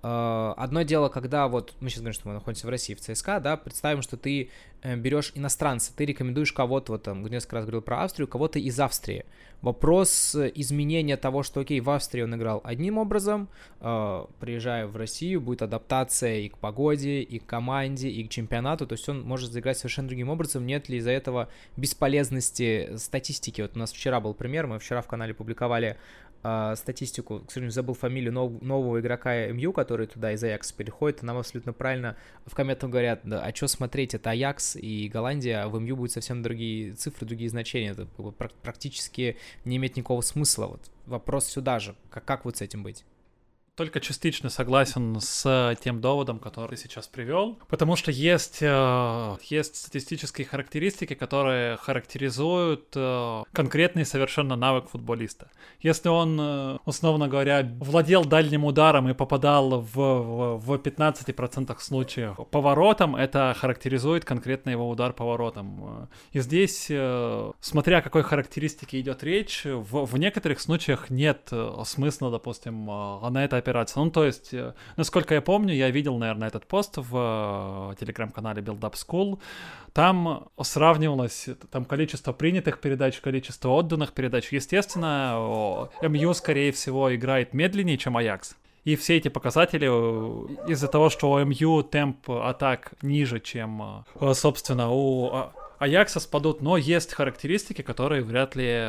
Э, 0.02 0.54
одно 0.56 0.82
дело, 0.82 1.08
когда 1.08 1.48
вот 1.48 1.74
мы 1.80 1.90
сейчас 1.90 2.00
говорим, 2.00 2.14
что 2.14 2.28
мы 2.28 2.34
находимся 2.34 2.66
в 2.66 2.70
России, 2.70 2.94
в 2.94 3.00
ЦСКА, 3.00 3.40
да, 3.40 3.56
представим, 3.56 4.02
что 4.02 4.16
ты 4.16 4.50
берешь 4.82 5.32
иностранца, 5.34 5.92
ты 5.94 6.04
рекомендуешь 6.04 6.52
кого-то, 6.52 6.92
вот 6.92 7.02
там, 7.02 7.24
несколько 7.26 7.56
раз 7.56 7.64
говорил 7.64 7.82
про 7.82 8.04
Австрию, 8.04 8.28
кого-то 8.28 8.58
из 8.58 8.78
Австрии. 8.80 9.24
Вопрос 9.62 10.34
изменения 10.54 11.18
того, 11.18 11.42
что, 11.42 11.60
окей, 11.60 11.80
в 11.80 11.90
Австрии 11.90 12.22
он 12.22 12.34
играл 12.34 12.62
одним 12.64 12.96
образом, 12.96 13.50
э, 13.80 14.24
приезжая 14.40 14.86
в 14.86 14.96
Россию, 14.96 15.42
будет 15.42 15.60
адаптация 15.60 16.38
и 16.38 16.48
к 16.48 16.56
погоде, 16.56 17.20
и 17.20 17.38
к 17.38 17.44
команде, 17.44 18.08
и 18.08 18.24
к 18.24 18.30
чемпионату, 18.30 18.86
то 18.86 18.94
есть 18.94 19.06
он 19.10 19.20
может 19.22 19.52
заиграть 19.52 19.76
совершенно 19.76 20.08
другим 20.08 20.30
образом. 20.30 20.66
Нет 20.66 20.88
ли 20.88 20.96
из-за 20.96 21.10
этого 21.10 21.50
бесполезности 21.76 22.96
статистики? 22.96 23.60
Вот 23.60 23.76
у 23.76 23.78
нас 23.78 23.92
вчера 23.92 24.20
был 24.20 24.32
пример, 24.32 24.66
мы 24.66 24.78
вчера 24.78 25.02
в 25.02 25.06
канале 25.06 25.34
публиковали 25.34 25.98
э, 26.42 26.74
статистику, 26.76 27.40
к 27.40 27.50
сожалению, 27.50 27.72
забыл 27.72 27.94
фамилию 27.94 28.32
нов, 28.32 28.62
нового 28.62 28.98
игрока 29.00 29.48
МЮ, 29.48 29.74
который 29.74 30.06
туда 30.06 30.32
из 30.32 30.42
Аякса 30.42 30.74
переходит, 30.74 31.22
и 31.22 31.26
нам 31.26 31.36
абсолютно 31.36 31.74
правильно 31.74 32.16
в 32.46 32.54
комментах 32.54 32.88
говорят, 32.88 33.20
да, 33.24 33.42
а 33.42 33.54
что 33.54 33.68
смотреть, 33.68 34.14
это 34.14 34.30
Аякс 34.30 34.69
и 34.76 35.08
Голландия, 35.08 35.66
в 35.66 35.78
МЮ 35.78 35.96
будут 35.96 36.12
совсем 36.12 36.42
другие 36.42 36.92
цифры, 36.92 37.26
другие 37.26 37.50
значения, 37.50 37.90
это 37.90 38.06
практически 38.62 39.36
не 39.64 39.76
имеет 39.76 39.96
никакого 39.96 40.20
смысла. 40.20 40.66
Вот 40.66 40.90
вопрос 41.06 41.46
сюда 41.46 41.78
же, 41.78 41.94
как, 42.10 42.24
как 42.24 42.44
вот 42.44 42.58
с 42.58 42.62
этим 42.62 42.82
быть? 42.82 43.04
Только 43.80 44.00
частично 44.00 44.50
согласен 44.50 45.16
с 45.20 45.74
тем 45.82 46.02
доводом, 46.02 46.38
который 46.38 46.76
ты 46.76 46.76
сейчас 46.76 47.08
привел, 47.08 47.58
потому 47.66 47.96
что 47.96 48.10
есть, 48.10 48.58
э, 48.60 49.36
есть 49.48 49.76
статистические 49.76 50.46
характеристики, 50.46 51.14
которые 51.14 51.78
характеризуют 51.78 52.92
э, 52.94 53.42
конкретный 53.54 54.04
совершенно 54.04 54.54
навык 54.54 54.90
футболиста. 54.90 55.48
Если 55.80 56.10
он, 56.10 56.38
э, 56.38 56.78
условно 56.84 57.26
говоря, 57.26 57.66
владел 57.80 58.26
дальним 58.26 58.66
ударом 58.66 59.08
и 59.08 59.14
попадал 59.14 59.80
в, 59.80 59.94
в, 59.94 60.58
в 60.58 60.74
15% 60.74 61.74
случаев 61.80 62.36
поворотом, 62.50 63.16
это 63.16 63.56
характеризует 63.58 64.26
конкретно 64.26 64.68
его 64.68 64.90
удар 64.90 65.14
поворотом. 65.14 66.10
И 66.32 66.40
здесь, 66.40 66.90
смотря 67.60 67.98
о 67.98 68.02
какой 68.02 68.24
характеристике 68.24 69.00
идет 69.00 69.24
речь, 69.24 69.62
в, 69.64 70.04
в 70.04 70.18
некоторых 70.18 70.60
случаях 70.60 71.08
нет 71.08 71.50
смысла, 71.86 72.30
допустим, 72.30 72.84
на 72.84 73.42
это 73.42 73.56
опираться. 73.70 74.00
Ну, 74.00 74.10
то 74.10 74.24
есть, 74.24 74.52
э, 74.52 74.74
насколько 74.96 75.34
я 75.34 75.40
помню, 75.40 75.74
я 75.74 75.90
видел, 75.90 76.18
наверное, 76.18 76.48
этот 76.48 76.66
пост 76.66 76.94
в 76.96 77.92
э, 77.92 77.94
телеграм-канале 78.00 78.62
Build 78.62 78.80
Up 78.80 78.94
School. 78.94 79.38
Там 79.92 80.48
сравнивалось 80.60 81.48
там 81.70 81.84
количество 81.84 82.32
принятых 82.32 82.80
передач, 82.80 83.20
количество 83.20 83.70
отданных 83.70 84.12
передач. 84.12 84.52
Естественно, 84.52 85.88
МЮ, 86.02 86.34
скорее 86.34 86.72
всего, 86.72 87.14
играет 87.14 87.54
медленнее, 87.54 87.98
чем 87.98 88.16
Аякс. 88.16 88.56
И 88.84 88.96
все 88.96 89.16
эти 89.16 89.28
показатели 89.28 89.86
э, 89.86 90.70
из-за 90.72 90.88
того, 90.88 91.10
что 91.10 91.30
у 91.30 91.44
МЮ 91.44 91.82
темп 91.82 92.30
атак 92.30 92.92
ниже, 93.02 93.40
чем, 93.40 94.04
собственно, 94.34 94.90
у 94.90 95.50
Аякса 95.78 96.20
спадут, 96.20 96.60
но 96.60 96.76
есть 96.76 97.14
характеристики, 97.14 97.82
которые 97.82 98.22
вряд 98.22 98.56
ли 98.56 98.86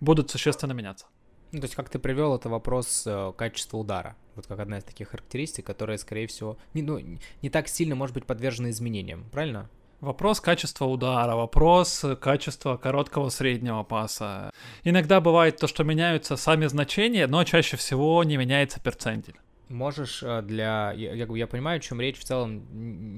будут 0.00 0.30
существенно 0.30 0.72
меняться. 0.72 1.06
Ну, 1.54 1.60
то 1.60 1.66
есть, 1.66 1.76
как 1.76 1.88
ты 1.88 2.00
привел, 2.00 2.34
это 2.34 2.48
вопрос 2.48 3.04
э, 3.06 3.32
качества 3.36 3.76
удара. 3.76 4.16
Вот 4.34 4.48
как 4.48 4.58
одна 4.58 4.78
из 4.78 4.84
таких 4.84 5.10
характеристик, 5.10 5.64
которая, 5.64 5.98
скорее 5.98 6.26
всего, 6.26 6.58
не, 6.74 6.82
ну, 6.82 6.98
не 7.42 7.48
так 7.48 7.68
сильно 7.68 7.94
может 7.94 8.12
быть 8.12 8.26
подвержена 8.26 8.70
изменениям, 8.70 9.30
правильно? 9.30 9.70
Вопрос 10.00 10.40
качества 10.40 10.86
удара, 10.86 11.36
вопрос 11.36 12.04
качества 12.20 12.76
короткого 12.76 13.28
среднего 13.28 13.84
паса. 13.84 14.50
Иногда 14.82 15.20
бывает 15.20 15.56
то, 15.56 15.68
что 15.68 15.84
меняются 15.84 16.36
сами 16.36 16.66
значения, 16.66 17.28
но 17.28 17.44
чаще 17.44 17.76
всего 17.76 18.24
не 18.24 18.36
меняется 18.36 18.80
перцентиль. 18.80 19.36
Можешь 19.68 20.24
э, 20.24 20.42
для... 20.42 20.92
Я, 20.96 21.14
я, 21.14 21.26
я 21.26 21.46
понимаю, 21.46 21.76
о 21.76 21.80
чем 21.80 22.00
речь. 22.00 22.18
В 22.18 22.24
целом, 22.24 22.66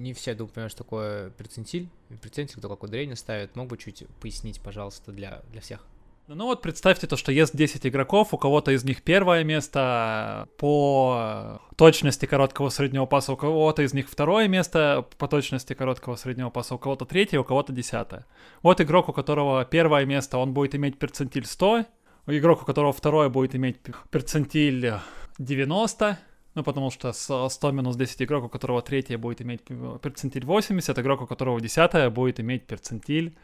не 0.03 0.13
все, 0.13 0.35
думаю, 0.35 0.53
понимают, 0.53 0.73
что 0.73 0.85
такое 0.85 1.31
перцентиль. 1.31 1.89
Перцентиль, 2.21 2.59
кто 2.59 2.69
какое 2.69 2.89
ударение 2.89 3.17
ставит. 3.17 3.57
Мог 3.57 3.69
бы 3.69 3.79
чуть 3.79 4.05
пояснить, 4.21 4.61
пожалуйста, 4.61 5.11
для, 5.11 5.41
для 5.51 5.63
всех? 5.63 5.87
Ну 6.29 6.47
вот 6.47 6.61
представьте 6.61 7.07
то, 7.07 7.17
что 7.17 7.31
есть 7.31 7.57
10 7.57 7.87
игроков, 7.87 8.35
у 8.35 8.39
кого-то 8.39 8.73
из 8.73 8.83
них 8.83 9.03
первое 9.03 9.45
место 9.45 10.49
по 10.57 11.61
точности 11.77 12.27
короткого 12.27 12.69
среднего 12.69 13.07
паса, 13.07 13.35
у 13.35 13.37
кого-то 13.37 13.83
из 13.83 13.95
них 13.95 14.09
второе 14.09 14.49
место 14.49 15.07
по 15.19 15.29
точности 15.29 15.75
короткого 15.75 16.17
среднего 16.17 16.51
паса, 16.51 16.75
у 16.75 16.79
кого-то 16.79 17.05
третье, 17.05 17.39
у 17.39 17.45
кого-то 17.45 17.73
десятое. 17.73 18.27
Вот 18.63 18.81
игрок, 18.81 19.09
у 19.09 19.13
которого 19.13 19.65
первое 19.65 20.05
место, 20.05 20.39
он 20.39 20.53
будет 20.53 20.75
иметь 20.75 20.99
перцентиль 20.99 21.47
100, 21.47 21.85
игрок, 22.27 22.63
у 22.63 22.65
которого 22.65 22.93
второе 22.93 23.29
будет 23.29 23.55
иметь 23.55 23.77
перцентиль 24.11 24.95
90, 25.39 26.19
ну, 26.57 26.65
потому 26.65 26.91
что 26.91 27.13
с 27.13 27.49
100 27.49 27.71
минус 27.71 27.95
10 27.95 28.23
игрок, 28.23 28.47
у 28.47 28.49
которого 28.49 28.83
третье 28.83 29.17
будет 29.17 29.43
иметь 29.43 29.63
перцентиль 30.03 30.45
80, 30.45 30.99
игрок, 30.99 31.23
у 31.23 31.27
которого 31.29 31.61
десятое 31.61 32.11
будет 32.11 32.41
иметь 32.41 32.67
перцентиль 32.67 33.37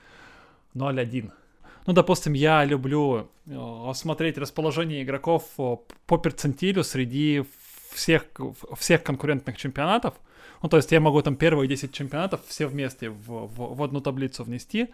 0,1. 0.75 1.31
Ну, 1.87 1.93
допустим, 1.93 2.35
я 2.35 2.65
люблю 2.65 3.29
э, 3.47 3.93
смотреть 3.95 4.39
расположение 4.39 5.03
игроков 5.03 5.45
э, 5.59 5.77
по 6.07 6.19
перцентилю 6.19 6.85
среди 6.85 7.45
всех, 7.93 8.27
всех 8.79 9.03
конкурентных 9.03 9.57
чемпионатов. 9.57 10.15
Ну, 10.63 10.69
то 10.69 10.77
есть 10.77 10.93
я 10.93 11.01
могу 11.01 11.23
там 11.23 11.37
первые 11.37 11.69
10 11.69 11.93
чемпионатов 11.93 12.41
все 12.47 12.67
вместе 12.67 13.11
в, 13.11 13.47
в, 13.47 13.75
в 13.77 13.83
одну 13.83 14.01
таблицу 14.01 14.45
внести. 14.45 14.89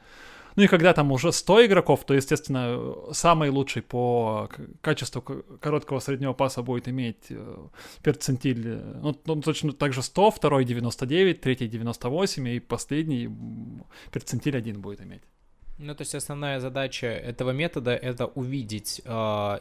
Ну 0.57 0.65
и 0.65 0.67
когда 0.67 0.93
там 0.95 1.13
уже 1.13 1.31
100 1.31 1.67
игроков, 1.67 2.05
то, 2.05 2.15
естественно, 2.15 3.13
самый 3.13 3.51
лучший 3.51 3.83
по 3.83 4.49
качеству 4.81 5.23
короткого 5.61 6.01
среднего 6.01 6.33
паса 6.33 6.63
будет 6.63 6.89
иметь 6.89 7.27
э, 7.29 7.57
перцентиль, 8.03 8.81
ну, 9.03 9.15
ну 9.27 9.41
точно 9.43 9.73
так 9.73 9.93
же 9.93 10.03
100, 10.03 10.31
второй 10.31 10.65
99, 10.65 11.41
третий 11.41 11.69
98 11.69 12.49
и 12.49 12.61
последний 12.61 13.29
перцентиль 14.11 14.57
1 14.57 14.81
будет 14.81 15.03
иметь. 15.03 15.23
Ну, 15.81 15.95
то 15.95 16.03
есть 16.03 16.13
основная 16.17 16.59
задача 16.59 17.07
этого 17.07 17.53
метода 17.53 17.95
это 17.95 18.27
увидеть 18.27 19.01
э, 19.05 19.11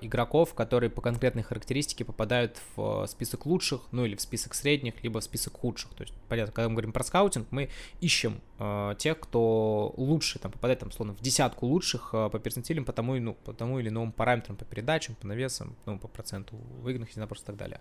игроков, 0.02 0.56
которые 0.56 0.90
по 0.90 1.00
конкретной 1.00 1.44
характеристике 1.44 2.06
попадают 2.06 2.60
в 2.76 3.04
э, 3.04 3.08
список 3.08 3.46
лучших, 3.46 3.82
ну 3.92 4.04
или 4.04 4.16
в 4.16 4.22
список 4.22 4.56
средних, 4.56 5.04
либо 5.04 5.20
в 5.20 5.24
список 5.24 5.54
худших. 5.54 5.94
То 5.94 6.02
есть, 6.02 6.16
понятно, 6.28 6.52
когда 6.52 6.70
мы 6.70 6.74
говорим 6.74 6.92
про 6.92 7.04
скаутинг, 7.04 7.48
мы 7.52 7.70
ищем 8.02 8.42
э, 8.58 8.96
тех, 8.98 9.20
кто 9.20 9.94
лучше, 9.96 10.40
там, 10.40 10.52
попадает, 10.52 10.80
там, 10.80 10.92
словно, 10.92 11.14
в 11.14 11.22
десятку 11.22 11.68
лучших 11.68 12.10
э, 12.14 12.30
по 12.32 12.40
перцентилям, 12.40 12.84
по 12.84 12.94
тому, 12.94 13.20
ну, 13.20 13.36
по 13.36 13.54
тому 13.54 13.78
или 13.78 13.90
иному 13.90 14.12
параметрам, 14.12 14.58
по 14.58 14.66
передачам, 14.66 15.14
по 15.14 15.28
навесам, 15.28 15.76
ну, 15.86 16.00
по 16.00 16.08
проценту 16.08 16.56
выигранных, 16.82 17.12
единоборств 17.12 17.44
и 17.44 17.48
так 17.48 17.58
далее. 17.58 17.80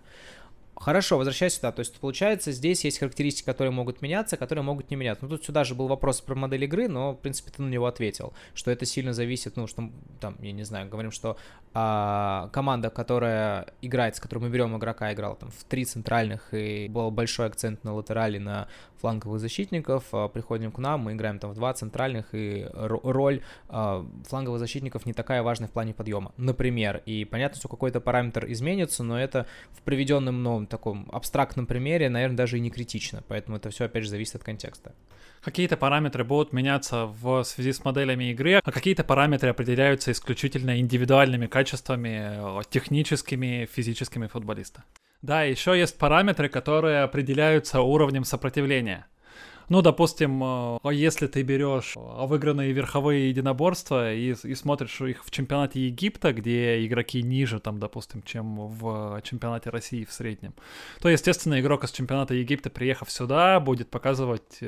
Хорошо, 0.79 1.17
возвращаясь 1.17 1.55
сюда. 1.55 1.71
То 1.71 1.79
есть, 1.79 1.99
получается, 1.99 2.51
здесь 2.51 2.85
есть 2.85 2.99
характеристики, 2.99 3.45
которые 3.45 3.71
могут 3.71 4.01
меняться, 4.01 4.37
которые 4.37 4.63
могут 4.63 4.91
не 4.91 4.95
меняться. 4.95 5.25
Ну, 5.25 5.29
тут 5.29 5.43
сюда 5.43 5.63
же 5.63 5.73
был 5.73 5.87
вопрос 5.87 6.21
про 6.21 6.35
модель 6.35 6.63
игры, 6.65 6.87
но, 6.87 7.13
в 7.13 7.17
принципе, 7.17 7.51
ты 7.51 7.61
на 7.63 7.69
него 7.69 7.87
ответил, 7.87 8.33
что 8.53 8.69
это 8.69 8.85
сильно 8.85 9.13
зависит, 9.13 9.55
ну, 9.57 9.65
что, 9.65 9.89
там, 10.19 10.37
я 10.39 10.51
не 10.51 10.63
знаю, 10.63 10.87
говорим, 10.87 11.11
что 11.11 11.37
а, 11.73 12.49
команда, 12.53 12.89
которая 12.89 13.67
играет, 13.81 14.15
с 14.15 14.19
которой 14.19 14.39
мы 14.39 14.49
берем 14.49 14.77
игрока, 14.77 15.11
играла 15.13 15.35
там 15.35 15.49
в 15.49 15.63
три 15.63 15.83
центральных, 15.83 16.53
и 16.53 16.87
был 16.87 17.09
большой 17.09 17.47
акцент 17.47 17.83
на 17.83 17.93
латерали, 17.93 18.37
на 18.37 18.67
фланговых 18.99 19.39
защитников, 19.39 20.05
а, 20.11 20.27
приходим 20.27 20.71
к 20.71 20.77
нам, 20.77 21.01
мы 21.01 21.13
играем 21.13 21.39
там 21.39 21.51
в 21.51 21.55
два 21.55 21.73
центральных, 21.73 22.27
и 22.33 22.67
роль 22.73 23.41
а, 23.69 24.05
фланговых 24.27 24.59
защитников 24.59 25.05
не 25.05 25.13
такая 25.13 25.43
важная 25.43 25.67
в 25.67 25.71
плане 25.71 25.93
подъема, 25.93 26.33
например. 26.37 27.01
И 27.05 27.25
понятно, 27.25 27.57
что 27.57 27.67
какой-то 27.67 28.01
параметр 28.01 28.45
изменится, 28.47 29.03
но 29.03 29.19
это 29.19 29.45
в 29.71 29.81
приведенном 29.81 30.43
новом 30.43 30.67
таком 30.67 31.09
абстрактном 31.11 31.65
примере, 31.65 32.09
наверное, 32.09 32.37
даже 32.37 32.57
и 32.57 32.61
не 32.61 32.69
критично. 32.69 33.23
Поэтому 33.27 33.57
это 33.57 33.69
все, 33.69 33.85
опять 33.85 34.03
же, 34.03 34.09
зависит 34.09 34.35
от 34.35 34.43
контекста. 34.43 34.93
Какие-то 35.41 35.77
параметры 35.77 36.23
будут 36.23 36.51
меняться 36.51 37.05
в 37.05 37.43
связи 37.43 37.71
с 37.71 37.85
моделями 37.85 38.31
игры, 38.31 38.55
а 38.63 38.71
какие-то 38.71 39.03
параметры 39.03 39.49
определяются 39.49 40.11
исключительно 40.11 40.79
индивидуальными 40.79 41.47
качествами, 41.47 42.63
техническими, 42.69 43.67
физическими 43.71 44.27
футболиста. 44.27 44.83
Да, 45.21 45.43
еще 45.43 45.77
есть 45.77 45.97
параметры, 45.97 46.47
которые 46.49 47.03
определяются 47.03 47.81
уровнем 47.81 48.23
сопротивления. 48.23 49.07
Ну, 49.69 49.81
допустим, 49.81 50.41
э, 50.43 50.93
если 50.93 51.27
ты 51.27 51.41
берешь 51.41 51.93
выигранные 51.95 52.71
верховые 52.71 53.29
единоборства 53.29 54.13
и, 54.13 54.33
и 54.33 54.55
смотришь 54.55 55.01
их 55.01 55.25
в 55.25 55.31
чемпионате 55.31 55.87
Египта, 55.87 56.31
где 56.31 56.85
игроки 56.85 57.21
ниже, 57.21 57.59
там, 57.59 57.77
допустим, 57.77 58.21
чем 58.21 58.67
в 58.67 59.21
чемпионате 59.23 59.69
России 59.69 60.05
в 60.05 60.13
среднем, 60.13 60.53
то, 61.01 61.09
естественно, 61.09 61.59
игрок 61.59 61.83
из 61.83 61.91
чемпионата 61.91 62.33
Египта, 62.33 62.69
приехав 62.69 63.11
сюда, 63.11 63.59
будет 63.59 63.89
показывать 63.89 64.59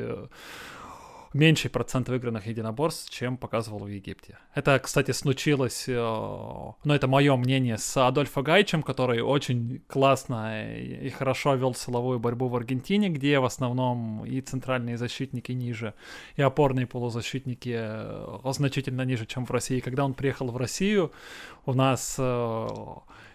меньший 1.34 1.70
процент 1.70 2.10
выигранных 2.10 2.48
единоборств, 2.48 3.10
чем 3.10 3.38
показывал 3.38 3.80
в 3.80 3.88
Египте. 3.88 4.38
Это, 4.56 4.80
кстати, 4.80 5.12
случилось, 5.12 5.86
э, 5.88 5.94
ну, 5.94 6.94
это 6.94 7.08
мое 7.08 7.36
мнение, 7.36 7.78
с 7.78 7.98
Адольфо 7.98 8.42
Гайчем, 8.42 8.84
который 8.84 9.22
очень 9.22 9.82
классно 9.88 10.74
и 10.76 11.10
хорошо 11.10 11.56
вел 11.56 11.76
силовую 11.76 12.20
борьбу 12.20 12.48
в 12.48 12.56
Аргентине, 12.56 13.10
где 13.10 13.40
в 13.40 13.46
основном 13.46 14.26
и 14.26 14.42
центральные 14.42 14.98
защитники 14.98 15.52
ниже, 15.52 15.94
и 16.36 16.42
опорные 16.42 16.88
полузащитники 16.88 17.76
э, 17.76 18.52
значительно 18.52 19.04
ниже, 19.04 19.26
чем 19.26 19.46
в 19.46 19.52
России. 19.52 19.80
Когда 19.80 20.06
он 20.06 20.14
приехал 20.14 20.48
в 20.48 20.58
Россию, 20.58 21.12
у 21.66 21.74
нас 21.74 22.16
э, 22.18 22.68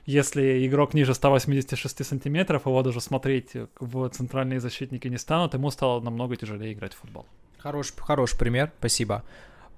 если 0.06 0.66
игрок 0.66 0.92
ниже 0.94 1.14
186 1.14 2.04
сантиметров, 2.04 2.66
его 2.66 2.82
даже 2.82 3.00
смотреть 3.00 3.52
в 3.80 4.08
центральные 4.10 4.60
защитники 4.60 5.08
не 5.08 5.18
станут, 5.18 5.54
ему 5.54 5.70
стало 5.70 6.00
намного 6.00 6.36
тяжелее 6.36 6.74
играть 6.74 6.92
в 6.92 6.98
футбол. 6.98 7.26
Хороший, 7.64 7.94
хороший 7.96 8.38
пример, 8.38 8.70
спасибо. 8.78 9.22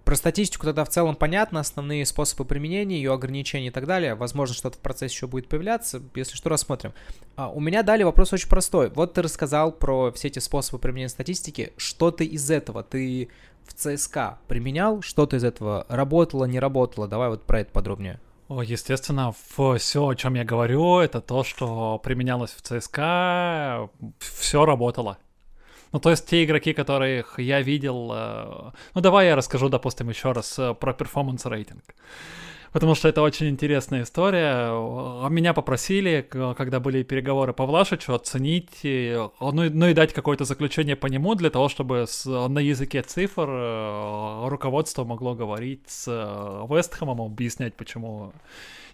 Про 0.05 0.17
статистику 0.17 0.67
тогда 0.67 0.85
в 0.85 0.89
целом 0.89 1.15
понятно, 1.15 1.61
основные 1.61 2.05
способы 2.05 2.45
применения, 2.45 2.97
ее 2.97 3.13
ограничения 3.13 3.69
и 3.69 3.71
так 3.71 3.87
далее. 3.87 4.17
Возможно, 4.17 4.57
что-то 4.57 4.77
в 4.77 4.81
процессе 4.81 5.15
еще 5.15 5.29
будет 5.29 5.49
появляться. 5.49 6.03
Если 6.17 6.35
что, 6.35 6.49
рассмотрим. 6.49 6.95
А, 7.37 7.49
у 7.49 7.61
меня 7.61 7.85
дали 7.85 8.03
вопрос 8.03 8.33
очень 8.33 8.49
простой. 8.49 8.91
Вот 8.91 9.15
ты 9.15 9.23
рассказал 9.23 9.71
про 9.71 10.11
все 10.11 10.27
эти 10.27 10.41
способы 10.41 10.81
применения 10.81 11.09
статистики. 11.09 11.75
Что 11.77 12.11
ты 12.11 12.25
из 12.25 12.51
этого? 12.51 12.83
Ты 12.83 13.31
в 13.65 13.75
ЦСКА 13.75 14.41
применял? 14.49 15.01
Что-то 15.01 15.37
из 15.37 15.45
этого 15.45 15.87
работало, 15.89 16.45
не 16.45 16.59
работало? 16.59 17.07
Давай 17.07 17.29
вот 17.29 17.45
про 17.45 17.61
это 17.61 17.71
подробнее. 17.71 18.19
О, 18.49 18.63
естественно, 18.63 19.33
все, 19.77 20.09
о 20.09 20.15
чем 20.17 20.35
я 20.35 20.45
говорю, 20.45 20.99
это 20.99 21.21
то, 21.21 21.45
что 21.45 22.01
применялось 22.03 22.51
в 22.51 22.63
ЦСКА, 22.63 23.91
все 24.19 24.65
работало. 24.65 25.19
Ну, 25.93 26.01
то 26.01 26.11
есть 26.11 26.27
те 26.27 26.45
игроки, 26.45 26.73
которых 26.73 27.39
я 27.39 27.63
видел... 27.63 28.11
Э, 28.13 28.71
ну, 28.95 29.01
давай 29.01 29.27
я 29.27 29.37
расскажу, 29.37 29.69
допустим, 29.69 30.09
еще 30.09 30.33
раз 30.33 30.59
э, 30.59 30.75
про 30.75 30.93
перформанс 30.93 31.47
рейтинг. 31.47 31.85
Потому 32.73 32.95
что 32.95 33.09
это 33.09 33.23
очень 33.23 33.49
интересная 33.49 34.03
история. 34.03 34.69
Меня 35.31 35.55
попросили, 35.55 36.29
когда 36.59 36.79
были 36.79 37.05
переговоры 37.05 37.55
по 37.55 37.65
Влашичу, 37.65 38.13
оценить, 38.13 38.81
ну, 38.83 39.31
ну 39.41 39.87
и 39.87 39.95
дать 39.95 40.13
какое-то 40.13 40.45
заключение 40.45 40.95
по 40.95 41.07
нему 41.07 41.35
для 41.37 41.49
того, 41.49 41.71
чтобы 41.71 42.05
с, 42.07 42.27
на 42.27 42.59
языке 42.59 43.01
цифр 43.01 43.49
э, 43.49 44.49
руководство 44.49 45.05
могло 45.05 45.35
говорить 45.35 45.85
с 45.87 46.07
Вестхэмом, 46.69 47.23
объяснять, 47.23 47.75
почему 47.75 48.33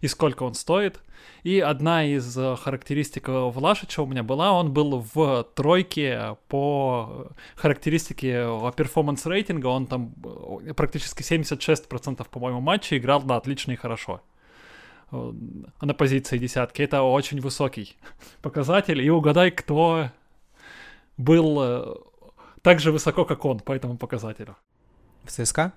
и 0.02 0.08
сколько 0.08 0.42
он 0.42 0.54
стоит. 0.54 1.00
И 1.44 1.60
одна 1.60 2.04
из 2.04 2.36
э, 2.36 2.56
характеристик 2.56 3.28
э, 3.28 3.32
Влашича 3.32 4.00
у 4.02 4.06
меня 4.06 4.24
была, 4.24 4.52
он 4.52 4.72
был 4.72 5.06
в 5.14 5.44
тройке 5.54 6.36
по 6.48 7.28
характеристике 7.54 8.48
перформанс 8.76 9.24
рейтинга, 9.26 9.68
он 9.68 9.86
там 9.86 10.12
э, 10.66 10.74
практически 10.74 11.22
76% 11.22 12.26
по-моему 12.28 12.60
матчей 12.60 12.98
играл 12.98 13.22
на 13.22 13.36
отлично 13.36 13.72
и 13.72 13.76
хорошо 13.76 14.20
на 15.12 15.92
позиции 15.92 16.38
десятки. 16.38 16.80
Это 16.80 17.02
очень 17.02 17.38
высокий 17.38 17.96
показатель. 18.42 19.02
И 19.02 19.10
угадай, 19.10 19.50
кто 19.50 20.10
был 21.18 22.00
так 22.62 22.80
же 22.80 22.92
высоко, 22.92 23.26
как 23.26 23.44
он 23.44 23.60
по 23.60 23.72
этому 23.72 23.98
показателю. 23.98 24.56
В 25.24 25.30
ЦСКА? 25.30 25.74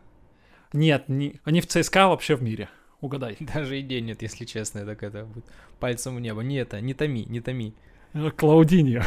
Нет, 0.71 1.09
не, 1.09 1.41
не 1.45 1.59
в 1.59 1.67
ЦСКА, 1.67 2.05
а 2.05 2.07
вообще 2.07 2.35
в 2.35 2.43
мире. 2.43 2.69
Угадай. 3.01 3.37
Даже 3.53 3.79
идей 3.79 4.01
нет, 4.01 4.21
если 4.21 4.45
честно, 4.45 4.85
так 4.85 5.03
это 5.03 5.25
будет 5.25 5.45
пальцем 5.79 6.15
в 6.15 6.19
небо. 6.19 6.41
Не 6.41 6.57
это, 6.57 6.81
не 6.81 6.93
томи, 6.93 7.25
не 7.25 7.41
томи. 7.41 7.73
Э, 8.13 8.31
Клаудиньо. 8.31 9.03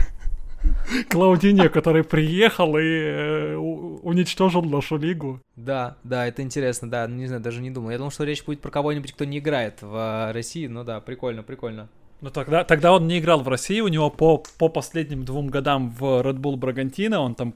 Клаудиньо, 1.08 1.68
который 1.68 2.04
приехал 2.04 2.76
и 2.76 2.82
э, 2.84 3.56
уничтожил 3.56 4.62
нашу 4.62 4.96
лигу. 4.96 5.40
Да, 5.56 5.96
да, 6.04 6.26
это 6.26 6.42
интересно, 6.42 6.90
да, 6.90 7.06
не 7.06 7.26
знаю, 7.26 7.42
даже 7.42 7.60
не 7.60 7.70
думал. 7.70 7.90
Я 7.90 7.98
думал, 7.98 8.10
что 8.10 8.24
речь 8.24 8.44
будет 8.44 8.60
про 8.60 8.70
кого-нибудь, 8.70 9.12
кто 9.12 9.24
не 9.24 9.38
играет 9.38 9.82
в 9.82 10.32
России, 10.32 10.66
ну 10.66 10.84
да, 10.84 11.00
прикольно, 11.00 11.42
прикольно. 11.42 11.88
Ну 12.20 12.30
тогда, 12.30 12.64
тогда 12.64 12.92
он 12.92 13.06
не 13.06 13.20
играл 13.20 13.42
в 13.42 13.48
России, 13.48 13.80
у 13.80 13.88
него 13.88 14.10
по, 14.10 14.42
по 14.58 14.68
последним 14.68 15.24
двум 15.24 15.48
годам 15.48 15.90
в 15.90 16.02
Red 16.02 16.38
Bull 16.38 16.56
Брагантино 16.56 17.20
он 17.20 17.36
там 17.36 17.54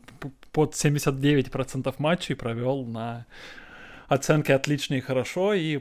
под 0.53 0.75
79% 0.75 1.93
матчей 1.99 2.37
провел 2.37 2.85
на 2.85 3.27
оценки 4.13 4.53
отличные 4.53 4.99
и 4.99 5.01
хорошо, 5.01 5.55
и 5.55 5.79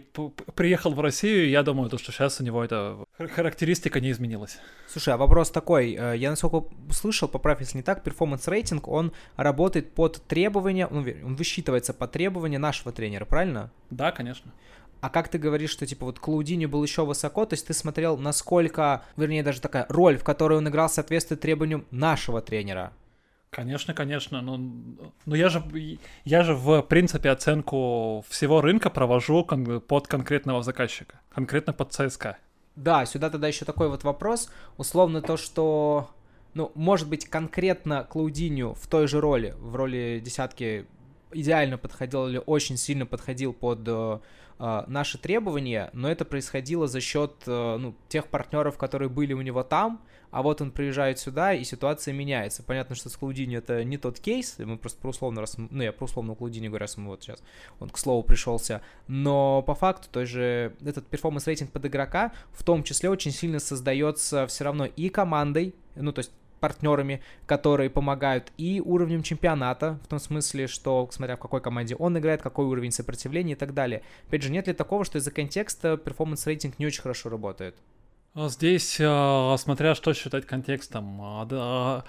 приехал 0.55 0.93
в 0.93 0.99
Россию, 1.01 1.49
я 1.49 1.63
думаю, 1.63 1.89
то, 1.89 1.97
что 1.97 2.11
сейчас 2.11 2.39
у 2.39 2.43
него 2.43 2.63
эта 2.63 2.97
характеристика 3.35 3.99
не 3.99 4.11
изменилась. 4.11 4.57
Слушай, 4.87 5.13
а 5.13 5.17
вопрос 5.17 5.51
такой, 5.51 5.93
э, 5.93 6.17
я 6.17 6.29
насколько 6.29 6.67
услышал, 6.89 7.27
поправь, 7.27 7.59
если 7.59 7.77
не 7.77 7.83
так, 7.83 8.03
performance-рейтинг, 8.03 8.87
он 8.87 9.11
работает 9.35 9.93
под 9.93 10.21
требования, 10.27 10.87
ну, 10.89 11.05
он 11.25 11.35
высчитывается 11.35 11.93
по 11.93 12.07
требованию 12.07 12.59
нашего 12.59 12.91
тренера, 12.91 13.25
правильно? 13.25 13.71
Да, 13.89 14.11
конечно. 14.11 14.51
А 15.01 15.09
как 15.09 15.29
ты 15.29 15.37
говоришь, 15.37 15.71
что 15.71 15.85
типа 15.85 16.05
вот 16.05 16.19
Клаудини 16.19 16.67
был 16.67 16.83
еще 16.83 17.05
высоко, 17.05 17.45
то 17.45 17.55
есть 17.55 17.67
ты 17.67 17.73
смотрел, 17.73 18.17
насколько, 18.17 19.03
вернее, 19.17 19.43
даже 19.43 19.59
такая 19.59 19.87
роль, 19.89 20.17
в 20.17 20.23
которой 20.23 20.59
он 20.59 20.69
играл, 20.69 20.89
соответствует 20.89 21.41
требованиям 21.41 21.85
нашего 21.89 22.39
тренера. 22.39 22.93
Конечно, 23.51 23.93
конечно. 23.93 24.41
Ну, 24.41 24.97
ну 25.25 25.35
я 25.35 25.49
же, 25.49 25.61
я 26.23 26.43
же 26.43 26.55
в 26.55 26.81
принципе 26.83 27.29
оценку 27.29 28.23
всего 28.29 28.61
рынка 28.61 28.89
провожу 28.89 29.43
кон- 29.43 29.81
под 29.81 30.07
конкретного 30.07 30.63
заказчика, 30.63 31.19
конкретно 31.33 31.73
под 31.73 31.91
ЦСКА. 31.91 32.37
Да, 32.77 33.05
сюда 33.05 33.29
тогда 33.29 33.49
еще 33.49 33.65
такой 33.65 33.89
вот 33.89 34.05
вопрос. 34.05 34.49
Условно 34.77 35.21
то, 35.21 35.35
что, 35.35 36.09
ну, 36.53 36.71
может 36.75 37.09
быть, 37.09 37.25
конкретно 37.27 38.05
Клаудиню 38.05 38.73
в 38.73 38.87
той 38.87 39.07
же 39.09 39.19
роли, 39.19 39.53
в 39.59 39.75
роли 39.75 40.21
десятки 40.23 40.85
идеально 41.33 41.77
подходил 41.77 42.27
или 42.29 42.41
очень 42.45 42.77
сильно 42.77 43.05
подходил 43.05 43.51
под 43.51 43.79
э, 43.85 44.19
наши 44.61 45.17
требования, 45.17 45.89
но 45.93 46.09
это 46.11 46.23
происходило 46.23 46.87
за 46.87 47.01
счет 47.01 47.33
э, 47.47 47.77
ну, 47.77 47.95
тех 48.09 48.27
партнеров, 48.27 48.77
которые 48.77 49.09
были 49.09 49.33
у 49.33 49.41
него 49.41 49.63
там, 49.63 50.01
а 50.29 50.43
вот 50.43 50.61
он 50.61 50.71
приезжает 50.71 51.19
сюда, 51.19 51.53
и 51.53 51.63
ситуация 51.63 52.13
меняется. 52.13 52.61
Понятно, 52.61 52.95
что 52.95 53.09
с 53.09 53.17
Клаудини 53.17 53.57
это 53.57 53.83
не 53.83 53.97
тот 53.97 54.19
кейс, 54.19 54.57
мы 54.59 54.77
просто 54.77 55.01
про 55.01 55.09
условно, 55.09 55.41
раз, 55.41 55.57
ну, 55.57 55.81
я 55.81 55.91
про 55.91 56.05
условно 56.05 56.35
Клаудини 56.35 56.67
говорю, 56.67 56.81
раз 56.81 56.95
мы 56.97 57.07
вот 57.07 57.23
сейчас, 57.23 57.41
он 57.79 57.89
к 57.89 57.97
слову 57.97 58.23
пришелся, 58.23 58.81
но 59.07 59.63
по 59.63 59.73
факту 59.73 60.07
той 60.11 60.25
же 60.25 60.75
этот 60.85 61.07
performance-рейтинг 61.07 61.71
под 61.71 61.85
игрока 61.87 62.31
в 62.51 62.63
том 62.63 62.83
числе 62.83 63.09
очень 63.09 63.31
сильно 63.31 63.59
создается 63.59 64.45
все 64.47 64.63
равно 64.63 64.85
и 64.85 65.09
командой, 65.09 65.73
ну, 65.95 66.13
то 66.13 66.19
есть 66.19 66.31
партнерами, 66.61 67.21
которые 67.45 67.89
помогают, 67.89 68.53
и 68.57 68.81
уровнем 68.83 69.23
чемпионата, 69.23 69.99
в 70.05 70.07
том 70.07 70.19
смысле, 70.19 70.67
что, 70.67 71.09
смотря 71.11 71.35
в 71.35 71.39
какой 71.39 71.59
команде 71.59 71.95
он 71.95 72.17
играет, 72.17 72.41
какой 72.41 72.65
уровень 72.65 72.91
сопротивления 72.91 73.53
и 73.53 73.55
так 73.55 73.73
далее. 73.73 74.03
Опять 74.27 74.43
же, 74.43 74.51
нет 74.51 74.67
ли 74.67 74.73
такого, 74.73 75.03
что 75.03 75.17
из-за 75.17 75.31
контекста 75.31 75.97
performance-рейтинг 75.97 76.75
не 76.79 76.85
очень 76.85 77.01
хорошо 77.01 77.29
работает? 77.29 77.75
А 78.33 78.47
здесь, 78.47 78.97
а, 79.01 79.57
смотря 79.57 79.93
что 79.93 80.13
считать 80.13 80.45
контекстом, 80.45 81.19
а, 81.21 82.03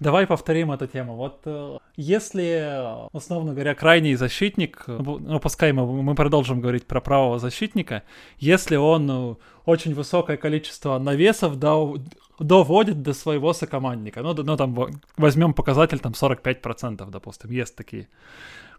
давай 0.00 0.26
повторим 0.26 0.72
эту 0.72 0.86
тему. 0.86 1.16
Вот 1.16 1.42
э, 1.44 1.76
если, 1.96 3.06
условно 3.12 3.52
говоря, 3.52 3.74
крайний 3.74 4.14
защитник, 4.14 4.84
ну, 4.86 5.18
ну 5.18 5.38
пускай 5.38 5.72
мы, 5.72 6.02
мы 6.02 6.14
продолжим 6.14 6.62
говорить 6.62 6.86
про 6.86 7.02
правого 7.02 7.38
защитника, 7.38 8.04
если 8.38 8.76
он 8.76 9.36
очень 9.66 9.92
высокое 9.92 10.38
количество 10.38 10.98
навесов 10.98 11.58
до, 11.58 11.98
доводит 12.38 13.02
до 13.02 13.12
своего 13.12 13.52
сокомандника. 13.52 14.22
Ну, 14.22 14.32
ну 14.32 14.56
там 14.56 14.74
возьмем 15.18 15.52
показатель 15.52 15.98
там 15.98 16.12
45%, 16.12 17.10
допустим, 17.10 17.50
есть 17.50 17.76
такие 17.76 18.08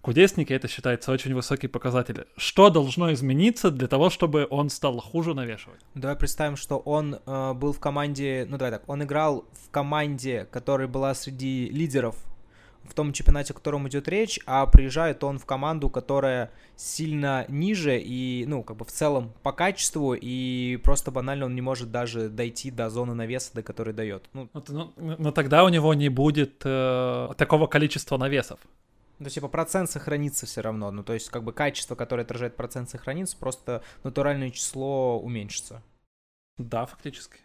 кудесники, 0.01 0.53
это 0.53 0.67
считается 0.67 1.11
очень 1.11 1.33
высокий 1.33 1.67
показатель. 1.67 2.25
Что 2.37 2.69
должно 2.69 3.13
измениться 3.13 3.71
для 3.71 3.87
того, 3.87 4.09
чтобы 4.09 4.47
он 4.49 4.69
стал 4.69 4.99
хуже 4.99 5.33
навешивать? 5.33 5.79
Давай 5.95 6.15
представим, 6.15 6.55
что 6.55 6.77
он 6.77 7.19
э, 7.25 7.53
был 7.53 7.73
в 7.73 7.79
команде, 7.79 8.45
ну 8.49 8.57
давай 8.57 8.71
так, 8.71 8.87
он 8.87 9.03
играл 9.03 9.45
в 9.53 9.69
команде, 9.69 10.47
которая 10.51 10.87
была 10.87 11.13
среди 11.13 11.69
лидеров 11.69 12.15
в 12.83 12.93
том 12.93 13.13
чемпионате, 13.13 13.53
о 13.53 13.55
котором 13.55 13.87
идет 13.87 14.07
речь, 14.07 14.39
а 14.45 14.65
приезжает 14.65 15.23
он 15.23 15.39
в 15.39 15.45
команду, 15.45 15.89
которая 15.89 16.51
сильно 16.75 17.45
ниже 17.47 17.99
и, 17.99 18.45
ну, 18.47 18.63
как 18.63 18.77
бы 18.77 18.85
в 18.85 18.91
целом 18.91 19.31
по 19.43 19.51
качеству, 19.51 20.13
и 20.13 20.77
просто 20.83 21.11
банально 21.11 21.45
он 21.45 21.55
не 21.55 21.61
может 21.61 21.91
даже 21.91 22.27
дойти 22.27 22.71
до 22.71 22.89
зоны 22.89 23.13
навеса, 23.13 23.51
до 23.53 23.63
которой 23.63 23.93
дает. 23.93 24.23
Ну, 24.33 24.49
но, 24.53 24.93
но, 24.97 25.15
но 25.17 25.31
тогда 25.31 25.63
у 25.63 25.69
него 25.69 25.93
не 25.93 26.09
будет 26.09 26.61
э, 26.65 27.29
такого 27.37 27.67
количества 27.67 28.17
навесов. 28.17 28.59
Есть, 29.25 29.35
типа, 29.35 29.47
процент 29.49 29.89
сохранится 29.89 30.45
все 30.45 30.61
равно. 30.61 30.91
Ну, 30.91 31.03
то 31.03 31.13
есть, 31.13 31.29
как 31.29 31.43
бы 31.43 31.53
качество, 31.53 31.95
которое 31.95 32.23
отражает 32.23 32.55
процент, 32.55 32.89
сохранится, 32.89 33.37
просто 33.37 33.83
натуральное 34.03 34.49
число 34.49 35.19
уменьшится. 35.19 35.83
Да, 36.57 36.85
фактически. 36.85 37.37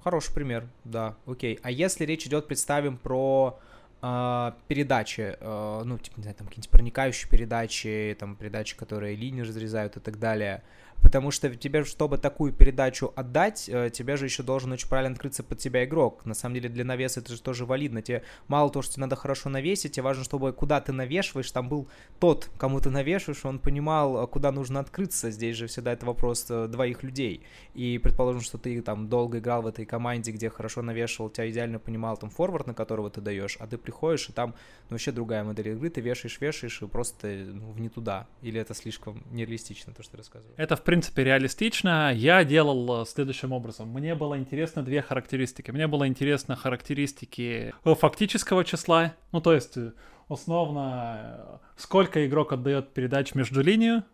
Хороший 0.00 0.34
пример, 0.34 0.68
да, 0.84 1.16
окей. 1.26 1.58
А 1.62 1.70
если 1.70 2.04
речь 2.04 2.26
идет, 2.26 2.46
представим, 2.46 2.96
про 2.96 3.58
э, 4.02 4.52
передачи, 4.68 5.36
э, 5.38 5.82
ну, 5.84 5.98
типа, 5.98 6.16
не 6.18 6.22
знаю, 6.22 6.36
там 6.36 6.46
какие-нибудь 6.46 6.70
проникающие 6.70 7.30
передачи, 7.30 8.16
там, 8.18 8.36
передачи, 8.36 8.76
которые 8.76 9.16
линии 9.16 9.42
разрезают 9.42 9.96
и 9.96 10.00
так 10.00 10.18
далее, 10.18 10.62
Потому 11.02 11.30
что 11.30 11.54
тебе, 11.54 11.84
чтобы 11.84 12.18
такую 12.18 12.52
передачу 12.52 13.12
отдать, 13.14 13.68
э, 13.68 13.90
тебе 13.90 14.16
же 14.16 14.24
еще 14.24 14.42
должен 14.42 14.72
очень 14.72 14.88
правильно 14.88 15.12
открыться 15.12 15.42
под 15.42 15.58
тебя 15.58 15.84
игрок. 15.84 16.24
На 16.24 16.34
самом 16.34 16.54
деле 16.54 16.68
для 16.68 16.84
навеса 16.84 17.20
это 17.20 17.34
же 17.34 17.40
тоже 17.40 17.64
валидно. 17.64 18.02
Тебе 18.02 18.22
мало 18.48 18.70
того, 18.70 18.82
что 18.82 18.94
тебе 18.94 19.02
надо 19.02 19.16
хорошо 19.16 19.48
навесить, 19.48 19.92
тебе 19.92 20.02
важно, 20.02 20.24
чтобы 20.24 20.52
куда 20.52 20.80
ты 20.80 20.92
навешиваешь, 20.92 21.50
там 21.50 21.68
был 21.68 21.88
тот, 22.18 22.50
кому 22.58 22.80
ты 22.80 22.90
навешиваешь, 22.90 23.44
он 23.44 23.58
понимал, 23.58 24.24
э, 24.24 24.26
куда 24.26 24.52
нужно 24.52 24.80
открыться. 24.80 25.30
Здесь 25.30 25.56
же 25.56 25.66
всегда 25.66 25.92
это 25.92 26.06
вопрос 26.06 26.46
э, 26.48 26.66
двоих 26.66 27.02
людей. 27.02 27.42
И 27.74 27.98
предположим, 27.98 28.40
что 28.40 28.58
ты 28.58 28.80
там 28.82 29.08
долго 29.08 29.38
играл 29.38 29.62
в 29.62 29.66
этой 29.66 29.84
команде, 29.84 30.32
где 30.32 30.50
хорошо 30.50 30.82
навешивал, 30.82 31.30
тебя 31.30 31.48
идеально 31.50 31.78
понимал 31.78 32.16
там 32.16 32.30
форвард, 32.30 32.66
на 32.66 32.74
которого 32.74 33.10
ты 33.10 33.20
даешь, 33.20 33.56
а 33.60 33.66
ты 33.66 33.78
приходишь, 33.78 34.28
и 34.28 34.32
там 34.32 34.54
ну, 34.88 34.94
вообще 34.94 35.12
другая 35.12 35.44
модель 35.44 35.68
игры, 35.68 35.90
ты 35.90 36.00
вешаешь, 36.00 36.40
вешаешь, 36.40 36.82
и 36.82 36.86
просто 36.86 37.28
ну, 37.28 37.70
в 37.72 37.80
не 37.80 37.88
туда. 37.88 38.26
Или 38.42 38.60
это 38.60 38.74
слишком 38.74 39.22
нереалистично, 39.30 39.92
то, 39.92 40.02
что 40.02 40.12
ты 40.12 40.18
рассказывал? 40.18 40.54
Это, 40.56 40.76
в 40.76 40.82
принципе, 40.86 41.24
реалистично. 41.24 42.12
Я 42.14 42.44
делал 42.44 43.02
э, 43.02 43.06
следующим 43.06 43.52
образом. 43.52 43.90
Мне 43.90 44.14
было 44.14 44.38
интересно 44.38 44.82
две 44.82 45.02
характеристики. 45.02 45.70
Мне 45.70 45.86
было 45.86 46.06
интересно 46.06 46.56
характеристики 46.56 47.74
э, 47.84 47.94
фактического 47.94 48.64
числа, 48.64 49.12
ну, 49.32 49.40
то 49.40 49.52
есть, 49.52 49.76
э, 49.76 49.92
условно, 50.28 51.60
сколько 51.76 52.26
игрок 52.26 52.52
отдает 52.52 52.94
передач 52.94 53.34
между 53.34 53.62
линию, 53.62 54.04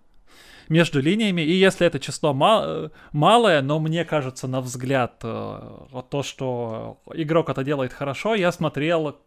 между 0.69 1.01
линиями, 1.01 1.43
и 1.43 1.53
если 1.53 1.87
это 1.87 2.01
число 2.01 2.33
мал, 2.33 2.91
малое, 3.13 3.61
но 3.63 3.79
мне 3.79 4.05
кажется, 4.05 4.49
на 4.49 4.61
взгляд, 4.61 5.19
то, 5.19 6.23
что 6.23 7.03
игрок 7.13 7.51
это 7.51 7.65
делает 7.65 7.93
хорошо, 7.93 8.35
я 8.35 8.53
смотрел, 8.53 9.19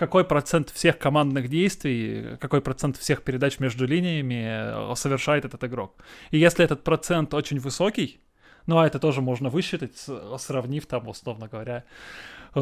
какой 0.00 0.24
процент 0.24 0.70
всех 0.70 0.96
командных 0.98 1.48
действий, 1.48 2.38
какой 2.40 2.62
процент 2.62 2.96
всех 2.96 3.22
передач 3.22 3.60
между 3.60 3.86
линиями 3.86 4.92
э, 4.92 4.94
совершает 4.96 5.44
этот 5.44 5.62
игрок. 5.64 5.94
И 6.30 6.38
если 6.38 6.64
этот 6.64 6.82
процент 6.84 7.34
очень 7.34 7.58
высокий, 7.60 8.18
ну 8.66 8.78
а 8.78 8.86
это 8.86 8.98
тоже 8.98 9.20
можно 9.20 9.50
высчитать, 9.50 10.06
сравнив 10.38 10.86
там, 10.86 11.06
условно 11.08 11.48
говоря, 11.48 11.84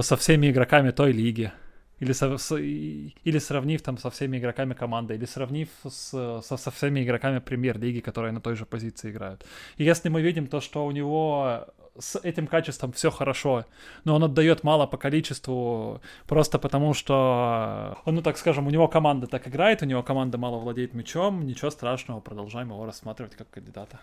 со 0.00 0.16
всеми 0.16 0.50
игроками 0.50 0.90
той 0.90 1.12
лиги. 1.12 1.52
Или, 2.00 2.12
со, 2.12 2.38
с, 2.38 2.56
или 2.56 3.38
сравнив 3.38 3.82
там 3.82 3.98
со 3.98 4.10
всеми 4.10 4.38
игроками 4.38 4.74
команды, 4.74 5.14
или 5.14 5.26
сравнив 5.26 5.68
с, 5.88 6.42
со, 6.42 6.56
со 6.56 6.70
всеми 6.70 7.04
игроками 7.04 7.38
премьер-лиги, 7.38 8.00
которые 8.00 8.32
на 8.32 8.40
той 8.40 8.56
же 8.56 8.66
позиции 8.66 9.10
играют. 9.10 9.46
И 9.76 9.84
если 9.84 10.10
мы 10.10 10.22
видим 10.22 10.46
то, 10.48 10.60
что 10.60 10.86
у 10.86 10.90
него 10.90 11.66
с 11.98 12.18
этим 12.22 12.46
качеством 12.46 12.92
все 12.92 13.10
хорошо, 13.10 13.64
но 14.04 14.14
он 14.14 14.24
отдает 14.24 14.64
мало 14.64 14.86
по 14.86 14.96
количеству 14.96 16.00
просто 16.26 16.58
потому, 16.58 16.94
что, 16.94 17.98
ну 18.06 18.22
так 18.22 18.38
скажем, 18.38 18.66
у 18.66 18.70
него 18.70 18.88
команда 18.88 19.26
так 19.26 19.48
играет, 19.48 19.82
у 19.82 19.86
него 19.86 20.02
команда 20.02 20.38
мало 20.38 20.58
владеет 20.58 20.94
мячом, 20.94 21.46
ничего 21.46 21.70
страшного, 21.70 22.20
продолжаем 22.20 22.68
его 22.70 22.84
рассматривать 22.86 23.36
как 23.36 23.50
кандидата. 23.50 24.00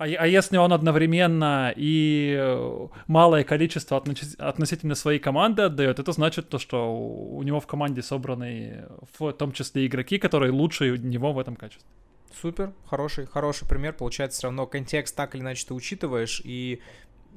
А, 0.00 0.04
а 0.04 0.26
если 0.26 0.56
он 0.56 0.72
одновременно 0.72 1.74
и 1.76 2.34
э, 2.38 2.86
малое 3.06 3.44
количество 3.44 4.02
относительно 4.38 4.94
своей 4.94 5.18
команды 5.18 5.62
отдает, 5.62 5.98
это 5.98 6.12
значит 6.12 6.48
то, 6.48 6.58
что 6.58 6.90
у 6.90 7.42
него 7.42 7.60
в 7.60 7.66
команде 7.66 8.00
собраны 8.00 8.86
в 9.18 9.32
том 9.32 9.52
числе 9.52 9.86
игроки, 9.86 10.16
которые 10.18 10.52
лучше 10.52 10.96
него 10.96 11.34
в 11.34 11.38
этом 11.38 11.54
качестве. 11.54 11.86
Супер, 12.32 12.72
хороший, 12.86 13.26
хороший 13.26 13.66
пример. 13.66 13.94
Получается, 13.94 14.38
все 14.38 14.46
равно 14.46 14.66
контекст 14.66 15.16
так 15.16 15.34
или 15.34 15.42
иначе 15.42 15.66
ты 15.66 15.74
учитываешь, 15.74 16.40
и 16.44 16.80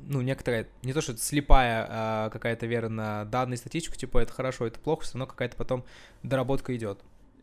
ну, 0.07 0.21
некоторая, 0.21 0.67
не 0.81 0.93
то, 0.93 1.01
что 1.01 1.13
это 1.13 1.21
слепая 1.21 1.87
а, 1.89 2.29
какая-то 2.29 2.65
вера 2.65 2.89
на 2.89 3.25
данные 3.25 3.57
статистику, 3.57 3.95
типа 3.95 4.19
это 4.19 4.33
хорошо, 4.33 4.67
это 4.67 4.79
плохо, 4.79 5.03
все 5.03 5.13
равно 5.13 5.27
какая-то 5.27 5.55
потом 5.55 5.83
доработка 6.23 6.75
идет. 6.75 6.99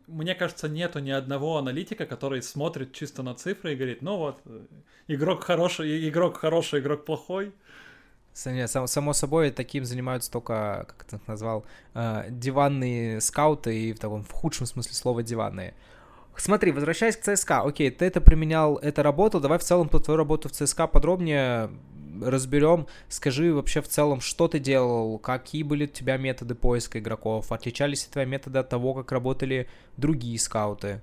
Мне 0.07 0.35
кажется, 0.35 0.67
нету 0.67 0.99
ни 0.99 1.11
одного 1.11 1.57
аналитика, 1.57 2.05
который 2.05 2.41
смотрит 2.41 2.93
чисто 2.93 3.23
на 3.23 3.33
цифры 3.33 3.73
и 3.73 3.75
говорит, 3.75 4.01
ну 4.01 4.17
вот, 4.17 4.41
игрок 5.07 5.43
хороший, 5.43 6.07
игрок 6.09 6.37
хороший, 6.37 6.81
игрок 6.81 7.05
плохой. 7.05 7.53
Само, 8.33 8.87
само 8.87 9.13
собой, 9.13 9.51
таким 9.51 9.83
занимаются 9.83 10.31
только, 10.31 10.85
как 10.87 11.03
ты 11.03 11.19
назвал, 11.27 11.65
э, 11.93 12.27
диванные 12.29 13.19
скауты 13.19 13.77
и 13.77 13.93
в 13.93 13.99
таком 13.99 14.23
в 14.23 14.31
худшем 14.31 14.65
смысле 14.65 14.93
слова 14.93 15.21
диванные. 15.21 15.73
Смотри, 16.37 16.71
возвращаясь 16.71 17.17
к 17.17 17.21
ЦСКА, 17.21 17.61
окей, 17.61 17.91
ты 17.91 18.05
это 18.05 18.21
применял, 18.21 18.77
это 18.77 19.03
работало, 19.03 19.41
давай 19.41 19.59
в 19.59 19.63
целом 19.63 19.89
по 19.89 19.99
твою 19.99 20.17
работу 20.17 20.49
в 20.49 20.53
ЦСКА 20.53 20.87
подробнее 20.87 21.69
разберем. 22.21 22.87
Скажи 23.09 23.53
вообще 23.53 23.81
в 23.81 23.87
целом, 23.87 24.21
что 24.21 24.47
ты 24.47 24.59
делал, 24.59 25.17
какие 25.19 25.63
были 25.63 25.85
у 25.85 25.87
тебя 25.87 26.17
методы 26.17 26.55
поиска 26.55 26.99
игроков, 26.99 27.51
отличались 27.51 28.05
ли 28.05 28.11
твои 28.11 28.25
методы 28.25 28.59
от 28.59 28.69
того, 28.69 28.93
как 28.93 29.11
работали 29.11 29.67
другие 29.97 30.39
скауты? 30.39 31.01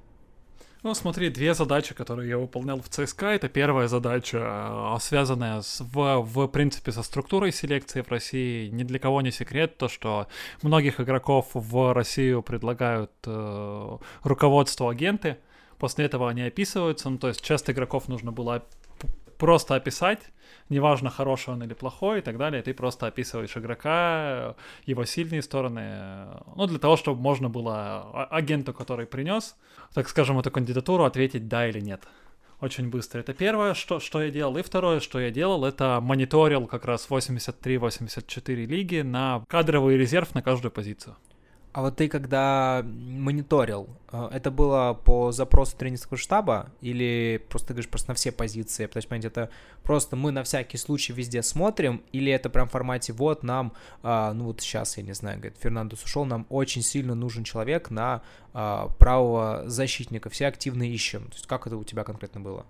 Ну, 0.85 0.95
смотри, 0.95 1.29
две 1.29 1.55
задачи, 1.55 1.93
которые 1.93 2.29
я 2.29 2.39
выполнял 2.39 2.81
в 2.81 2.89
ЦСКА. 2.89 3.27
Это 3.27 3.49
первая 3.49 3.89
задача, 3.89 4.39
а, 4.41 4.99
связанная 5.01 5.61
с, 5.61 5.81
в, 5.81 6.21
в 6.23 6.47
принципе 6.47 6.93
со 6.93 7.03
структурой 7.03 7.51
селекции 7.51 8.03
в 8.03 8.09
России. 8.09 8.69
Ни 8.69 8.85
для 8.85 9.01
кого 9.01 9.21
не 9.21 9.33
секрет 9.33 9.77
то, 9.77 9.89
что 9.89 10.29
многих 10.63 11.01
игроков 11.01 11.49
в 11.53 11.93
Россию 11.93 12.43
предлагают 12.43 13.11
э, 13.27 13.99
руководство 14.23 14.91
агенты. 14.93 15.39
После 15.79 16.05
этого 16.05 16.31
они 16.31 16.43
описываются. 16.43 17.11
Ну, 17.11 17.19
то 17.19 17.27
есть 17.27 17.43
часто 17.43 17.73
игроков 17.73 18.07
нужно 18.07 18.31
было 18.31 18.65
просто 19.37 19.75
описать, 19.75 20.21
неважно, 20.69 21.11
хороший 21.11 21.55
он 21.55 21.63
или 21.63 21.75
плохой 21.75 22.19
и 22.19 22.23
так 22.23 22.39
далее, 22.39 22.63
ты 22.63 22.75
просто 22.75 23.07
описываешь 23.07 23.57
игрока, 23.57 24.55
его 24.87 25.05
сильные 25.05 25.43
стороны, 25.43 26.27
ну, 26.57 26.67
для 26.67 26.79
того, 26.79 26.97
чтобы 26.97 27.21
можно 27.21 27.49
было 27.49 28.27
агенту, 28.31 28.73
который 28.73 29.07
принес, 29.07 29.57
так 29.95 30.09
скажем, 30.09 30.39
эту 30.39 30.51
кандидатуру, 30.51 31.05
ответить 31.05 31.49
да 31.49 31.69
или 31.69 31.81
нет. 31.81 32.03
Очень 32.61 32.91
быстро. 32.91 33.21
Это 33.21 33.35
первое, 33.35 33.75
что, 33.75 34.01
что 34.01 34.21
я 34.21 34.31
делал. 34.31 34.57
И 34.57 34.63
второе, 34.63 34.99
что 34.99 35.21
я 35.21 35.31
делал, 35.31 35.65
это 35.65 36.01
мониторил 36.03 36.67
как 36.67 36.87
раз 36.87 37.07
83-84 37.09 38.55
лиги 38.65 39.03
на 39.03 39.45
кадровый 39.49 39.97
резерв 39.97 40.35
на 40.35 40.43
каждую 40.43 40.73
позицию. 40.73 41.17
А 41.79 41.81
вот 41.81 41.95
ты 41.95 42.09
когда 42.09 42.85
мониторил, 42.85 43.89
э, 44.11 44.31
это 44.33 44.51
было 44.51 44.95
по 44.95 45.31
запросу 45.31 45.77
тренерского 45.77 46.17
штаба 46.17 46.73
или 46.81 47.41
просто 47.49 47.69
ты 47.69 47.75
говоришь 47.75 47.89
просто 47.89 48.11
на 48.11 48.15
все 48.17 48.33
позиции? 48.33 48.87
То 48.87 48.97
есть, 48.97 49.09
понимаете, 49.09 49.29
это 49.29 49.51
просто 49.85 50.17
мы 50.17 50.33
на 50.33 50.43
всякий 50.43 50.77
случай 50.77 51.13
везде 51.13 51.41
смотрим 51.41 52.03
или 52.11 52.33
это 52.33 52.51
прям 52.51 52.67
в 52.67 52.73
формате 52.73 53.13
вот 53.13 53.45
нам, 53.45 53.75
а, 54.03 54.33
ну 54.33 54.47
вот 54.47 54.61
сейчас, 54.61 54.97
я 54.97 55.05
не 55.05 55.13
знаю, 55.13 55.39
говорит, 55.39 55.57
Фернандес 55.61 56.03
ушел, 56.03 56.25
нам 56.25 56.47
очень 56.49 56.83
сильно 56.83 57.15
нужен 57.15 57.45
человек 57.45 57.91
на 57.91 58.23
а, 58.55 58.89
правого 58.99 59.63
защитника, 59.67 60.31
все 60.31 60.49
активно 60.49 60.83
ищем. 60.83 61.27
То 61.27 61.35
есть 61.35 61.47
как 61.47 61.69
это 61.69 61.77
у 61.77 61.85
тебя 61.85 62.03
конкретно 62.03 62.41
было? 62.41 62.67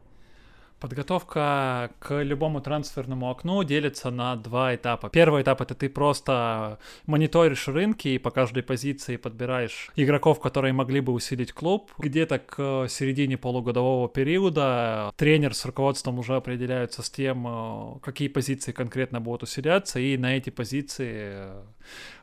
Подготовка 0.80 1.90
к 1.98 2.22
любому 2.22 2.60
трансферному 2.60 3.30
окну 3.30 3.64
делится 3.64 4.10
на 4.10 4.36
два 4.36 4.76
этапа. 4.76 5.10
Первый 5.10 5.42
этап 5.42 5.60
это 5.60 5.74
ты 5.74 5.88
просто 5.88 6.78
мониторишь 7.06 7.66
рынки 7.66 8.08
и 8.08 8.18
по 8.18 8.30
каждой 8.30 8.62
позиции 8.62 9.16
подбираешь 9.16 9.90
игроков, 9.96 10.38
которые 10.38 10.72
могли 10.72 11.00
бы 11.00 11.12
усилить 11.12 11.52
клуб. 11.52 11.90
Где-то 11.98 12.38
к 12.38 12.86
середине 12.88 13.36
полугодового 13.36 14.08
периода 14.08 15.12
тренер 15.16 15.54
с 15.54 15.64
руководством 15.64 16.20
уже 16.20 16.36
определяются 16.36 17.02
с 17.02 17.10
тем, 17.10 17.46
э, 17.48 17.98
какие 18.00 18.28
позиции 18.28 18.70
конкретно 18.70 19.20
будут 19.20 19.42
усиляться, 19.42 19.98
и 19.98 20.16
на 20.16 20.36
эти 20.36 20.50
позиции, 20.50 21.50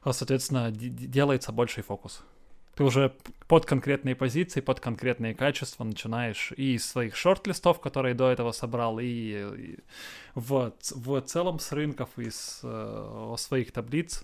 э, 0.05 0.11
соответственно, 0.11 0.71
делается 0.71 1.51
больший 1.51 1.83
фокус. 1.83 2.23
Ты 2.75 2.83
уже 2.83 3.13
под 3.47 3.65
конкретные 3.65 4.15
позиции, 4.15 4.59
под 4.59 4.79
конкретные 4.79 5.33
качества 5.33 5.83
начинаешь 5.83 6.51
и 6.57 6.75
из 6.75 6.85
своих 6.85 7.15
шорт-листов, 7.15 7.79
которые 7.79 8.15
до 8.15 8.29
этого 8.29 8.51
собрал, 8.51 8.99
и, 8.99 9.05
и 9.05 9.79
в, 10.33 10.73
в 10.91 11.21
целом 11.21 11.59
с 11.59 11.71
рынков, 11.71 12.09
из 12.17 12.59
э, 12.63 13.35
своих 13.37 13.71
таблиц 13.71 14.23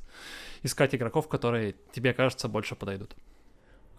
искать 0.63 0.93
игроков, 0.95 1.27
которые 1.27 1.75
тебе 1.93 2.13
кажется 2.13 2.47
больше 2.49 2.75
подойдут. 2.75 3.15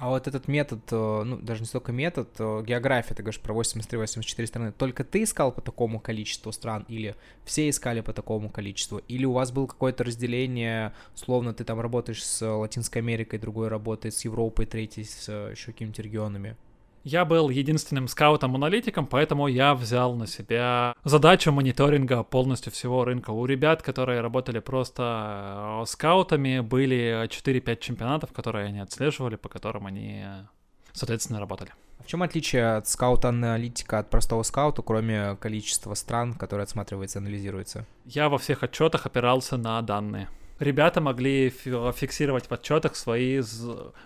А 0.02 0.08
вот 0.08 0.26
этот 0.26 0.48
метод, 0.48 0.80
э, 0.90 1.22
ну, 1.24 1.36
даже 1.36 1.60
не 1.60 1.66
столько 1.66 1.92
метод, 1.92 2.28
э, 2.40 2.64
география, 2.66 3.14
ты 3.14 3.22
говоришь 3.22 3.40
про 3.40 3.54
83-84 3.54 4.46
страны, 4.48 4.72
только 4.72 5.04
ты 5.04 5.22
искал 5.22 5.52
по 5.52 5.60
такому 5.60 6.00
количеству 6.00 6.50
стран, 6.50 6.84
или 6.88 7.14
все 7.44 7.68
искали 7.68 8.00
по 8.00 8.12
такому 8.12 8.50
количеству, 8.50 8.98
или 9.06 9.24
у 9.24 9.32
вас 9.32 9.52
было 9.52 9.68
какое-то 9.68 10.02
разделение, 10.02 10.92
словно 11.14 11.54
ты 11.54 11.62
там 11.62 11.80
работаешь 11.80 12.24
с 12.24 12.44
Латинской 12.44 13.00
Америкой, 13.00 13.38
другой 13.38 13.68
работает 13.68 14.16
с 14.16 14.24
Европой, 14.24 14.66
третий 14.66 15.04
с 15.04 15.28
э, 15.28 15.52
еще 15.52 15.66
какими-то 15.66 16.02
регионами? 16.02 16.56
Я 17.04 17.24
был 17.24 17.48
единственным 17.48 18.06
скаутом-аналитиком, 18.06 19.06
поэтому 19.06 19.48
я 19.48 19.74
взял 19.74 20.14
на 20.14 20.26
себя 20.28 20.94
задачу 21.02 21.50
мониторинга 21.50 22.22
полностью 22.22 22.70
всего 22.72 23.04
рынка. 23.04 23.30
У 23.30 23.44
ребят, 23.44 23.82
которые 23.82 24.20
работали 24.20 24.60
просто 24.60 25.82
э, 25.82 25.86
скаутами, 25.86 26.60
были 26.60 27.26
4-5 27.26 27.78
чемпионатов, 27.80 28.32
которые 28.32 28.66
они 28.66 28.78
отслеживали, 28.78 29.34
по 29.34 29.48
которым 29.48 29.86
они, 29.86 30.24
соответственно, 30.92 31.40
работали. 31.40 31.72
В 31.98 32.06
чем 32.06 32.22
отличие 32.22 32.76
от 32.76 32.88
скаута-аналитика 32.88 33.98
от 33.98 34.10
простого 34.10 34.44
скаута, 34.44 34.82
кроме 34.82 35.36
количества 35.36 35.94
стран, 35.94 36.34
которые 36.34 36.64
отсматривается, 36.64 37.18
анализируется? 37.18 37.86
Я 38.04 38.28
во 38.28 38.38
всех 38.38 38.62
отчетах 38.62 39.06
опирался 39.06 39.56
на 39.56 39.82
данные 39.82 40.28
ребята 40.62 41.00
могли 41.00 41.50
фиксировать 41.50 42.46
в 42.46 42.52
отчетах 42.52 42.96
свои 42.96 43.42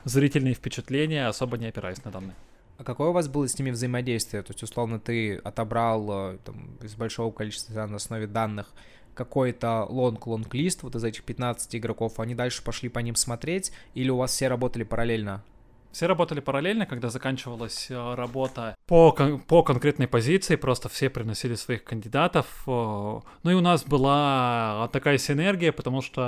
зрительные 0.05 0.55
впечатления, 0.55 1.28
особо 1.28 1.59
не 1.59 1.66
опираясь 1.66 2.03
на 2.05 2.11
данные. 2.11 2.34
А 2.78 2.84
какое 2.84 3.08
у 3.08 3.12
вас 3.12 3.28
было 3.28 3.48
с 3.48 3.58
ними 3.58 3.70
взаимодействие? 3.70 4.42
То 4.42 4.52
есть, 4.52 4.62
условно, 4.62 5.00
ты 5.00 5.36
отобрал 5.36 6.34
э, 6.34 6.38
там, 6.44 6.76
из 6.82 6.94
большого 6.94 7.32
количества 7.32 7.86
на 7.86 7.96
основе 7.96 8.26
данных 8.26 8.68
какой-то 9.14 9.86
лонг-лонг-лист 9.88 10.82
вот 10.82 10.94
из 10.94 11.02
этих 11.02 11.24
15 11.24 11.74
игроков, 11.76 12.20
они 12.20 12.34
дальше 12.34 12.62
пошли 12.62 12.90
по 12.90 12.98
ним 12.98 13.14
смотреть, 13.16 13.72
или 13.94 14.10
у 14.10 14.18
вас 14.18 14.32
все 14.32 14.48
работали 14.48 14.84
параллельно? 14.84 15.42
Все 15.90 16.06
работали 16.06 16.40
параллельно, 16.40 16.84
когда 16.84 17.08
заканчивалась 17.08 17.86
э, 17.90 18.14
работа 18.14 18.76
по, 18.86 19.12
по 19.48 19.62
конкретной 19.62 20.06
позиции, 20.06 20.56
просто 20.56 20.90
все 20.90 21.08
приносили 21.08 21.54
своих 21.54 21.84
кандидатов. 21.84 22.64
Ну 22.66 23.22
и 23.44 23.54
у 23.54 23.62
нас 23.62 23.82
была 23.84 24.90
такая 24.92 25.16
синергия, 25.16 25.72
потому 25.72 26.02
что 26.02 26.20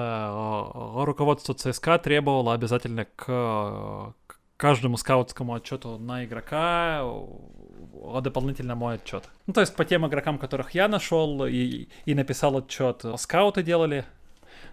э, 0.98 1.04
руководство 1.04 1.54
ЦСКА 1.54 1.98
требовало 1.98 2.54
обязательно 2.54 3.04
к, 3.04 4.14
каждому 4.58 4.98
скаутскому 4.98 5.54
отчету 5.54 5.98
на 5.98 6.26
игрока 6.26 7.02
дополнительно 8.20 8.74
мой 8.74 8.96
отчет. 8.96 9.24
Ну, 9.46 9.54
то 9.54 9.62
есть 9.62 9.74
по 9.74 9.84
тем 9.86 10.06
игрокам, 10.06 10.38
которых 10.38 10.72
я 10.72 10.88
нашел 10.88 11.46
и, 11.46 11.88
и 12.04 12.14
написал 12.14 12.58
отчет, 12.58 13.04
скауты 13.16 13.62
делали 13.62 14.04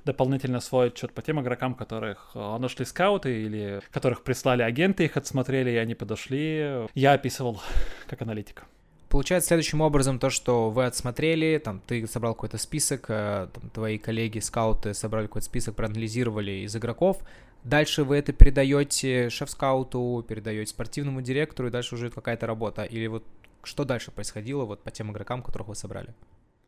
дополнительно 0.03 0.59
свой 0.59 0.87
отчет 0.87 1.13
по 1.13 1.21
тем 1.21 1.39
игрокам, 1.41 1.75
которых 1.75 2.31
нашли 2.33 2.85
скауты 2.85 3.43
или 3.43 3.81
которых 3.91 4.23
прислали 4.23 4.63
агенты, 4.63 5.05
их 5.05 5.17
отсмотрели, 5.17 5.71
и 5.71 5.75
они 5.77 5.95
подошли. 5.95 6.87
Я 6.93 7.13
описывал 7.13 7.61
как 8.07 8.21
аналитик. 8.21 8.65
Получается 9.09 9.49
следующим 9.49 9.81
образом 9.81 10.19
то, 10.19 10.29
что 10.29 10.69
вы 10.71 10.85
отсмотрели, 10.85 11.57
там, 11.59 11.79
ты 11.79 12.05
собрал 12.05 12.33
какой-то 12.33 12.57
список, 12.57 13.05
э, 13.07 13.47
там, 13.53 13.69
твои 13.69 13.97
коллеги, 13.97 14.39
скауты 14.39 14.93
собрали 14.93 15.27
какой-то 15.27 15.45
список, 15.45 15.75
проанализировали 15.75 16.65
из 16.65 16.75
игроков, 16.75 17.19
Дальше 17.65 18.03
вы 18.03 18.17
это 18.17 18.31
передаете 18.31 19.31
шеф-скауту, 19.31 20.23
передаете 20.27 20.69
спортивному 20.69 21.23
директору, 21.23 21.67
и 21.67 21.71
дальше 21.71 21.95
уже 21.95 22.11
какая-то 22.11 22.45
работа. 22.45 22.83
Или 22.83 23.07
вот 23.07 23.23
что 23.63 23.85
дальше 23.85 24.11
происходило 24.11 24.65
вот 24.65 24.83
по 24.83 24.91
тем 24.91 25.11
игрокам, 25.11 25.41
которых 25.41 25.69
вы 25.69 25.75
собрали? 25.75 26.13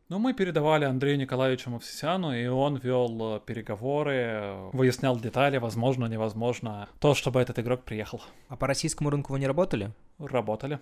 Ну, 0.09 0.17
мы 0.17 0.33
передавали 0.33 0.85
Андрею 0.85 1.19
Николаевичу 1.19 1.69
Мовсисяну, 1.69 2.33
и 2.33 2.47
он 2.47 2.77
вел 2.77 3.35
э, 3.35 3.39
переговоры, 3.45 4.55
выяснял 4.73 5.19
детали, 5.19 5.57
возможно, 5.57 6.05
невозможно, 6.05 6.89
то, 6.99 7.13
чтобы 7.13 7.41
этот 7.41 7.59
игрок 7.59 7.83
приехал. 7.83 8.21
А 8.47 8.55
по 8.55 8.65
российскому 8.65 9.11
рынку 9.11 9.33
вы 9.33 9.39
не 9.39 9.47
работали? 9.47 9.91
Работали. 10.17 10.79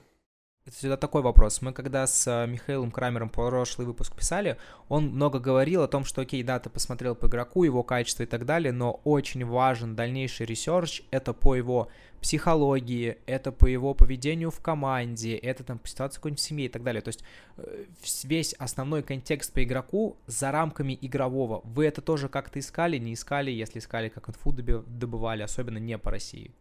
Это 0.67 0.77
всегда 0.77 0.97
такой 0.97 1.21
вопрос. 1.21 1.61
Мы 1.61 1.73
когда 1.73 2.07
с 2.07 2.25
э, 2.25 2.47
Михаилом 2.47 2.89
Крамером 2.89 3.29
прошлый 3.29 3.85
выпуск 3.85 4.15
писали, 4.15 4.57
он 4.89 5.09
много 5.09 5.37
говорил 5.37 5.83
о 5.83 5.87
том, 5.87 6.03
что, 6.05 6.21
окей, 6.21 6.41
да, 6.41 6.57
ты 6.57 6.71
посмотрел 6.71 7.13
по 7.13 7.27
игроку, 7.27 7.63
его 7.63 7.83
качество 7.83 8.23
и 8.23 8.25
так 8.25 8.47
далее, 8.47 8.71
но 8.71 8.99
очень 9.03 9.45
важен 9.45 9.95
дальнейший 9.95 10.47
research, 10.47 11.03
это 11.11 11.33
по 11.33 11.53
его 11.53 11.89
психологии, 12.19 13.19
это 13.27 13.51
по 13.51 13.67
его 13.67 13.93
поведению 13.93 14.49
в 14.49 14.59
команде, 14.59 15.35
это 15.35 15.63
там 15.63 15.77
по 15.77 15.87
ситуации 15.87 16.15
какой-нибудь 16.15 16.41
в 16.41 16.43
семье 16.43 16.65
и 16.65 16.69
так 16.69 16.81
далее. 16.81 17.03
То 17.03 17.09
есть 17.09 17.23
э, 17.57 17.85
весь 18.23 18.53
основной 18.53 19.03
контекст 19.03 19.53
по 19.53 19.63
игроку 19.63 20.17
за 20.25 20.49
рамками 20.49 20.97
игрового. 20.99 21.61
Вы 21.63 21.85
это 21.85 22.01
тоже 22.01 22.27
как-то 22.27 22.57
искали, 22.57 22.97
не 22.97 23.13
искали? 23.13 23.51
Если 23.51 23.77
искали, 23.77 24.09
как 24.09 24.29
инфу 24.29 24.51
добывали, 24.51 25.43
особенно 25.43 25.77
не 25.77 25.99
по 25.99 26.09
России? 26.09 26.55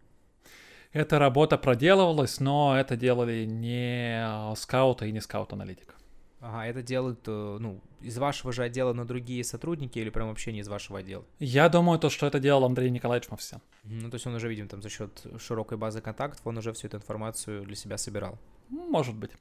Эта 0.95 1.19
работа 1.19 1.59
проделывалась, 1.59 2.39
но 2.39 2.79
это 2.79 2.97
делали 2.97 3.45
не 3.47 4.23
а, 4.25 4.55
скауты 4.55 5.09
и 5.09 5.13
не 5.13 5.21
скаут-аналитик. 5.21 5.97
Ага, 6.39 6.67
это 6.67 6.83
делают, 6.83 7.19
э, 7.27 7.57
ну, 7.59 7.81
из 8.01 8.17
вашего 8.17 8.53
же 8.53 8.63
отдела 8.63 8.93
на 8.93 9.05
другие 9.05 9.43
сотрудники 9.43 9.99
или 9.99 10.09
прям 10.11 10.29
вообще 10.29 10.53
не 10.53 10.61
из 10.61 10.69
вашего 10.69 11.01
отдела? 11.01 11.25
Я 11.41 11.69
думаю, 11.69 11.99
то, 11.99 12.11
что 12.11 12.29
это 12.29 12.39
делал 12.39 12.65
Андрей 12.65 12.91
Николаевич 12.91 13.29
Мовсян. 13.29 13.61
Ну, 13.83 14.09
то 14.09 14.15
есть 14.15 14.27
он 14.29 14.37
уже, 14.37 14.49
видим, 14.49 14.69
там 14.69 14.83
за 14.83 14.89
счет 14.89 15.27
широкой 15.41 15.79
базы 15.79 16.01
контактов, 16.01 16.41
он 16.45 16.59
уже 16.59 16.73
всю 16.73 16.87
эту 16.87 16.99
информацию 16.99 17.65
для 17.65 17.75
себя 17.75 17.99
собирал. 17.99 18.39
Может 18.69 19.17
быть. 19.17 19.33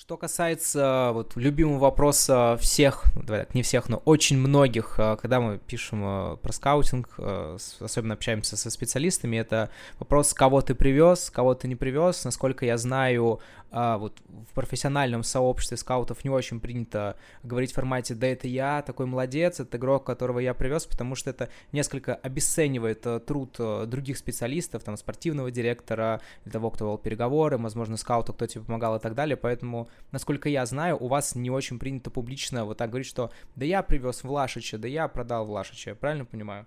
Что 0.00 0.16
касается 0.16 1.10
вот 1.12 1.36
любимого 1.36 1.78
вопроса 1.78 2.56
всех, 2.58 3.04
ну, 3.14 3.22
давай 3.22 3.44
так, 3.44 3.54
не 3.54 3.62
всех, 3.62 3.90
но 3.90 3.98
очень 4.06 4.38
многих, 4.38 4.94
э, 4.96 5.18
когда 5.20 5.40
мы 5.40 5.58
пишем 5.58 6.02
э, 6.02 6.36
про 6.38 6.52
скаутинг, 6.54 7.10
э, 7.18 7.58
особенно 7.80 8.14
общаемся 8.14 8.56
со 8.56 8.70
специалистами, 8.70 9.36
это 9.36 9.68
вопрос, 9.98 10.32
кого 10.32 10.62
ты 10.62 10.74
привез, 10.74 11.28
кого 11.28 11.54
ты 11.54 11.68
не 11.68 11.76
привез. 11.76 12.24
Насколько 12.24 12.64
я 12.64 12.78
знаю, 12.78 13.40
а, 13.70 13.98
вот 13.98 14.20
в 14.50 14.54
профессиональном 14.54 15.22
сообществе 15.22 15.76
скаутов 15.76 16.24
не 16.24 16.30
очень 16.30 16.60
принято 16.60 17.16
говорить 17.42 17.72
в 17.72 17.74
формате 17.74 18.14
«да 18.14 18.26
это 18.26 18.48
я, 18.48 18.82
такой 18.82 19.06
молодец, 19.06 19.60
это 19.60 19.76
игрок, 19.76 20.04
которого 20.04 20.38
я 20.40 20.54
привез», 20.54 20.86
потому 20.86 21.14
что 21.14 21.30
это 21.30 21.48
несколько 21.72 22.14
обесценивает 22.14 23.06
э, 23.06 23.20
труд 23.20 23.56
э, 23.58 23.84
других 23.86 24.18
специалистов, 24.18 24.82
там, 24.82 24.96
спортивного 24.96 25.50
директора, 25.50 26.20
того, 26.50 26.70
кто 26.70 26.86
вел 26.86 26.98
переговоры, 26.98 27.58
возможно, 27.58 27.96
скаута, 27.96 28.32
кто 28.32 28.46
тебе 28.46 28.64
помогал 28.64 28.96
и 28.96 29.00
так 29.00 29.14
далее, 29.14 29.36
поэтому, 29.36 29.88
насколько 30.10 30.48
я 30.48 30.66
знаю, 30.66 30.96
у 30.98 31.06
вас 31.06 31.34
не 31.34 31.50
очень 31.50 31.78
принято 31.78 32.10
публично 32.10 32.64
вот 32.64 32.78
так 32.78 32.90
говорить, 32.90 33.08
что 33.08 33.30
«да 33.54 33.64
я 33.64 33.82
привез 33.82 34.24
Влашича, 34.24 34.78
да 34.78 34.88
я 34.88 35.06
продал 35.08 35.46
Влашича», 35.46 35.94
правильно 35.94 36.24
понимаю? 36.24 36.66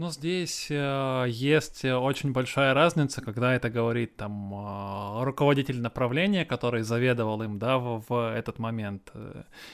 Ну, 0.00 0.10
здесь 0.10 0.68
э, 0.70 1.26
есть 1.28 1.84
очень 1.84 2.32
большая 2.32 2.72
разница, 2.72 3.20
когда 3.20 3.54
это 3.54 3.68
говорит 3.68 4.16
там 4.16 4.54
э, 4.54 5.24
руководитель 5.24 5.82
направления, 5.82 6.46
который 6.46 6.80
заведовал 6.84 7.42
им, 7.42 7.58
да, 7.58 7.76
в, 7.76 8.02
в 8.08 8.34
этот 8.34 8.58
момент. 8.58 9.12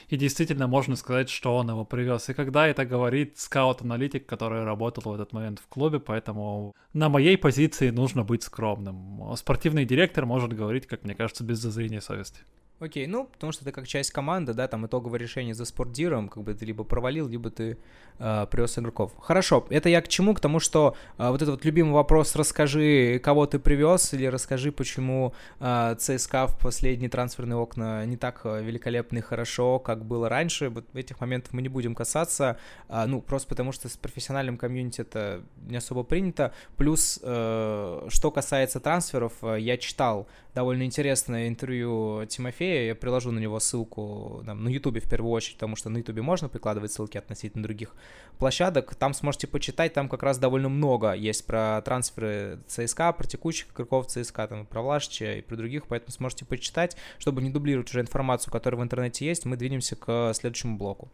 И 0.09 0.17
действительно 0.17 0.67
можно 0.67 0.97
сказать, 0.97 1.29
что 1.29 1.55
он 1.55 1.69
его 1.69 1.85
привез. 1.85 2.27
И 2.27 2.33
когда 2.33 2.67
это 2.67 2.85
говорит 2.85 3.37
скаут-аналитик, 3.37 4.25
который 4.25 4.65
работал 4.65 5.13
в 5.13 5.15
этот 5.15 5.31
момент 5.31 5.59
в 5.59 5.67
клубе, 5.69 6.01
поэтому 6.01 6.75
на 6.91 7.07
моей 7.07 7.37
позиции 7.37 7.89
нужно 7.89 8.25
быть 8.25 8.43
скромным. 8.43 9.33
Спортивный 9.37 9.85
директор 9.85 10.25
может 10.25 10.51
говорить, 10.51 10.87
как 10.87 11.05
мне 11.05 11.15
кажется, 11.15 11.45
без 11.45 11.59
зазрения 11.59 12.01
совести. 12.01 12.41
Окей, 12.79 13.07
ну, 13.07 13.25
потому 13.25 13.51
что 13.51 13.65
ты 13.65 13.71
как 13.71 13.87
часть 13.87 14.11
команды, 14.11 14.53
да, 14.53 14.67
там 14.67 14.85
итоговое 14.85 15.17
решение 15.17 15.55
за 15.55 15.65
спортдиром, 15.65 16.29
как 16.29 16.43
бы 16.43 16.53
ты 16.53 16.63
либо 16.63 16.83
провалил, 16.83 17.27
либо 17.27 17.49
ты 17.49 17.79
э, 18.19 18.47
привез 18.51 18.77
игроков. 18.77 19.13
Хорошо, 19.19 19.65
это 19.71 19.89
я 19.89 19.99
к 19.99 20.07
чему? 20.07 20.35
К 20.35 20.39
тому, 20.39 20.59
что 20.59 20.95
э, 21.17 21.27
вот 21.27 21.41
этот 21.41 21.55
вот 21.55 21.65
любимый 21.65 21.93
вопрос, 21.93 22.35
расскажи, 22.35 23.19
кого 23.23 23.47
ты 23.47 23.57
привез, 23.57 24.13
или 24.13 24.27
расскажи, 24.27 24.71
почему 24.71 25.33
э, 25.59 25.95
ЦСКА 25.97 26.45
в 26.45 26.59
последние 26.59 27.09
трансферные 27.09 27.57
окна 27.57 28.05
не 28.05 28.15
так 28.15 28.45
великолепно 28.45 29.17
и 29.17 29.21
хорошо, 29.21 29.79
как 29.79 30.05
было 30.05 30.29
раньше. 30.29 30.69
Вот 30.69 30.85
этих 30.93 31.19
моментов 31.19 31.53
мы 31.53 31.63
не 31.63 31.69
будем 31.69 31.95
касаться, 31.95 32.59
э, 32.89 33.05
ну, 33.07 33.21
просто 33.21 33.49
потому 33.49 33.71
что 33.71 33.89
с 33.89 33.97
профессиональным 33.97 34.55
комьюнити 34.55 35.01
это 35.01 35.41
не 35.67 35.77
особо 35.77 36.03
принято. 36.03 36.53
Плюс, 36.75 37.19
э, 37.23 38.07
что 38.09 38.29
касается 38.29 38.79
трансферов, 38.79 39.33
э, 39.41 39.57
я 39.61 39.77
читал 39.77 40.27
довольно 40.53 40.83
интересное 40.83 41.47
интервью 41.47 42.25
Тимофея, 42.27 42.66
я 42.67 42.95
приложу 42.95 43.31
на 43.31 43.39
него 43.39 43.59
ссылку 43.59 44.43
там, 44.45 44.63
на 44.63 44.69
Ютубе 44.69 44.99
в 45.01 45.09
первую 45.09 45.31
очередь, 45.31 45.55
потому 45.55 45.75
что 45.75 45.89
на 45.89 45.97
Ютубе 45.97 46.21
можно 46.21 46.49
прикладывать 46.49 46.91
ссылки 46.91 47.17
относительно 47.17 47.63
других 47.63 47.95
площадок, 48.37 48.95
там 48.95 49.13
сможете 49.13 49.47
почитать, 49.47 49.93
там 49.93 50.09
как 50.09 50.23
раз 50.23 50.37
довольно 50.37 50.69
много 50.69 51.13
есть 51.13 51.45
про 51.45 51.81
трансферы 51.81 52.59
ЦСКА, 52.67 53.13
про 53.13 53.27
текущих 53.27 53.71
игроков 53.71 54.07
ЦСКА, 54.07 54.47
там, 54.47 54.65
про 54.65 54.81
Влашича 54.81 55.33
и 55.33 55.41
про 55.41 55.55
других, 55.55 55.87
поэтому 55.87 56.11
сможете 56.11 56.45
почитать, 56.45 56.97
чтобы 57.17 57.41
не 57.41 57.49
дублировать 57.49 57.89
уже 57.89 58.01
информацию, 58.01 58.51
которая 58.51 58.79
в 58.79 58.83
интернете 58.83 59.25
есть, 59.25 59.45
мы 59.45 59.57
двинемся 59.57 59.95
к 59.95 60.33
следующему 60.33 60.77
блоку. 60.77 61.09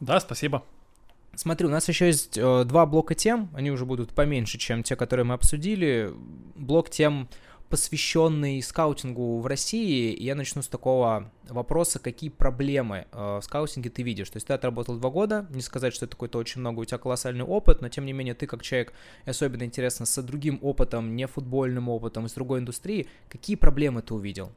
Да, 0.00 0.20
спасибо. 0.20 0.62
Смотри, 1.34 1.66
у 1.66 1.70
нас 1.70 1.88
еще 1.88 2.06
есть 2.06 2.36
э, 2.36 2.64
два 2.64 2.84
блока 2.86 3.14
тем, 3.14 3.48
они 3.54 3.70
уже 3.70 3.84
будут 3.84 4.10
поменьше, 4.10 4.58
чем 4.58 4.82
те, 4.82 4.96
которые 4.96 5.24
мы 5.24 5.34
обсудили. 5.34 6.10
Блок 6.56 6.90
тем, 6.90 7.28
посвященный 7.68 8.62
скаутингу 8.62 9.40
в 9.40 9.46
России. 9.46 10.16
Я 10.18 10.34
начну 10.34 10.62
с 10.62 10.68
такого 10.68 11.30
вопроса, 11.48 11.98
какие 11.98 12.30
проблемы 12.30 13.06
э, 13.12 13.38
в 13.38 13.42
скаутинге 13.42 13.90
ты 13.90 14.02
видишь. 14.02 14.30
То 14.30 14.36
есть 14.36 14.46
ты 14.46 14.54
отработал 14.54 14.96
два 14.96 15.10
года, 15.10 15.46
не 15.50 15.60
сказать, 15.60 15.94
что 15.94 16.06
это 16.06 16.16
какой-то 16.16 16.38
очень 16.38 16.60
много, 16.60 16.80
у 16.80 16.84
тебя 16.84 16.98
колоссальный 16.98 17.44
опыт, 17.44 17.82
но 17.82 17.88
тем 17.88 18.06
не 18.06 18.12
менее 18.12 18.34
ты 18.34 18.46
как 18.46 18.62
человек, 18.62 18.92
особенно 19.26 19.64
интересно, 19.64 20.06
с 20.06 20.22
другим 20.22 20.58
опытом, 20.62 21.14
не 21.14 21.26
футбольным 21.26 21.88
опытом, 21.88 22.26
из 22.26 22.32
другой 22.32 22.60
индустрии, 22.60 23.06
какие 23.28 23.56
проблемы 23.56 24.02
ты 24.02 24.14
увидел? 24.14 24.52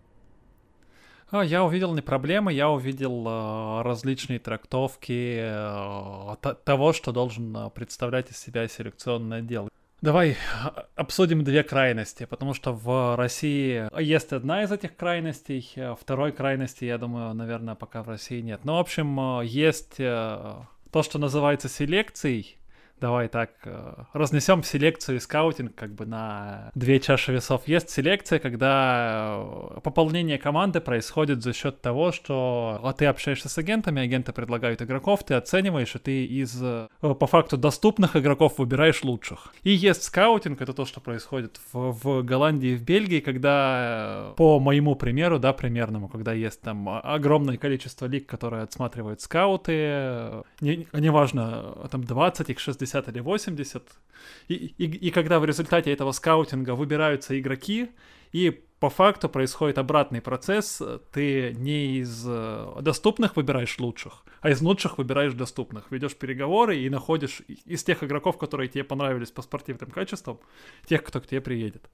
А, 1.30 1.44
я 1.44 1.64
увидел 1.64 1.94
не 1.94 2.02
проблемы, 2.02 2.54
я 2.54 2.70
увидел 2.70 3.26
э, 3.28 3.82
различные 3.84 4.40
трактовки 4.40 5.40
э, 5.42 6.54
того, 6.66 6.94
что 6.94 7.12
должен 7.12 7.72
представлять 7.72 8.32
из 8.32 8.38
себя 8.38 8.68
селекционный 8.68 9.38
отдел. 9.38 9.70
Давай 10.02 10.36
а, 10.64 10.88
обсудим 10.96 11.44
две 11.44 11.62
крайности, 11.62 12.26
потому 12.26 12.56
что 12.56 12.74
в 12.74 13.16
России 13.16 13.88
есть 14.02 14.34
одна 14.34 14.64
из 14.64 14.72
этих 14.72 14.96
крайностей, 14.96 15.72
э, 15.76 15.96
второй 16.00 16.32
крайности, 16.32 16.86
я 16.86 16.98
думаю, 16.98 17.36
наверное, 17.36 17.76
пока 17.76 18.02
в 18.02 18.10
России 18.10 18.42
нет. 18.42 18.66
Но, 18.66 18.78
в 18.78 18.80
общем, 18.80 19.42
э, 19.42 19.46
есть 19.46 20.00
э, 20.00 20.56
то, 20.92 21.04
что 21.04 21.20
называется 21.20 21.70
селекцией, 21.70 22.58
давай 23.02 23.28
так, 23.28 23.50
э, 23.66 24.04
разнесем 24.14 24.64
селекцию 24.64 25.18
и 25.18 25.20
скаутинг 25.20 25.74
как 25.76 25.94
бы 25.96 26.06
на 26.06 26.72
две 26.76 27.00
чаши 27.00 27.34
весов. 27.34 27.68
Есть 27.68 27.90
селекция, 27.90 28.38
когда 28.38 29.42
э, 29.76 29.80
пополнение 29.82 30.38
команды 30.38 30.80
происходит 30.80 31.42
за 31.42 31.52
счет 31.52 31.82
того, 31.82 32.12
что 32.12 32.80
а 32.84 32.94
ты 32.94 33.08
общаешься 33.08 33.50
с 33.50 33.58
агентами, 33.58 34.02
агенты 34.02 34.32
предлагают 34.32 34.82
игроков, 34.84 35.24
ты 35.24 35.34
оцениваешь, 35.34 35.96
и 35.96 36.00
ты 36.00 36.26
из 36.26 36.62
э, 36.62 36.88
по 37.02 37.28
факту 37.28 37.58
доступных 37.58 38.16
игроков 38.16 38.60
выбираешь 38.60 39.04
лучших. 39.04 39.54
И 39.64 39.72
есть 39.72 40.04
скаутинг, 40.04 40.62
это 40.62 40.74
то, 40.74 40.86
что 40.86 41.02
происходит 41.02 41.60
в, 41.74 41.92
в 42.04 42.22
Голландии 42.22 42.70
и 42.70 42.76
в 42.76 42.84
Бельгии, 42.84 43.20
когда 43.20 44.34
по 44.38 44.60
моему 44.60 44.96
примеру, 44.96 45.40
да, 45.40 45.54
примерному, 45.54 46.08
когда 46.08 46.34
есть 46.34 46.62
там 46.62 46.88
огромное 46.88 47.58
количество 47.58 48.06
лиг, 48.06 48.28
которые 48.28 48.62
отсматривают 48.62 49.22
скауты, 49.22 50.44
не, 50.62 50.88
неважно, 50.94 51.88
там 51.90 52.04
20 52.04 52.50
их 52.52 52.60
60 52.60 52.91
60 52.92 53.08
или 53.10 53.20
80. 53.20 53.84
И, 54.50 54.54
и, 54.54 54.86
и 54.86 55.12
когда 55.12 55.40
в 55.40 55.46
результате 55.46 55.92
этого 55.92 56.12
скаутинга 56.12 56.76
выбираются 56.76 57.40
игроки, 57.40 57.90
и 58.34 58.62
по 58.80 58.90
факту 58.90 59.30
происходит 59.30 59.78
обратный 59.78 60.22
процесс, 60.22 60.82
ты 61.12 61.54
не 61.54 62.00
из 62.00 62.24
э, 62.28 62.82
доступных 62.82 63.36
выбираешь 63.36 63.78
лучших, 63.80 64.24
а 64.42 64.50
из 64.50 64.62
лучших 64.62 64.98
выбираешь 64.98 65.34
доступных. 65.34 65.92
Ведешь 65.92 66.16
переговоры 66.16 66.78
и 66.78 66.90
находишь 66.90 67.42
из 67.66 67.84
тех 67.84 68.04
игроков, 68.04 68.38
которые 68.38 68.70
тебе 68.70 68.84
понравились 68.84 69.32
по 69.32 69.42
спортивным 69.42 69.92
качествам, 69.92 70.40
тех, 70.88 71.04
кто 71.04 71.22
к 71.22 71.28
тебе 71.28 71.42
приедет. 71.42 71.90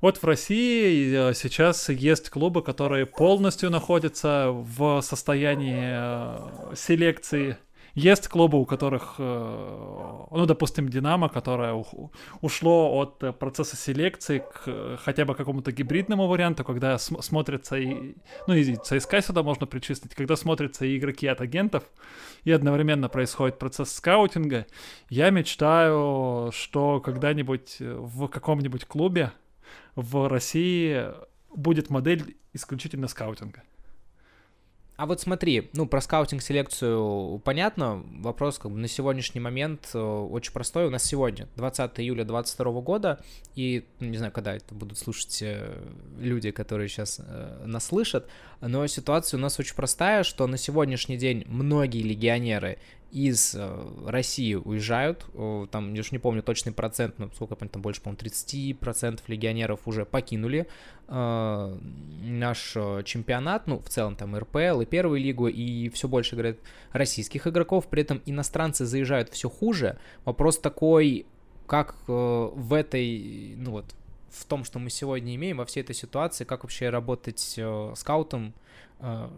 Вот 0.00 0.16
в 0.16 0.24
России 0.24 1.30
э, 1.30 1.34
сейчас 1.34 1.88
есть 1.88 2.30
клубы, 2.30 2.62
которые 2.62 3.04
полностью 3.06 3.70
находятся 3.70 4.48
в 4.50 5.00
состоянии 5.02 6.72
э, 6.72 6.74
селекции 6.74 7.58
есть 7.94 8.28
клубы, 8.28 8.58
у 8.58 8.64
которых, 8.64 9.16
э, 9.18 10.26
ну, 10.30 10.46
допустим, 10.46 10.88
Динамо, 10.88 11.28
которое 11.28 11.84
ушло 12.40 12.96
от 12.96 13.22
э, 13.22 13.32
процесса 13.32 13.76
селекции 13.76 14.38
к 14.38 14.62
э, 14.66 14.96
хотя 14.98 15.26
бы 15.26 15.34
какому-то 15.34 15.72
гибридному 15.72 16.26
варианту, 16.26 16.64
когда 16.64 16.96
смотрятся 16.98 17.76
и, 17.76 18.14
ну, 18.46 18.54
и 18.54 18.76
ЦСКА 18.76 19.20
сюда 19.20 19.42
можно 19.42 19.66
причислить, 19.66 20.14
когда 20.14 20.36
смотрятся 20.36 20.86
и 20.86 20.96
игроки 20.96 21.26
от 21.26 21.42
агентов, 21.42 21.84
и 22.44 22.50
одновременно 22.50 23.10
происходит 23.10 23.58
процесс 23.58 23.92
скаутинга. 23.92 24.66
Я 25.10 25.28
мечтаю, 25.30 26.50
что 26.52 27.00
когда-нибудь 27.00 27.76
в 27.78 28.28
каком-нибудь 28.28 28.86
клубе 28.86 29.32
в 29.96 30.28
России 30.28 31.08
будет 31.54 31.90
модель 31.90 32.36
исключительно 32.54 33.08
скаутинга. 33.08 33.62
А 35.02 35.06
вот 35.06 35.20
смотри, 35.20 35.68
ну, 35.72 35.86
про 35.86 36.00
скаутинг-селекцию 36.00 37.40
понятно. 37.40 38.04
Вопрос 38.20 38.60
как 38.60 38.70
бы 38.70 38.78
на 38.78 38.86
сегодняшний 38.86 39.40
момент 39.40 39.90
э, 39.94 39.98
очень 39.98 40.52
простой. 40.52 40.86
У 40.86 40.90
нас 40.90 41.02
сегодня 41.02 41.48
20 41.56 41.98
июля 41.98 42.22
2022 42.22 42.80
года, 42.82 43.20
и 43.56 43.84
ну, 43.98 44.06
не 44.10 44.16
знаю, 44.16 44.30
когда 44.30 44.54
это 44.54 44.72
будут 44.72 44.96
слушать 44.96 45.42
э, 45.42 45.76
люди, 46.20 46.52
которые 46.52 46.88
сейчас 46.88 47.18
э, 47.18 47.64
нас 47.66 47.86
слышат, 47.86 48.28
но 48.60 48.86
ситуация 48.86 49.38
у 49.38 49.40
нас 49.40 49.58
очень 49.58 49.74
простая, 49.74 50.22
что 50.22 50.46
на 50.46 50.56
сегодняшний 50.56 51.16
день 51.16 51.42
многие 51.48 52.02
легионеры 52.02 52.78
из 53.12 53.54
э, 53.54 53.92
России 54.06 54.54
уезжают, 54.54 55.26
там, 55.70 55.92
я 55.92 56.00
уж 56.00 56.12
не 56.12 56.18
помню 56.18 56.42
точный 56.42 56.72
процент, 56.72 57.18
но 57.18 57.30
сколько, 57.34 57.54
там 57.56 57.82
больше, 57.82 58.00
по-моему, 58.00 58.18
30% 58.22 59.20
легионеров 59.26 59.80
уже 59.86 60.06
покинули 60.06 60.66
э, 61.08 61.78
наш 62.22 62.72
э, 62.74 63.02
чемпионат, 63.04 63.66
ну, 63.66 63.80
в 63.80 63.88
целом 63.90 64.16
там 64.16 64.34
РПЛ 64.34 64.80
и 64.80 64.86
первую 64.86 65.20
лигу, 65.20 65.46
и 65.46 65.90
все 65.90 66.08
больше, 66.08 66.36
говорят, 66.36 66.56
российских 66.92 67.46
игроков, 67.46 67.86
при 67.88 68.02
этом 68.02 68.22
иностранцы 68.24 68.86
заезжают 68.86 69.28
все 69.28 69.50
хуже. 69.50 69.98
Вопрос 70.24 70.58
такой, 70.58 71.26
как 71.66 71.94
э, 72.08 72.12
в 72.12 72.72
этой, 72.72 73.54
ну 73.58 73.72
вот, 73.72 73.84
в 74.30 74.46
том, 74.46 74.64
что 74.64 74.78
мы 74.78 74.88
сегодня 74.88 75.34
имеем, 75.34 75.58
во 75.58 75.66
всей 75.66 75.82
этой 75.82 75.94
ситуации, 75.94 76.44
как 76.44 76.64
вообще 76.64 76.88
работать 76.88 77.56
э, 77.58 77.92
скаутом, 77.94 78.54
Э, 78.54 78.61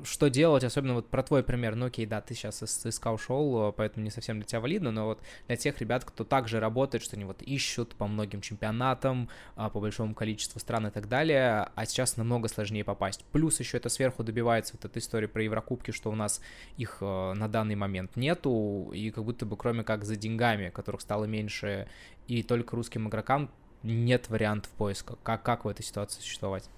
что 0.05 0.29
делать, 0.29 0.63
особенно 0.63 0.95
вот 0.95 1.09
про 1.09 1.23
твой 1.23 1.43
пример, 1.43 1.75
ну 1.75 1.87
окей, 1.87 2.05
да, 2.05 2.21
ты 2.21 2.35
сейчас 2.35 2.63
из 2.63 2.71
ЦСКА 2.71 3.13
ушел, 3.13 3.73
поэтому 3.73 4.05
не 4.05 4.11
совсем 4.11 4.37
для 4.37 4.45
тебя 4.45 4.61
валидно, 4.61 4.91
но 4.91 5.07
вот 5.07 5.23
для 5.47 5.57
тех 5.57 5.81
ребят, 5.81 6.05
кто 6.05 6.25
также 6.25 6.61
работает, 6.61 7.03
что 7.03 7.17
они 7.17 7.25
вот 7.25 7.41
ищут 7.43 7.95
по 7.95 8.07
многим 8.07 8.41
чемпионатам, 8.43 9.31
а, 9.57 9.71
по 9.71 9.81
большому 9.81 10.15
количеству 10.15 10.61
стран 10.61 10.89
и 10.89 10.91
так 10.91 11.09
далее, 11.09 11.69
а 11.75 11.87
сейчас 11.87 12.17
намного 12.17 12.49
сложнее 12.49 12.85
попасть. 12.85 13.25
Плюс 13.33 13.59
еще 13.59 13.79
это 13.79 13.89
сверху 13.89 14.23
добивается 14.23 14.75
вот 14.75 14.85
эта 14.85 14.99
история 14.99 15.29
про 15.29 15.43
Еврокубки, 15.43 15.91
что 15.93 16.11
у 16.11 16.15
нас 16.15 16.41
их 16.77 16.99
э, 17.01 17.33
на 17.35 17.49
данный 17.49 17.75
момент 17.75 18.17
нету, 18.17 18.91
и 18.95 19.11
как 19.11 19.25
будто 19.25 19.47
бы 19.47 19.57
кроме 19.57 19.83
как 19.83 20.05
за 20.05 20.17
деньгами, 20.17 20.71
которых 20.71 21.01
стало 21.01 21.25
меньше, 21.25 21.89
и 22.27 22.43
только 22.43 22.77
русским 22.77 23.09
игрокам 23.09 23.51
нет 23.83 24.29
вариантов 24.29 24.71
поиска. 24.73 25.17
Как, 25.23 25.43
как 25.43 25.65
в 25.65 25.69
этой 25.69 25.83
ситуации 25.83 26.21
существовать? 26.21 26.69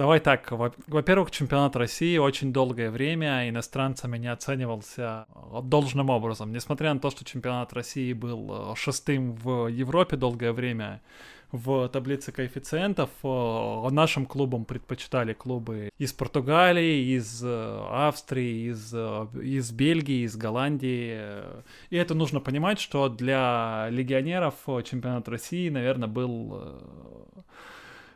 Давай 0.00 0.18
так, 0.18 0.50
во-первых, 0.50 1.30
чемпионат 1.30 1.76
России 1.76 2.16
очень 2.16 2.54
долгое 2.54 2.90
время 2.90 3.50
иностранцами 3.50 4.16
не 4.16 4.28
оценивался 4.28 5.26
э, 5.28 5.60
должным 5.62 6.08
образом. 6.08 6.54
Несмотря 6.54 6.94
на 6.94 7.00
то, 7.00 7.10
что 7.10 7.22
чемпионат 7.22 7.74
России 7.74 8.14
был 8.14 8.72
э, 8.72 8.76
шестым 8.76 9.34
в 9.34 9.66
Европе 9.66 10.16
долгое 10.16 10.54
время, 10.54 11.02
в 11.52 11.86
таблице 11.90 12.32
коэффициентов 12.32 13.10
э, 13.22 13.88
нашим 13.90 14.24
клубам 14.24 14.64
предпочитали 14.64 15.34
клубы 15.34 15.90
из 15.98 16.14
Португалии, 16.14 17.14
из 17.14 17.44
Австрии, 17.44 18.70
из, 18.70 18.94
из 18.94 19.70
Бельгии, 19.70 20.24
из 20.24 20.34
Голландии. 20.34 21.20
И 21.90 21.96
это 21.96 22.14
нужно 22.14 22.40
понимать, 22.40 22.80
что 22.80 23.10
для 23.10 23.88
легионеров 23.90 24.54
чемпионат 24.64 25.28
России, 25.28 25.68
наверное, 25.68 26.08
был 26.08 26.72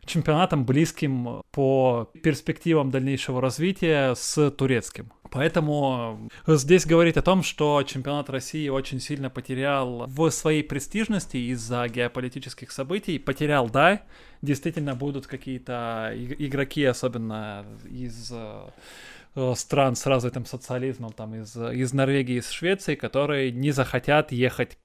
чемпионатом 0.06 0.64
близким 0.64 1.42
по 1.50 2.10
перспективам 2.22 2.90
дальнейшего 2.90 3.40
развития 3.40 4.14
с 4.14 4.50
турецким. 4.50 5.12
Поэтому 5.30 6.28
здесь 6.46 6.86
говорить 6.86 7.16
о 7.16 7.22
том, 7.22 7.42
что 7.42 7.82
чемпионат 7.82 8.30
России 8.30 8.68
очень 8.68 9.00
сильно 9.00 9.30
потерял 9.30 10.04
в 10.06 10.30
своей 10.30 10.62
престижности 10.62 11.36
из-за 11.36 11.88
геополитических 11.88 12.70
событий. 12.70 13.18
Потерял, 13.18 13.68
да, 13.68 14.02
действительно 14.42 14.94
будут 14.94 15.26
какие-то 15.26 16.12
игроки, 16.14 16.84
особенно 16.84 17.66
из 17.90 18.32
э, 18.32 19.54
стран 19.56 19.96
с 19.96 20.06
развитым 20.06 20.46
социализмом, 20.46 21.12
там 21.12 21.34
из, 21.34 21.56
из 21.56 21.92
Норвегии, 21.92 22.38
из 22.38 22.50
Швеции, 22.50 22.94
которые 22.94 23.50
не 23.50 23.72
захотят 23.72 24.30
ехать. 24.30 24.78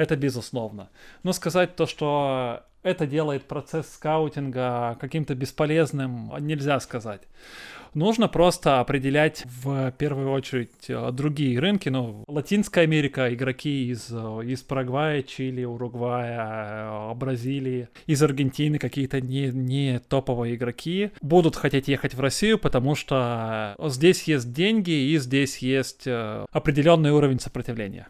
Это 0.00 0.16
безусловно. 0.16 0.88
Но 1.24 1.34
сказать 1.34 1.76
то, 1.76 1.84
что 1.84 2.62
это 2.82 3.06
делает 3.06 3.44
процесс 3.44 3.86
скаутинга 3.92 4.96
каким-то 4.98 5.34
бесполезным, 5.34 6.32
нельзя 6.40 6.80
сказать. 6.80 7.20
Нужно 7.92 8.26
просто 8.26 8.80
определять 8.80 9.44
в 9.44 9.92
первую 9.98 10.30
очередь 10.30 10.88
э, 10.88 11.10
другие 11.12 11.58
рынки. 11.58 11.90
Ну, 11.90 12.24
Латинская 12.28 12.82
Америка, 12.82 13.34
игроки 13.34 13.90
из, 13.90 14.08
э, 14.10 14.14
из 14.46 14.62
Парагвая, 14.62 15.22
Чили, 15.22 15.64
Уругвая, 15.64 17.10
э, 17.10 17.14
Бразилии, 17.14 17.90
из 18.06 18.22
Аргентины 18.22 18.78
какие-то 18.78 19.20
не, 19.20 19.48
не 19.48 19.98
топовые 19.98 20.54
игроки 20.54 21.10
будут 21.20 21.56
хотеть 21.56 21.88
ехать 21.88 22.14
в 22.14 22.20
Россию, 22.20 22.58
потому 22.58 22.94
что 22.94 23.74
здесь 23.78 24.22
есть 24.22 24.50
деньги 24.50 25.12
и 25.12 25.18
здесь 25.18 25.58
есть 25.58 26.06
определенный 26.06 27.10
уровень 27.10 27.40
сопротивления 27.40 28.08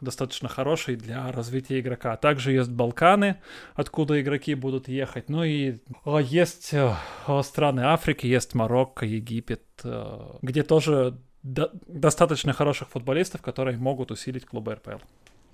достаточно 0.00 0.48
хороший 0.48 0.96
для 0.96 1.30
развития 1.32 1.80
игрока. 1.80 2.16
Также 2.16 2.52
есть 2.52 2.70
Балканы, 2.70 3.36
откуда 3.74 4.20
игроки 4.20 4.54
будут 4.54 4.88
ехать. 4.88 5.28
Ну 5.28 5.42
и 5.42 5.78
а, 6.04 6.18
есть 6.18 6.72
э, 6.72 6.94
страны 7.42 7.80
Африки, 7.80 8.26
есть 8.26 8.54
Марокко, 8.54 9.06
Египет, 9.06 9.62
э, 9.84 10.38
где 10.42 10.62
тоже 10.62 11.18
до- 11.42 11.70
достаточно 11.86 12.52
хороших 12.52 12.88
футболистов, 12.88 13.42
которые 13.42 13.76
могут 13.76 14.10
усилить 14.10 14.46
клубы 14.46 14.74
РПЛ. 14.74 14.98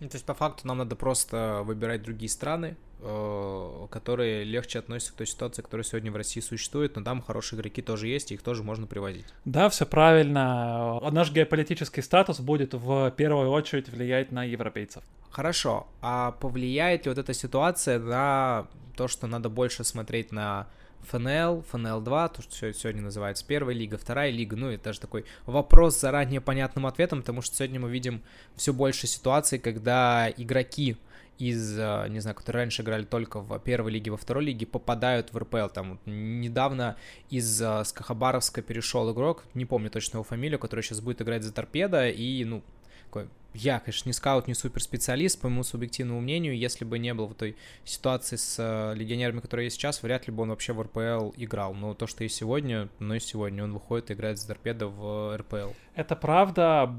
Ну, 0.01 0.09
то 0.09 0.17
есть, 0.17 0.27
по 0.27 0.35
факту, 0.35 0.67
нам 0.67 0.79
надо 0.79 0.95
просто 0.95 1.63
выбирать 1.65 2.03
другие 2.03 2.29
страны, 2.29 2.77
э, 3.01 3.87
которые 3.91 4.45
легче 4.45 4.79
относятся 4.79 5.13
к 5.15 5.17
той 5.17 5.27
ситуации, 5.27 5.63
которая 5.63 5.85
сегодня 5.85 6.13
в 6.13 6.17
России 6.17 6.41
существует, 6.41 6.97
но 6.97 7.03
там 7.03 7.23
хорошие 7.23 7.59
игроки 7.59 7.81
тоже 7.81 8.09
есть, 8.09 8.31
и 8.31 8.35
их 8.35 8.43
тоже 8.43 8.63
можно 8.63 8.87
привозить. 8.87 9.27
Да, 9.47 9.69
все 9.71 9.87
правильно. 9.87 11.01
Наш 11.11 11.33
геополитический 11.33 12.03
статус 12.03 12.41
будет 12.41 12.75
в 12.75 13.11
первую 13.17 13.51
очередь 13.51 13.89
влиять 13.89 14.33
на 14.33 14.45
европейцев. 14.45 15.03
Хорошо, 15.31 15.87
а 16.03 16.33
повлияет 16.33 17.07
ли 17.07 17.11
вот 17.11 17.19
эта 17.19 17.33
ситуация 17.33 17.99
на 17.99 18.67
то, 18.97 19.09
что 19.09 19.27
надо 19.27 19.49
больше 19.49 19.85
смотреть 19.85 20.33
на 20.33 20.67
ФНЛ, 21.11 21.65
ФНЛ-2, 21.73 22.33
то, 22.37 22.43
что 22.43 22.73
сегодня 22.73 23.03
называется 23.03 23.45
первая 23.47 23.75
лига, 23.75 23.99
вторая 23.99 24.31
лига, 24.31 24.57
ну 24.57 24.71
и 24.71 24.77
даже 24.77 25.01
такой 25.01 25.25
вопрос 25.47 25.97
с 25.97 26.01
заранее 26.01 26.41
понятным 26.41 26.87
ответом, 26.87 27.21
потому 27.21 27.43
что 27.43 27.57
сегодня 27.57 27.81
мы 27.81 27.91
видим 27.91 28.23
все 28.57 28.73
больше 28.73 29.07
ситуаций, 29.07 29.59
когда 29.59 30.31
игроки 30.37 30.97
из, 31.39 31.79
э, 31.79 32.07
не 32.09 32.21
знаю, 32.21 32.35
которые 32.35 32.63
раньше 32.63 32.83
играли 32.83 33.05
только 33.05 33.41
в 33.41 33.59
первой 33.59 33.93
лиге, 33.93 34.11
во 34.11 34.17
второй 34.17 34.45
лиге, 34.45 34.67
попадают 34.67 35.33
в 35.33 35.39
РПЛ. 35.39 35.69
Там 35.69 35.99
недавно 36.07 36.97
из 37.31 37.61
э, 37.61 37.85
Скахабаровска 37.85 38.63
перешел 38.63 39.13
игрок, 39.13 39.45
не 39.55 39.65
помню 39.65 39.91
точно 39.91 40.17
его 40.17 40.25
фамилию, 40.25 40.59
который 40.59 40.83
сейчас 40.83 41.01
будет 41.01 41.21
играть 41.23 41.43
за 41.43 41.53
торпедо, 41.53 42.09
и, 42.09 42.45
ну, 42.45 42.63
такой 43.07 43.29
я, 43.57 43.81
конечно, 43.81 44.09
не 44.09 44.13
скаут, 44.13 44.49
не 44.49 44.55
суперспециалист, 44.55 45.41
по 45.41 45.49
моему 45.49 45.63
субъективному 45.65 46.21
мнению, 46.21 46.57
если 46.57 46.85
бы 46.85 46.99
не 46.99 47.15
было 47.15 47.27
в 47.27 47.35
той 47.35 47.57
ситуации 47.85 48.37
с 48.37 48.57
э, 48.59 48.95
легионерами, 48.95 49.41
которые 49.41 49.67
есть 49.67 49.77
сейчас, 49.77 50.03
вряд 50.03 50.27
ли 50.27 50.33
бы 50.33 50.43
он 50.43 50.51
вообще 50.51 50.73
в 50.73 50.83
РПЛ 50.83 51.33
играл. 51.37 51.75
Но 51.75 51.95
то, 51.95 52.07
что 52.07 52.25
и 52.25 52.29
сегодня, 52.29 52.89
ну 52.99 53.15
и 53.15 53.21
сегодня 53.21 53.65
он 53.65 53.73
выходит 53.73 54.11
и 54.11 54.15
играет 54.15 54.39
за 54.39 54.49
торпедо 54.49 54.89
в 54.89 55.37
РПЛ. 55.37 55.73
Это 55.97 56.15
правда, 56.15 56.95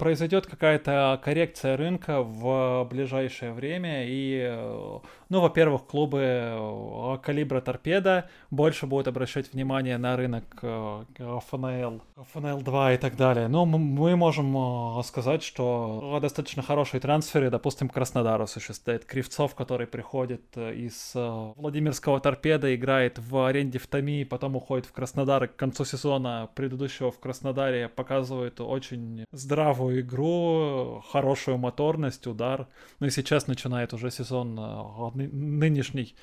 произойдет 0.00 0.48
какая-то 0.48 1.20
коррекция 1.22 1.76
рынка 1.76 2.22
в 2.22 2.84
ближайшее 2.90 3.52
время, 3.52 4.04
и, 4.08 4.40
э, 4.50 4.98
ну, 5.28 5.40
во-первых, 5.40 5.86
клубы 5.86 6.20
э, 6.24 7.18
калибра 7.22 7.60
торпеда 7.60 8.28
больше 8.50 8.86
будут 8.88 9.06
обращать 9.06 9.52
внимание 9.52 9.96
на 9.96 10.16
рынок 10.16 10.44
э, 10.60 11.04
ФНЛ, 11.18 12.02
ФНЛ-2 12.34 12.94
и 12.94 12.98
так 12.98 13.16
далее. 13.16 13.46
Но 13.46 13.64
мы 13.64 14.16
можем 14.16 15.00
сказать, 15.04 15.44
что 15.44 15.91
достаточно 16.20 16.62
хорошие 16.62 17.00
трансферы, 17.00 17.50
допустим, 17.50 17.88
Краснодару 17.88 18.46
существует. 18.46 19.04
Кривцов, 19.04 19.54
который 19.54 19.86
приходит 19.86 20.42
э, 20.56 20.74
из 20.74 21.12
э, 21.14 21.52
Владимирского 21.56 22.20
торпеда, 22.20 22.74
играет 22.74 23.18
в 23.18 23.46
аренде 23.46 23.78
в 23.78 23.86
Томи, 23.86 24.24
потом 24.24 24.56
уходит 24.56 24.86
в 24.86 24.92
Краснодар, 24.92 25.48
к 25.48 25.56
концу 25.56 25.84
сезона 25.84 26.48
предыдущего 26.54 27.10
в 27.10 27.18
Краснодаре 27.18 27.88
показывает 27.88 28.60
очень 28.60 29.24
здравую 29.32 30.00
игру, 30.00 31.02
хорошую 31.10 31.58
моторность, 31.58 32.26
удар. 32.26 32.68
Ну 33.00 33.06
и 33.06 33.10
сейчас 33.10 33.46
начинает 33.46 33.92
уже 33.92 34.10
сезон 34.10 34.58
э, 34.58 35.10
нынешний 35.14 36.14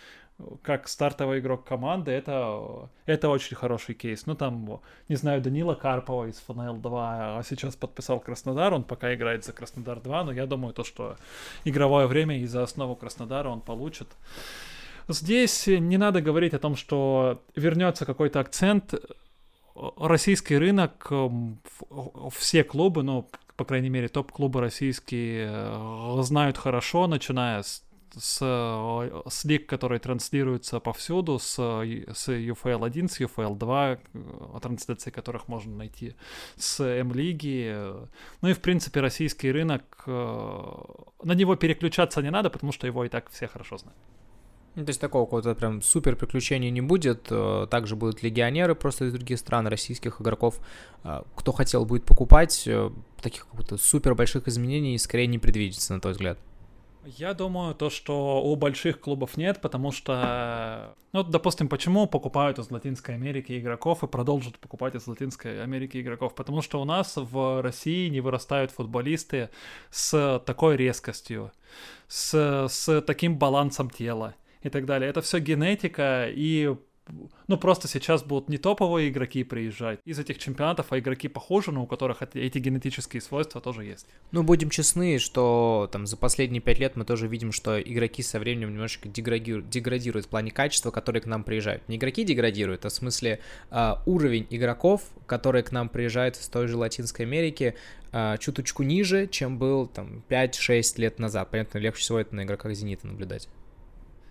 как 0.62 0.88
стартовый 0.88 1.40
игрок 1.40 1.66
команды, 1.66 2.12
это, 2.12 2.90
это 3.06 3.30
очень 3.30 3.58
хороший 3.58 3.96
кейс. 3.96 4.26
Ну, 4.26 4.36
там, 4.36 4.82
не 5.08 5.16
знаю, 5.16 5.42
Данила 5.42 5.76
Карпова 5.76 6.26
из 6.26 6.42
ФНЛ-2, 6.48 6.90
а 6.92 7.42
сейчас 7.44 7.76
подписал 7.76 8.20
Краснодар, 8.20 8.74
он 8.74 8.84
пока 8.84 9.14
играет 9.14 9.44
за 9.44 9.52
Краснодар-2, 9.52 10.24
но 10.24 10.32
я 10.32 10.46
думаю, 10.46 10.74
то, 10.74 10.84
что 10.84 11.18
игровое 11.66 12.08
время 12.08 12.40
и 12.40 12.46
за 12.46 12.64
основу 12.64 12.96
Краснодара 12.96 13.50
он 13.50 13.62
получит. 13.62 14.08
Здесь 15.08 15.68
не 15.68 15.98
надо 15.98 16.22
говорить 16.22 16.54
о 16.54 16.60
том, 16.60 16.76
что 16.76 17.42
вернется 17.56 18.06
какой-то 18.06 18.40
акцент. 18.40 18.94
Российский 19.98 20.58
рынок, 20.58 21.12
все 22.32 22.64
клубы, 22.64 23.02
ну, 23.02 23.30
по 23.56 23.66
крайней 23.66 23.90
мере, 23.90 24.08
топ-клубы 24.08 24.62
российские 24.62 25.50
э, 25.52 26.22
знают 26.22 26.58
хорошо, 26.58 27.08
начиная 27.08 27.62
с 27.62 27.84
с, 28.18 28.39
э, 28.41 29.22
с 29.30 29.45
лиг, 29.45 29.68
которые 29.68 29.99
транслируются 29.99 30.80
повсюду, 30.80 31.39
с, 31.39 31.55
с 31.55 32.28
UFL 32.30 32.86
1, 32.86 33.10
с 33.10 33.20
UFL 33.20 33.57
2, 33.57 33.91
э, 33.91 33.99
трансляции 34.62 35.12
которых 35.12 35.47
можно 35.47 35.76
найти, 35.76 36.16
с 36.55 36.84
М-лиги. 36.84 37.76
Ну 38.41 38.49
и, 38.49 38.53
в 38.53 38.60
принципе, 38.60 39.01
российский 39.01 39.51
рынок, 39.51 40.03
э, 40.07 40.64
на 41.24 41.34
него 41.34 41.55
переключаться 41.55 42.22
не 42.22 42.32
надо, 42.32 42.49
потому 42.49 42.72
что 42.72 42.88
его 42.88 43.05
и 43.05 43.10
так 43.10 43.30
все 43.30 43.47
хорошо 43.47 43.78
знают. 43.78 43.97
Ну, 44.76 44.86
то 44.86 44.91
есть 44.91 45.01
такого 45.01 45.26
какого-то 45.26 45.55
прям 45.55 45.82
супер 45.82 46.16
приключения 46.16 46.70
не 46.70 46.82
будет. 46.82 47.24
Также 47.70 47.95
будут 47.95 48.24
легионеры 48.24 48.76
просто 48.76 49.05
из 49.05 49.14
других 49.14 49.39
стран, 49.39 49.68
российских 49.68 50.22
игроков. 50.22 50.60
Кто 51.36 51.51
хотел 51.51 51.86
будет 51.86 52.05
покупать, 52.05 52.70
таких 53.22 53.47
каких-то 53.47 53.78
супер 53.78 54.16
больших 54.16 54.47
изменений 54.47 54.97
скорее 54.97 55.28
не 55.28 55.39
предвидится, 55.39 55.93
на 55.93 55.99
твой 55.99 56.14
взгляд. 56.14 56.38
Я 57.06 57.34
думаю, 57.34 57.76
то, 57.76 57.89
что 57.89 58.43
у 58.43 58.56
больших 58.56 59.00
клубов 59.00 59.38
нет, 59.38 59.62
потому 59.62 59.91
что, 59.91 60.95
ну, 61.14 61.24
допустим, 61.24 61.70
почему 61.70 62.08
покупают 62.08 62.60
из 62.60 62.70
Латинской 62.70 63.16
Америки 63.16 63.58
игроков 63.58 64.04
и 64.04 64.08
продолжат 64.08 64.60
покупать 64.60 64.95
из 64.95 65.08
Латинской 65.08 65.64
Америки 65.64 66.02
игроков? 66.02 66.36
Потому 66.36 66.62
что 66.62 66.82
у 66.82 66.86
нас 66.86 67.14
в 67.16 67.62
России 67.62 68.10
не 68.10 68.20
вырастают 68.20 68.72
футболисты 68.72 69.50
с 69.91 70.43
такой 70.45 70.76
резкостью, 70.76 71.52
с, 72.08 72.68
с 72.70 73.02
таким 73.02 73.38
балансом 73.38 73.89
тела 73.89 74.36
и 74.62 74.70
так 74.70 74.86
далее. 74.86 75.10
Это 75.10 75.22
все 75.22 75.39
генетика, 75.39 76.28
и 76.30 76.76
ну, 77.47 77.57
просто 77.57 77.88
сейчас 77.88 78.24
будут 78.24 78.49
не 78.49 78.57
топовые 78.57 79.10
игроки 79.10 79.43
приезжать 79.43 79.99
из 80.05 80.20
этих 80.20 80.38
чемпионатов, 80.38 80.88
а 80.91 80.99
игроки 80.99 81.28
похожи, 81.28 81.72
но 81.72 81.84
у 81.84 81.88
которых 81.88 82.22
эти 82.22 82.57
генетические 82.57 83.22
свойства 83.22 83.62
тоже 83.62 83.86
есть. 83.86 84.07
Ну, 84.32 84.43
будем 84.43 84.70
честны, 84.70 85.20
что 85.20 85.89
там 85.91 86.05
за 86.05 86.18
последние 86.18 86.62
пять 86.62 86.80
лет 86.80 86.95
мы 86.95 87.05
тоже 87.05 87.28
видим, 87.28 87.51
что 87.51 87.80
игроки 87.82 88.22
со 88.22 88.39
временем 88.39 88.72
немножечко 88.72 89.10
деградируют, 89.10 89.70
деградируют 89.70 90.26
в 90.26 90.30
плане 90.30 90.51
качества, 90.51 90.91
которые 90.91 91.22
к 91.22 91.26
нам 91.26 91.43
приезжают. 91.43 91.88
Не 91.88 91.97
игроки 91.97 92.24
деградируют, 92.24 92.86
а 92.86 92.89
в 92.89 92.93
смысле 92.93 93.39
э, 93.72 93.93
уровень 94.05 94.47
игроков, 94.49 95.03
которые 95.26 95.64
к 95.64 95.72
нам 95.72 95.89
приезжают 95.89 96.38
из 96.38 96.47
той 96.47 96.68
же 96.68 96.78
Латинской 96.78 97.26
Америки, 97.26 97.76
э, 98.12 98.38
чуточку 98.39 98.84
ниже, 98.84 99.28
чем 99.28 99.57
был 99.57 99.88
там 99.88 100.24
5-6 100.30 100.99
лет 100.99 101.20
назад. 101.20 101.49
Понятно, 101.51 101.80
легче 101.80 102.01
всего 102.01 102.20
это 102.20 102.36
на 102.36 102.43
игроках 102.43 102.74
Зенита 102.74 103.07
наблюдать. 103.07 103.49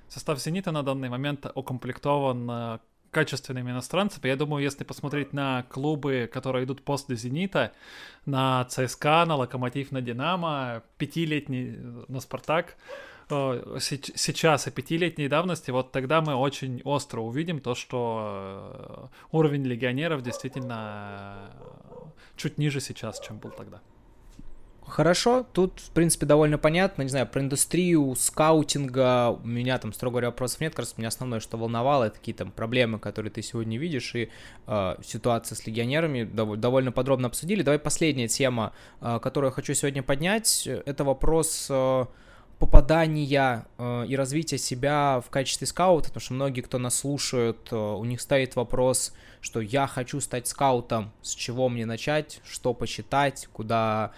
Состав 0.08 0.38
«Зенита» 0.38 0.72
на 0.72 0.82
данный 0.82 1.08
момент 1.08 1.46
укомплектован 1.54 2.50
э, 2.50 2.78
качественными 3.10 3.70
иностранцами. 3.70 4.28
Я 4.28 4.36
думаю, 4.36 4.62
если 4.62 4.84
посмотреть 4.84 5.32
на 5.32 5.64
клубы, 5.64 6.30
которые 6.32 6.64
идут 6.64 6.82
после 6.82 7.16
«Зенита», 7.16 7.72
на 8.24 8.64
ЦСКА, 8.64 9.24
на 9.26 9.36
«Локомотив», 9.36 9.92
на 9.92 10.00
«Динамо», 10.00 10.82
пятилетний 10.96 11.74
э, 11.76 12.04
на 12.08 12.20
«Спартак», 12.20 12.76
э, 13.28 13.78
сейчас 13.80 14.66
и 14.66 14.70
пятилетней 14.70 15.28
давности, 15.28 15.70
вот 15.70 15.92
тогда 15.92 16.22
мы 16.22 16.34
очень 16.34 16.80
остро 16.84 17.20
увидим 17.20 17.60
то, 17.60 17.74
что 17.74 19.10
уровень 19.30 19.64
легионеров 19.64 20.22
действительно 20.22 21.50
чуть 22.36 22.56
ниже 22.56 22.80
сейчас, 22.80 23.20
чем 23.20 23.38
был 23.38 23.50
тогда. 23.50 23.82
Хорошо, 24.88 25.46
тут, 25.52 25.80
в 25.80 25.90
принципе, 25.90 26.26
довольно 26.26 26.58
понятно. 26.58 27.02
Не 27.02 27.08
знаю, 27.08 27.26
про 27.26 27.40
индустрию 27.40 28.14
скаутинга 28.16 29.30
у 29.30 29.46
меня 29.46 29.78
там, 29.78 29.92
строго 29.92 30.14
говоря, 30.14 30.28
вопросов 30.28 30.60
нет. 30.60 30.74
Кажется, 30.74 30.96
меня 30.98 31.08
основное, 31.08 31.40
что 31.40 31.56
волновало, 31.56 32.04
это 32.04 32.18
какие 32.18 32.34
там 32.34 32.50
проблемы, 32.50 32.98
которые 32.98 33.30
ты 33.30 33.42
сегодня 33.42 33.78
видишь, 33.78 34.14
и 34.14 34.30
э, 34.66 34.96
ситуация 35.04 35.56
с 35.56 35.66
легионерами 35.66 36.22
дов- 36.22 36.56
довольно 36.56 36.90
подробно 36.90 37.28
обсудили. 37.28 37.62
Давай 37.62 37.78
последняя 37.78 38.28
тема, 38.28 38.72
э, 39.00 39.18
которую 39.22 39.50
я 39.50 39.54
хочу 39.54 39.74
сегодня 39.74 40.02
поднять, 40.02 40.66
это 40.66 41.04
вопрос... 41.04 41.68
Э, 41.70 42.06
попадания 42.58 43.66
э, 43.78 44.06
и 44.08 44.16
развития 44.16 44.58
себя 44.58 45.22
в 45.24 45.30
качестве 45.30 45.66
скаута, 45.66 46.08
потому 46.08 46.20
что 46.20 46.34
многие, 46.34 46.60
кто 46.60 46.78
нас 46.78 46.96
слушают, 46.96 47.68
э, 47.70 47.76
у 47.76 48.04
них 48.04 48.20
стоит 48.20 48.56
вопрос, 48.56 49.14
что 49.40 49.60
я 49.60 49.86
хочу 49.86 50.20
стать 50.20 50.48
скаутом, 50.48 51.12
с 51.22 51.34
чего 51.34 51.68
мне 51.68 51.86
начать, 51.86 52.40
что 52.44 52.74
почитать, 52.74 53.48
куда 53.52 54.12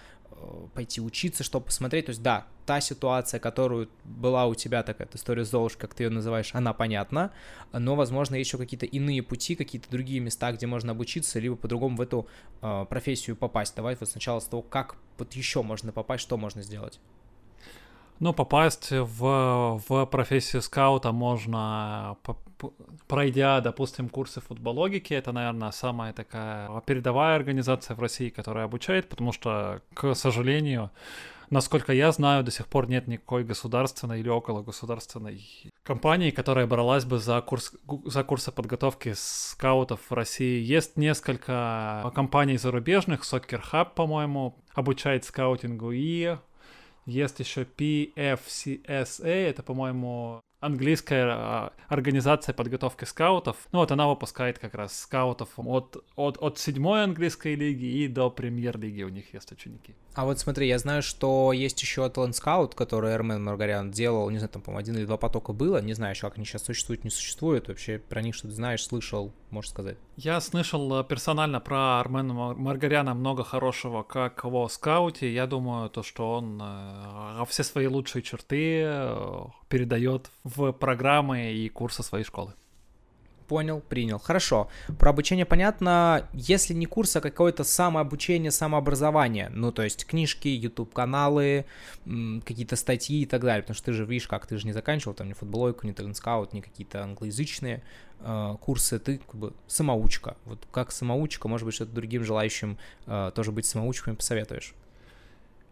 пойти 0.75 1.01
учиться, 1.01 1.45
что 1.45 1.61
посмотреть. 1.61 2.07
То 2.07 2.11
есть, 2.11 2.23
да, 2.23 2.47
та 2.67 2.81
ситуация, 2.81 3.41
которую 3.41 3.89
была 4.05 4.47
у 4.47 4.55
тебя, 4.55 4.83
такая 4.83 5.09
история 5.13 5.45
Золушка, 5.45 5.87
как 5.87 5.95
ты 5.95 6.05
ее 6.05 6.11
называешь, 6.11 6.51
она 6.55 6.73
понятна, 6.73 7.33
но, 7.73 7.97
возможно, 7.97 8.37
еще 8.37 8.59
какие-то 8.59 8.87
иные 8.87 9.23
пути, 9.23 9.57
какие-то 9.57 9.91
другие 9.91 10.21
места, 10.21 10.53
где 10.53 10.67
можно 10.67 10.93
обучиться, 10.93 11.39
либо 11.41 11.57
по-другому 11.57 11.97
в 11.97 12.01
эту 12.01 12.27
э, 12.63 12.87
профессию 12.89 13.37
попасть. 13.37 13.75
Давай 13.77 13.97
вот 13.99 14.09
сначала 14.09 14.41
с 14.41 14.45
того, 14.45 14.63
как 14.63 14.97
вот 15.19 15.33
еще 15.35 15.63
можно 15.63 15.93
попасть, 15.93 16.23
что 16.23 16.37
можно 16.37 16.63
сделать. 16.63 17.01
Ну, 18.21 18.35
попасть 18.35 18.91
в, 18.91 19.83
в 19.89 20.07
профессию 20.07 20.61
скаута 20.61 21.11
можно 21.11 22.19
пройдя, 23.07 23.61
допустим, 23.61 24.09
курсы 24.09 24.41
футбологики, 24.41 25.15
это, 25.15 25.33
наверное, 25.33 25.71
самая 25.71 26.13
такая 26.13 26.69
передовая 26.87 27.37
организация 27.37 27.97
в 27.97 28.01
России, 28.01 28.29
которая 28.31 28.65
обучает, 28.65 29.09
потому 29.09 29.33
что, 29.33 29.83
к 29.95 30.15
сожалению, 30.15 30.91
насколько 31.51 31.93
я 31.93 32.13
знаю, 32.13 32.45
до 32.45 32.51
сих 32.51 32.67
пор 32.67 32.89
нет 32.89 33.09
никакой 33.09 33.45
государственной 33.45 34.21
или 34.21 34.29
около 34.29 34.63
государственной 34.63 35.45
компании, 35.83 36.31
которая 36.31 36.67
бралась 36.67 37.05
бы 37.05 37.19
за, 37.19 37.41
курс, 37.41 37.73
за 38.05 38.25
курсы 38.25 38.53
подготовки 38.53 39.15
скаутов 39.17 40.01
в 40.09 40.15
России. 40.15 40.63
Есть 40.63 40.97
несколько 40.97 42.11
компаний 42.15 42.57
зарубежных, 42.57 43.23
Soccer 43.23 43.61
Hub, 43.73 43.95
по-моему, 43.95 44.57
обучает 44.75 45.25
скаутингу, 45.25 45.91
и 45.93 46.37
есть 47.07 47.41
еще 47.41 47.63
PFCSA, 47.63 49.27
это, 49.27 49.63
по-моему, 49.63 50.41
английская 50.61 51.27
а, 51.29 51.73
организация 51.89 52.53
подготовки 52.53 53.05
скаутов. 53.05 53.57
Ну 53.73 53.81
вот 53.81 53.91
она 53.91 54.07
выпускает 54.09 54.59
как 54.59 54.75
раз 54.75 54.99
скаутов 54.99 55.49
от, 55.57 56.05
от, 56.17 56.39
от 56.41 56.59
седьмой 56.59 57.03
английской 57.03 57.55
лиги 57.55 57.85
и 57.85 58.09
до 58.09 58.31
премьер-лиги 58.31 59.03
у 59.03 59.09
них 59.09 59.33
есть 59.35 59.51
ученики. 59.53 59.95
А 60.13 60.25
вот 60.25 60.41
смотри, 60.41 60.67
я 60.67 60.79
знаю, 60.79 61.03
что 61.03 61.53
есть 61.53 61.81
еще 61.81 62.03
Talent 62.07 62.33
Scout, 62.33 62.75
который 62.75 63.13
Эрмен 63.13 63.45
Маргарян 63.45 63.93
делал, 63.93 64.29
не 64.31 64.39
знаю, 64.39 64.51
там, 64.51 64.61
по-моему, 64.61 64.81
один 64.81 64.97
или 64.97 65.05
два 65.05 65.17
потока 65.17 65.53
было, 65.53 65.81
не 65.81 65.95
знаю 65.95 66.15
еще, 66.15 66.29
как 66.29 66.37
они 66.37 66.45
сейчас 66.45 66.65
существуют, 66.65 67.05
не 67.05 67.11
существуют, 67.11 67.69
вообще 67.69 67.99
про 67.99 68.21
них 68.21 68.35
что-то 68.35 68.55
знаешь, 68.55 68.85
слышал, 68.85 69.33
можешь 69.51 69.71
сказать? 69.71 69.97
Я 70.17 70.41
слышал 70.41 71.01
э, 71.01 71.05
персонально 71.05 71.61
про 71.61 72.01
Армена 72.01 72.35
Маргаряна 72.55 73.15
много 73.15 73.45
хорошего, 73.45 74.03
как 74.03 74.43
его 74.45 74.69
скауте, 74.69 75.33
я 75.33 75.47
думаю, 75.47 75.89
то, 75.91 76.03
что 76.03 76.33
он 76.33 76.61
э, 76.61 77.45
все 77.49 77.63
свои 77.63 77.87
лучшие 77.87 78.23
черты 78.23 78.83
э, 78.85 79.45
передает 79.69 80.31
в 80.43 80.73
программы 80.73 81.53
и 81.53 81.69
курсы 81.69 82.03
своей 82.03 82.25
школы. 82.25 82.53
Понял, 83.51 83.81
принял. 83.81 84.21
Хорошо. 84.21 84.69
Про 84.97 85.11
обучение 85.11 85.45
понятно. 85.45 86.29
Если 86.33 86.73
не 86.73 86.87
курс, 86.87 87.17
а 87.17 87.21
какое-то 87.21 87.65
самообучение, 87.65 88.53
самообразование. 88.53 89.49
Ну, 89.53 89.73
то 89.73 89.83
есть 89.83 90.07
книжки, 90.07 90.47
YouTube-каналы, 90.47 91.65
какие-то 92.05 92.77
статьи 92.77 93.23
и 93.23 93.27
так 93.27 93.41
далее. 93.41 93.63
Потому 93.63 93.75
что 93.75 93.87
ты 93.87 93.93
же 93.93 94.05
видишь, 94.05 94.29
как 94.29 94.47
ты 94.47 94.57
же 94.57 94.69
не 94.69 94.73
заканчивал 94.73 95.15
там 95.15 95.27
ни 95.27 95.33
футболойку, 95.33 95.85
ни 95.85 95.91
тренскаут, 95.91 96.53
ни 96.53 96.61
какие-то 96.61 97.03
англоязычные 97.03 97.83
э, 98.21 98.57
курсы. 98.61 99.01
Ты 99.01 99.19
как 99.19 99.35
бы 99.35 99.53
самоучка. 99.67 100.37
Вот 100.45 100.65
как 100.71 100.93
самоучка, 100.93 101.49
может 101.49 101.65
быть, 101.65 101.75
что-то 101.75 101.91
другим 101.91 102.23
желающим 102.23 102.79
э, 103.07 103.33
тоже 103.35 103.51
быть 103.51 103.67
самоучками 103.67 104.15
посоветуешь? 104.15 104.75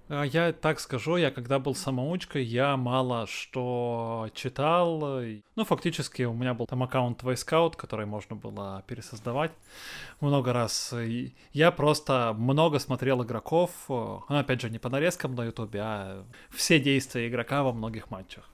А, 0.09 0.25
я 0.25 0.53
так 0.53 0.81
скажу, 0.81 1.17
я 1.17 1.31
когда 1.31 1.59
был 1.59 1.75
самоучкой, 1.75 2.43
я 2.45 2.77
мало 2.77 3.27
что 3.27 4.31
читал. 4.35 5.21
Ну, 5.57 5.65
фактически 5.65 6.23
у 6.23 6.33
меня 6.33 6.55
был 6.55 6.67
там 6.67 6.83
аккаунт 6.83 7.23
Scout, 7.23 7.77
который 7.77 8.07
можно 8.07 8.35
было 8.35 8.83
пересоздавать 8.87 9.53
много 10.21 10.53
раз. 10.53 10.95
Я 11.53 11.71
просто 11.73 12.35
много 12.37 12.79
смотрел 12.79 13.23
игроков, 13.23 13.71
ну, 13.89 14.25
опять 14.29 14.61
же, 14.61 14.71
не 14.71 14.79
по 14.79 14.89
нарезкам 14.89 15.35
на 15.35 15.45
ютубе, 15.45 15.81
а 15.83 16.25
все 16.51 16.81
действия 16.81 17.29
игрока 17.29 17.63
во 17.63 17.73
многих 17.73 18.11
матчах 18.11 18.49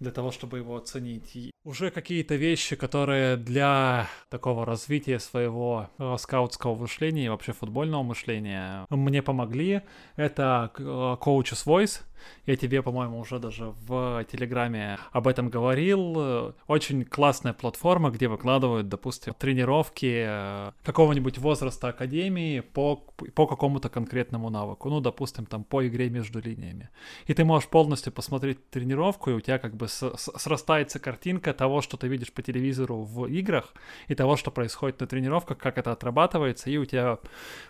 для 0.00 0.10
того, 0.10 0.30
чтобы 0.30 0.58
его 0.58 0.76
оценить. 0.76 1.36
И 1.36 1.50
уже 1.64 1.90
какие-то 1.90 2.36
вещи, 2.36 2.76
которые 2.76 3.36
для 3.36 4.08
такого 4.28 4.64
развития 4.64 5.18
своего 5.18 5.90
э, 5.98 6.16
скаутского 6.18 6.74
мышления 6.74 7.26
и 7.26 7.28
вообще 7.28 7.52
футбольного 7.52 8.02
мышления 8.02 8.86
мне 8.90 9.22
помогли. 9.22 9.82
Это 10.16 10.70
Coach's 10.76 11.66
Voice, 11.66 12.02
я 12.46 12.56
тебе, 12.56 12.82
по-моему, 12.82 13.18
уже 13.18 13.38
даже 13.38 13.72
в 13.86 14.24
Телеграме 14.30 14.98
об 15.12 15.28
этом 15.28 15.48
говорил. 15.48 16.54
Очень 16.66 17.04
классная 17.04 17.52
платформа, 17.52 18.10
где 18.10 18.28
выкладывают, 18.28 18.88
допустим, 18.88 19.34
тренировки 19.34 20.24
э, 20.26 20.72
какого-нибудь 20.84 21.38
возраста 21.38 21.88
академии 21.88 22.60
по, 22.60 22.96
по 23.34 23.46
какому-то 23.46 23.88
конкретному 23.88 24.50
навыку. 24.50 24.90
Ну, 24.90 25.00
допустим, 25.00 25.46
там 25.46 25.64
по 25.64 25.86
игре 25.86 26.10
между 26.10 26.40
линиями. 26.40 26.90
И 27.26 27.34
ты 27.34 27.44
можешь 27.44 27.68
полностью 27.68 28.12
посмотреть 28.12 28.70
тренировку, 28.70 29.30
и 29.30 29.34
у 29.34 29.40
тебя 29.40 29.58
как 29.58 29.76
бы 29.76 29.88
срастается 29.88 30.98
картинка 30.98 31.52
того, 31.52 31.82
что 31.82 31.96
ты 31.96 32.08
видишь 32.08 32.32
по 32.32 32.42
телевизору 32.42 33.02
в 33.02 33.26
играх, 33.26 33.74
и 34.08 34.14
того, 34.14 34.36
что 34.36 34.50
происходит 34.50 35.00
на 35.00 35.06
тренировках, 35.06 35.58
как 35.58 35.78
это 35.78 35.92
отрабатывается, 35.92 36.70
и 36.70 36.76
у 36.76 36.84
тебя 36.84 37.18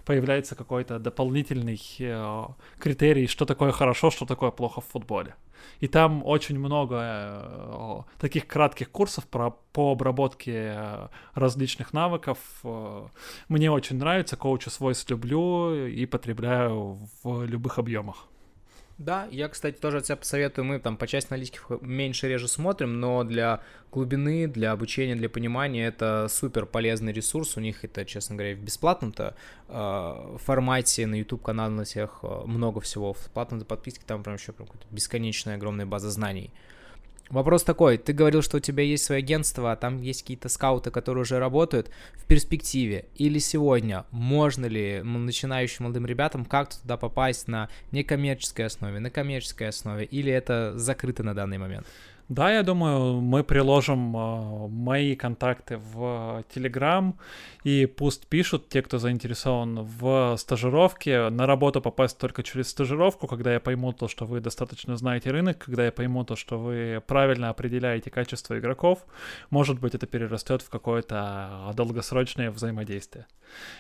появляется 0.05 0.55
какой-то 0.55 0.99
дополнительный 0.99 1.81
э, 1.99 2.45
критерий, 2.79 3.27
что 3.27 3.45
такое 3.45 3.73
хорошо, 3.73 4.11
что 4.11 4.27
такое 4.27 4.36
плохо 4.37 4.81
в 4.81 4.85
футболе. 4.85 5.35
И 5.81 5.89
там 5.89 6.23
очень 6.25 6.59
много 6.59 6.97
э, 7.01 8.03
таких 8.19 8.47
кратких 8.47 8.91
курсов 8.91 9.27
про, 9.27 9.51
по 9.73 9.93
обработке 9.93 10.75
э, 10.77 11.09
различных 11.35 11.93
навыков. 11.93 12.39
Э, 12.65 13.07
мне 13.49 13.71
очень 13.71 13.97
нравится, 13.97 14.37
коуча 14.37 14.71
свой 14.71 14.95
люблю 15.09 15.87
и 15.87 16.07
потребляю 16.07 16.99
в 17.23 17.45
любых 17.45 17.79
объемах. 17.79 18.29
Да, 18.99 19.29
я, 19.31 19.49
кстати, 19.49 19.77
тоже 19.77 19.99
от 19.99 20.05
тебя 20.05 20.17
посоветую. 20.17 20.65
Мы 20.65 20.79
там 20.79 20.97
по 20.97 21.07
части 21.07 21.31
аналитики 21.31 21.59
меньше 21.83 22.29
реже 22.29 22.49
смотрим, 22.49 22.99
но 22.99 23.25
для 23.25 23.61
глубины, 23.93 24.47
для 24.47 24.73
обучения, 24.73 25.15
для 25.15 25.29
понимания 25.29 25.87
это 25.87 26.29
супер 26.31 26.65
полезный 26.65 27.13
ресурс. 27.13 27.59
У 27.59 27.61
них 27.61 27.85
это, 27.85 28.07
честно 28.07 28.37
говоря, 28.37 28.57
в 28.57 28.61
бесплатном-то 28.61 29.37
э, 29.69 30.37
формате 30.39 31.07
на 31.07 31.17
YouTube 31.17 31.43
канале 31.43 31.75
на 31.75 31.85
всех 31.85 32.21
э, 32.23 32.43
много 32.47 32.81
всего. 32.81 33.13
В 33.13 33.31
платном 33.35 33.61
подписке 33.67 34.03
там 34.07 34.23
прям 34.23 34.37
еще 34.37 34.53
прям 34.53 34.69
бесконечная 34.91 35.57
огромная 35.57 35.87
база 35.87 36.11
знаний. 36.11 36.51
Вопрос 37.29 37.65
такой, 37.65 37.99
ты 37.99 38.13
говорил, 38.13 38.41
что 38.41 38.59
у 38.59 38.61
тебя 38.61 38.85
есть 38.85 39.05
свое 39.05 39.19
агентство, 39.19 39.73
а 39.73 39.77
там 39.77 40.01
есть 40.01 40.23
какие-то 40.23 40.49
скауты, 40.49 40.93
которые 40.93 41.23
уже 41.23 41.41
работают 41.41 41.91
в 42.15 42.25
перспективе 42.25 43.07
или 43.17 43.41
сегодня, 43.41 44.07
можно 44.13 44.67
ли 44.67 45.03
начинающим 45.03 45.85
молодым 45.85 46.07
ребятам 46.07 46.45
как-то 46.45 46.81
туда 46.81 46.97
попасть 46.97 47.49
на 47.49 47.69
некоммерческой 47.91 48.67
основе, 48.67 49.01
на 49.01 49.11
коммерческой 49.11 49.69
основе, 49.69 50.05
или 50.05 50.31
это 50.31 50.79
закрыто 50.79 51.25
на 51.25 51.35
данный 51.35 51.59
момент? 51.59 51.87
Да, 52.29 52.53
я 52.53 52.65
думаю, 52.65 53.21
мы 53.21 53.45
приложим 53.45 54.17
э, 54.17 54.69
мои 54.69 55.15
контакты 55.15 55.77
в 55.77 56.45
Telegram, 56.53 57.15
и 57.63 57.87
пусть 57.87 58.27
пишут 58.27 58.69
те, 58.69 58.83
кто 58.83 58.99
заинтересован 58.99 59.83
в 59.83 60.37
стажировке. 60.37 61.29
На 61.31 61.47
работу 61.47 61.81
попасть 61.81 62.19
только 62.19 62.43
через 62.43 62.71
стажировку, 62.71 63.29
когда 63.29 63.53
я 63.53 63.61
пойму 63.61 63.93
то, 63.93 64.09
что 64.09 64.25
вы 64.25 64.41
достаточно 64.41 64.97
знаете 64.97 65.31
рынок, 65.31 65.59
когда 65.59 65.85
я 65.85 65.93
пойму 65.93 66.25
то, 66.25 66.35
что 66.35 66.59
вы 66.59 67.01
правильно 67.07 67.49
определяете 67.49 68.11
качество 68.11 68.59
игроков. 68.59 69.07
Может 69.51 69.79
быть, 69.79 69.95
это 69.95 70.07
перерастет 70.07 70.63
в 70.63 70.69
какое-то 70.69 71.73
долгосрочное 71.77 72.51
взаимодействие. 72.51 73.27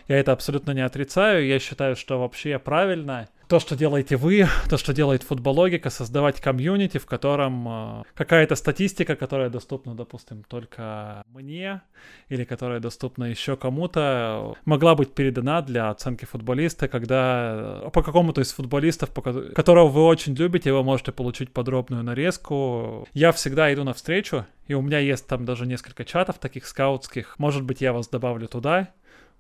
Я 0.07 0.21
это 0.21 0.31
абсолютно 0.31 0.71
не 0.71 0.83
отрицаю. 0.83 1.45
Я 1.47 1.59
считаю, 1.59 1.97
что 1.97 2.21
вообще 2.21 2.61
правильно 2.61 3.29
то, 3.49 3.61
что 3.61 3.77
делаете 3.77 4.17
вы, 4.17 4.47
то, 4.69 4.77
что 4.77 4.93
делает 4.93 5.23
футбологика, 5.23 5.91
создавать 5.91 6.41
комьюнити, 6.41 6.99
в 6.99 7.07
котором 7.07 7.69
э, 7.69 8.03
какая-то 8.15 8.57
статистика, 8.57 9.15
которая 9.15 9.51
доступна, 9.51 9.95
допустим, 9.95 10.43
только 10.43 11.23
мне, 11.33 11.83
или 12.29 12.45
которая 12.45 12.81
доступна 12.81 13.25
еще 13.25 13.57
кому-то, 13.57 14.57
могла 14.65 14.95
быть 14.95 15.13
передана 15.13 15.63
для 15.63 15.91
оценки 15.91 16.25
футболиста, 16.25 16.89
когда 16.89 17.83
э, 17.85 17.91
по 17.93 18.03
какому-то 18.03 18.41
из 18.41 18.53
футболистов, 18.53 19.11
которого 19.55 19.89
вы 19.89 20.03
очень 20.05 20.35
любите, 20.35 20.73
вы 20.73 20.83
можете 20.83 21.13
получить 21.13 21.53
подробную 21.53 22.03
нарезку. 22.03 23.07
Я 23.13 23.33
всегда 23.33 23.73
иду 23.73 23.85
навстречу, 23.85 24.47
и 24.67 24.75
у 24.75 24.83
меня 24.83 24.99
есть 24.99 25.27
там 25.27 25.45
даже 25.45 25.67
несколько 25.67 26.05
чатов 26.05 26.39
таких 26.39 26.67
скаутских. 26.67 27.39
Может 27.39 27.63
быть, 27.63 27.81
я 27.81 27.93
вас 27.93 28.09
добавлю 28.09 28.49
туда. 28.49 28.89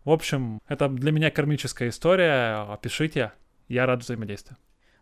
В 0.04 0.10
общем, 0.10 0.60
это 0.68 0.88
для 0.88 1.10
меня 1.10 1.32
кармическая 1.32 1.88
история. 1.88 2.78
Пишите, 2.80 3.32
я 3.68 3.86
рад 3.86 4.02
взаимодействию. 4.02 4.56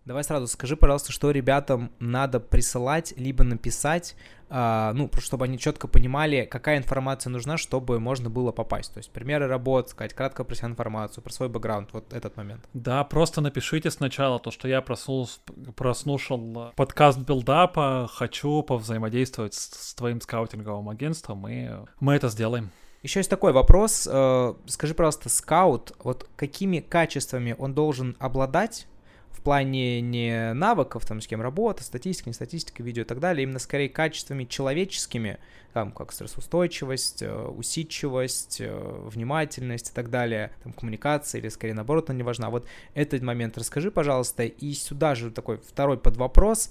Давай 0.04 0.22
сразу 0.22 0.46
скажи, 0.46 0.76
пожалуйста, 0.76 1.12
что 1.12 1.30
ребятам 1.30 1.90
надо 1.98 2.38
присылать, 2.38 3.14
либо 3.16 3.42
написать, 3.42 4.14
э, 4.50 4.92
ну, 4.94 5.10
чтобы 5.18 5.46
они 5.46 5.58
четко 5.58 5.88
понимали, 5.88 6.44
какая 6.44 6.76
информация 6.76 7.30
нужна, 7.30 7.56
чтобы 7.56 7.98
можно 7.98 8.28
было 8.28 8.52
попасть. 8.52 8.92
То 8.92 8.98
есть 8.98 9.10
примеры 9.10 9.46
работ, 9.46 9.88
сказать, 9.88 10.12
кратко 10.12 10.44
про 10.44 10.54
себя 10.54 10.68
информацию, 10.68 11.24
про 11.24 11.32
свой 11.32 11.48
бэкграунд, 11.48 11.94
вот 11.94 12.12
этот 12.12 12.36
момент. 12.36 12.68
Да, 12.74 13.02
просто 13.04 13.40
напишите 13.40 13.90
сначала 13.90 14.38
то, 14.38 14.50
что 14.50 14.68
я 14.68 14.82
прослушал, 14.82 15.38
прослушал 15.74 16.72
подкаст 16.76 17.20
билдапа, 17.20 18.06
хочу 18.12 18.62
повзаимодействовать 18.62 19.54
с, 19.54 19.70
с 19.72 19.94
твоим 19.94 20.20
скаутинговым 20.20 20.90
агентством, 20.90 21.48
и 21.48 21.70
мы 21.98 22.14
это 22.14 22.28
сделаем. 22.28 22.70
Еще 23.04 23.20
есть 23.20 23.28
такой 23.28 23.52
вопрос. 23.52 24.08
Э, 24.10 24.54
скажи, 24.64 24.94
пожалуйста, 24.94 25.28
скаут, 25.28 25.92
вот 26.02 26.26
какими 26.36 26.80
качествами 26.80 27.54
он 27.58 27.74
должен 27.74 28.16
обладать 28.18 28.86
в 29.30 29.42
плане 29.42 30.00
не 30.00 30.54
навыков, 30.54 31.04
там, 31.04 31.20
с 31.20 31.26
кем 31.26 31.42
работа, 31.42 31.84
статистика, 31.84 32.30
не 32.30 32.34
статистика, 32.34 32.82
видео 32.82 33.02
и 33.02 33.04
так 33.04 33.20
далее, 33.20 33.42
именно 33.42 33.58
скорее 33.58 33.90
качествами 33.90 34.44
человеческими, 34.44 35.38
там, 35.74 35.92
как 35.92 36.12
стрессоустойчивость, 36.12 37.20
э, 37.20 37.30
усидчивость, 37.30 38.62
э, 38.62 39.00
внимательность 39.10 39.90
и 39.90 39.92
так 39.92 40.08
далее, 40.08 40.52
там, 40.62 40.72
коммуникация 40.72 41.42
или, 41.42 41.50
скорее, 41.50 41.74
наоборот, 41.74 42.08
она 42.08 42.16
не 42.16 42.22
важна. 42.22 42.48
Вот 42.48 42.66
этот 42.94 43.20
момент 43.20 43.58
расскажи, 43.58 43.90
пожалуйста, 43.90 44.44
и 44.44 44.72
сюда 44.72 45.14
же 45.14 45.30
такой 45.30 45.58
второй 45.58 45.98
подвопрос, 45.98 46.70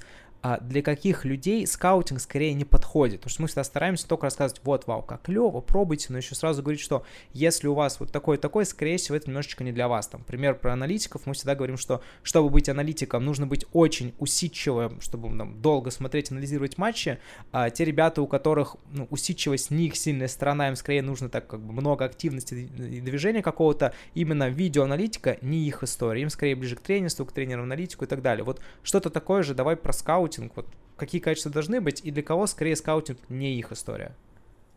для 0.61 0.81
каких 0.81 1.25
людей 1.25 1.65
скаутинг 1.65 2.19
скорее 2.19 2.53
не 2.53 2.65
подходит. 2.65 3.21
Потому 3.21 3.31
что 3.31 3.41
мы 3.43 3.47
всегда 3.47 3.63
стараемся 3.63 4.07
только 4.07 4.25
рассказывать, 4.25 4.61
вот, 4.63 4.87
вау, 4.87 5.01
как 5.01 5.23
клево, 5.23 5.61
пробуйте, 5.61 6.07
но 6.09 6.17
еще 6.17 6.35
сразу 6.35 6.61
говорить, 6.61 6.81
что 6.81 7.05
если 7.31 7.67
у 7.67 7.73
вас 7.73 7.99
вот 7.99 8.11
такой-такой, 8.11 8.65
скорее 8.65 8.97
всего, 8.97 9.15
это 9.15 9.27
немножечко 9.27 9.63
не 9.63 9.71
для 9.71 9.87
вас. 9.87 10.07
Там, 10.07 10.23
пример 10.23 10.55
про 10.55 10.73
аналитиков, 10.73 11.25
мы 11.25 11.33
всегда 11.33 11.55
говорим, 11.55 11.77
что 11.77 12.01
чтобы 12.23 12.49
быть 12.49 12.67
аналитиком, 12.67 13.23
нужно 13.23 13.47
быть 13.47 13.65
очень 13.71 14.13
усидчивым, 14.19 14.99
чтобы 15.01 15.35
там, 15.37 15.61
долго 15.61 15.91
смотреть, 15.91 16.31
анализировать 16.31 16.77
матчи. 16.77 17.19
А 17.51 17.69
те 17.69 17.85
ребята, 17.85 18.21
у 18.21 18.27
которых 18.27 18.75
ну, 18.91 19.07
усидчивость 19.09 19.71
не 19.71 19.87
их 19.87 19.95
сильная 19.95 20.27
сторона, 20.27 20.69
им 20.69 20.75
скорее 20.75 21.01
нужно 21.01 21.29
так 21.29 21.47
как 21.47 21.61
бы 21.61 21.71
много 21.71 22.05
активности 22.05 22.53
и 22.53 23.01
движения 23.01 23.41
какого-то, 23.41 23.93
именно 24.13 24.49
видеоаналитика 24.49 25.37
не 25.41 25.65
их 25.65 25.83
история, 25.83 26.21
им 26.21 26.29
скорее 26.29 26.55
ближе 26.55 26.75
к 26.75 26.81
тренерству, 26.81 27.25
к 27.25 27.31
тренеру-аналитику 27.31 28.05
и 28.05 28.07
так 28.07 28.21
далее. 28.21 28.43
Вот 28.43 28.59
что-то 28.83 29.09
такое 29.09 29.43
же, 29.43 29.53
давай 29.53 29.75
про 29.75 29.93
скаутинг, 30.33 30.55
вот 30.55 30.67
какие 30.97 31.21
качества 31.21 31.51
должны 31.51 31.81
быть 31.81 32.01
и 32.03 32.11
для 32.11 32.23
кого 32.23 32.47
скорее 32.47 32.75
скаутинг 32.75 33.19
не 33.29 33.55
их 33.55 33.71
история. 33.71 34.15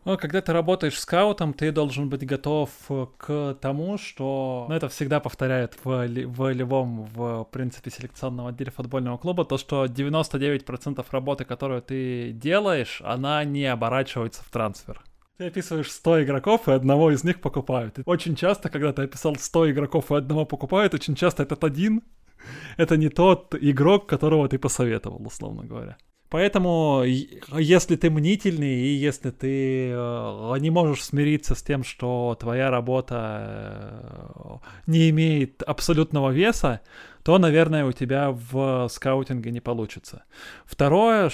Ну, 0.05 0.17
когда 0.17 0.41
ты 0.41 0.53
работаешь 0.53 0.97
скаутом, 0.97 1.53
ты 1.53 1.73
должен 1.73 2.07
быть 2.07 2.25
готов 2.25 2.69
к 3.17 3.57
тому, 3.59 3.97
что... 3.97 4.65
Ну, 4.69 4.75
это 4.75 4.87
всегда 4.87 5.19
повторяет 5.19 5.75
в, 5.83 6.07
в 6.07 6.53
любом, 6.53 7.03
в 7.13 7.45
принципе, 7.51 7.91
селекционном 7.91 8.47
отделе 8.47 8.71
футбольного 8.71 9.17
клуба, 9.17 9.43
то, 9.43 9.57
что 9.57 9.83
99% 9.83 11.05
работы, 11.11 11.43
которую 11.43 11.81
ты 11.81 12.31
делаешь, 12.31 13.01
она 13.03 13.43
не 13.43 13.65
оборачивается 13.65 14.43
в 14.45 14.49
трансфер. 14.49 15.03
Ты 15.37 15.47
описываешь 15.47 15.91
100 15.91 16.23
игроков, 16.23 16.69
и 16.69 16.71
одного 16.71 17.11
из 17.11 17.25
них 17.25 17.41
покупают. 17.41 17.99
И 17.99 18.03
очень 18.05 18.37
часто, 18.37 18.69
когда 18.69 18.93
ты 18.93 19.01
описал 19.01 19.35
100 19.35 19.71
игроков, 19.71 20.09
и 20.09 20.15
одного 20.15 20.45
покупают, 20.45 20.93
очень 20.93 21.15
часто 21.15 21.43
этот 21.43 21.65
один— 21.65 22.01
это 22.77 22.97
не 22.97 23.09
тот 23.09 23.55
игрок, 23.59 24.07
которого 24.07 24.47
ты 24.47 24.57
посоветовал, 24.57 25.25
условно 25.25 25.63
говоря. 25.63 25.97
Поэтому, 26.29 27.03
если 27.05 27.95
ты 27.95 28.09
мнительный 28.09 28.81
и 28.81 28.95
если 28.95 29.31
ты 29.31 29.91
э, 29.91 30.55
не 30.59 30.69
можешь 30.69 31.05
смириться 31.05 31.55
с 31.55 31.63
тем, 31.63 31.85
что 31.85 32.35
твоя 32.37 32.69
работа 32.69 34.27
э, 34.35 34.57
не 34.87 35.09
имеет 35.09 35.63
абсолютного 35.63 36.31
веса, 36.31 36.81
то, 37.23 37.37
наверное, 37.37 37.85
у 37.85 37.93
тебя 37.93 38.31
в 38.31 38.89
скаутинге 38.89 39.51
не 39.51 39.61
получится. 39.61 40.23
Второе, 40.65 41.31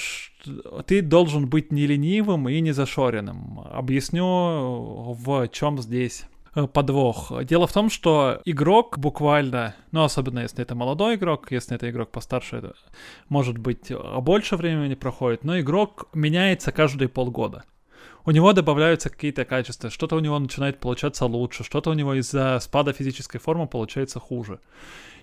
ты 0.85 1.01
должен 1.01 1.47
быть 1.47 1.71
не 1.71 1.88
ленивым 1.88 2.47
и 2.47 2.59
не 2.61 2.71
зашоренным. 2.71 3.61
Объясню, 3.71 5.13
в 5.13 5.47
чем 5.47 5.80
здесь 5.80 6.25
подвох. 6.53 7.31
Дело 7.43 7.67
в 7.67 7.73
том, 7.73 7.89
что 7.89 8.41
игрок 8.45 8.99
буквально, 8.99 9.75
ну, 9.91 10.03
особенно 10.03 10.39
если 10.39 10.61
это 10.61 10.75
молодой 10.75 11.15
игрок, 11.15 11.51
если 11.51 11.75
это 11.75 11.89
игрок 11.89 12.11
постарше, 12.11 12.57
это, 12.57 12.73
может 13.30 13.57
быть, 13.57 13.89
э, 13.91 13.97
больше 14.19 14.55
времени 14.55 14.95
проходит, 14.95 15.43
но 15.43 15.59
игрок 15.59 16.07
меняется 16.13 16.71
каждые 16.71 17.09
полгода. 17.09 17.63
У 18.25 18.31
него 18.31 18.53
добавляются 18.53 19.09
какие-то 19.09 19.43
качества, 19.43 19.89
что-то 19.89 20.15
у 20.15 20.19
него 20.19 20.39
начинает 20.39 20.80
получаться 20.80 21.25
лучше, 21.25 21.63
что-то 21.63 21.89
у 21.89 21.93
него 21.93 22.13
из-за 22.13 22.59
спада 22.61 22.93
физической 22.93 23.39
формы 23.39 23.67
получается 23.67 24.19
хуже. 24.19 24.59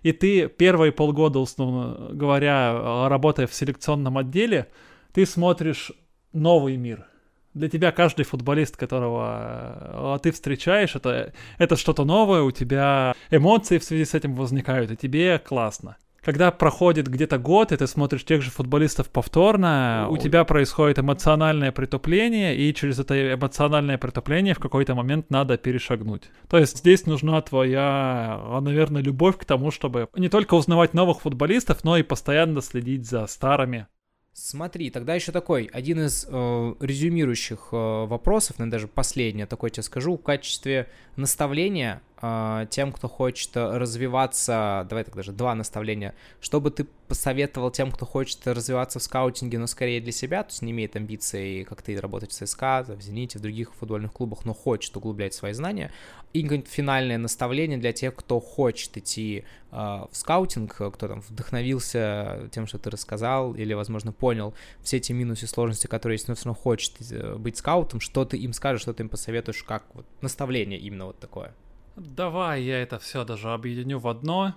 И 0.02 0.12
ты 0.12 0.48
первые 0.48 0.92
полгода, 0.92 1.38
условно 1.38 2.10
говоря, 2.12 3.08
работая 3.08 3.46
в 3.46 3.54
селекционном 3.54 4.18
отделе, 4.18 4.70
ты 5.12 5.24
смотришь 5.24 5.92
новый 6.32 6.76
мир, 6.76 7.06
для 7.54 7.68
тебя 7.68 7.92
каждый 7.92 8.24
футболист, 8.24 8.76
которого 8.76 10.16
э, 10.16 10.18
ты 10.22 10.30
встречаешь, 10.30 10.94
это, 10.94 11.32
это 11.58 11.76
что-то 11.76 12.04
новое, 12.04 12.42
у 12.42 12.50
тебя 12.50 13.14
эмоции 13.30 13.78
в 13.78 13.84
связи 13.84 14.04
с 14.04 14.14
этим 14.14 14.34
возникают, 14.34 14.90
и 14.90 14.96
тебе 14.96 15.38
классно. 15.38 15.96
Когда 16.22 16.50
проходит 16.50 17.08
где-то 17.08 17.38
год, 17.38 17.72
и 17.72 17.76
ты 17.76 17.86
смотришь 17.86 18.24
тех 18.24 18.42
же 18.42 18.50
футболистов 18.50 19.08
повторно, 19.08 20.06
у 20.10 20.18
тебя 20.18 20.44
происходит 20.44 20.98
эмоциональное 20.98 21.72
притупление, 21.72 22.56
и 22.56 22.74
через 22.74 22.98
это 22.98 23.34
эмоциональное 23.34 23.96
притупление 23.96 24.54
в 24.54 24.58
какой-то 24.58 24.94
момент 24.94 25.30
надо 25.30 25.56
перешагнуть. 25.56 26.24
То 26.48 26.58
есть 26.58 26.78
здесь 26.78 27.06
нужна 27.06 27.40
твоя, 27.40 28.38
наверное, 28.60 29.02
любовь 29.02 29.38
к 29.38 29.46
тому, 29.46 29.70
чтобы 29.70 30.08
не 30.14 30.28
только 30.28 30.54
узнавать 30.54 30.92
новых 30.92 31.22
футболистов, 31.22 31.84
но 31.84 31.96
и 31.96 32.02
постоянно 32.02 32.60
следить 32.60 33.08
за 33.08 33.26
старыми. 33.26 33.86
Смотри, 34.32 34.90
тогда 34.90 35.14
еще 35.14 35.32
такой, 35.32 35.64
один 35.72 36.00
из 36.06 36.24
э, 36.28 36.74
резюмирующих 36.80 37.68
э, 37.72 37.76
вопросов, 38.06 38.58
наверное, 38.58 38.72
даже 38.72 38.88
последний, 38.88 39.44
такой 39.44 39.70
тебе 39.70 39.82
скажу, 39.82 40.16
в 40.16 40.22
качестве 40.22 40.88
наставления 41.16 42.00
тем, 42.20 42.92
кто 42.92 43.08
хочет 43.08 43.50
развиваться, 43.56 44.86
давай 44.88 45.04
так 45.04 45.16
даже 45.16 45.32
два 45.32 45.54
наставления, 45.54 46.14
чтобы 46.40 46.70
ты 46.70 46.86
посоветовал 47.08 47.70
тем, 47.70 47.90
кто 47.90 48.06
хочет 48.06 48.46
развиваться 48.46 48.98
в 48.98 49.02
скаутинге, 49.02 49.58
но 49.58 49.66
скорее 49.66 50.00
для 50.00 50.12
себя, 50.12 50.42
то 50.42 50.50
есть 50.50 50.62
не 50.62 50.70
имеет 50.70 50.94
амбиций, 50.96 51.64
как 51.64 51.82
ты, 51.82 51.98
работать 52.00 52.30
в 52.30 52.34
ЦСКА, 52.34 52.84
в 52.86 53.00
Зените, 53.00 53.38
в 53.38 53.42
других 53.42 53.74
футбольных 53.74 54.12
клубах, 54.12 54.44
но 54.44 54.54
хочет 54.54 54.96
углублять 54.96 55.34
свои 55.34 55.52
знания, 55.52 55.90
и 56.32 56.46
финальное 56.68 57.18
наставление 57.18 57.78
для 57.78 57.92
тех, 57.92 58.14
кто 58.14 58.38
хочет 58.38 58.96
идти 58.96 59.44
э, 59.72 59.76
в 59.76 60.10
скаутинг, 60.12 60.72
кто 60.74 61.08
там 61.08 61.20
вдохновился 61.22 62.48
тем, 62.52 62.68
что 62.68 62.78
ты 62.78 62.90
рассказал, 62.90 63.54
или, 63.54 63.72
возможно, 63.72 64.12
понял 64.12 64.54
все 64.82 64.98
эти 64.98 65.12
минусы 65.12 65.46
и 65.46 65.48
сложности, 65.48 65.88
которые 65.88 66.14
есть, 66.14 66.28
но 66.28 66.34
все 66.34 66.44
равно 66.44 66.60
хочет 66.60 66.94
э, 67.10 67.34
быть 67.36 67.56
скаутом, 67.56 67.98
что 67.98 68.24
ты 68.24 68.36
им 68.36 68.52
скажешь, 68.52 68.82
что 68.82 68.94
ты 68.94 69.02
им 69.02 69.08
посоветуешь, 69.08 69.64
как 69.64 69.84
вот 69.94 70.06
наставление 70.20 70.78
именно 70.78 71.06
вот 71.06 71.18
такое. 71.18 71.54
Давай 71.96 72.62
я 72.62 72.82
это 72.82 72.98
все 72.98 73.24
даже 73.24 73.52
объединю 73.52 73.98
в 73.98 74.08
одно. 74.08 74.54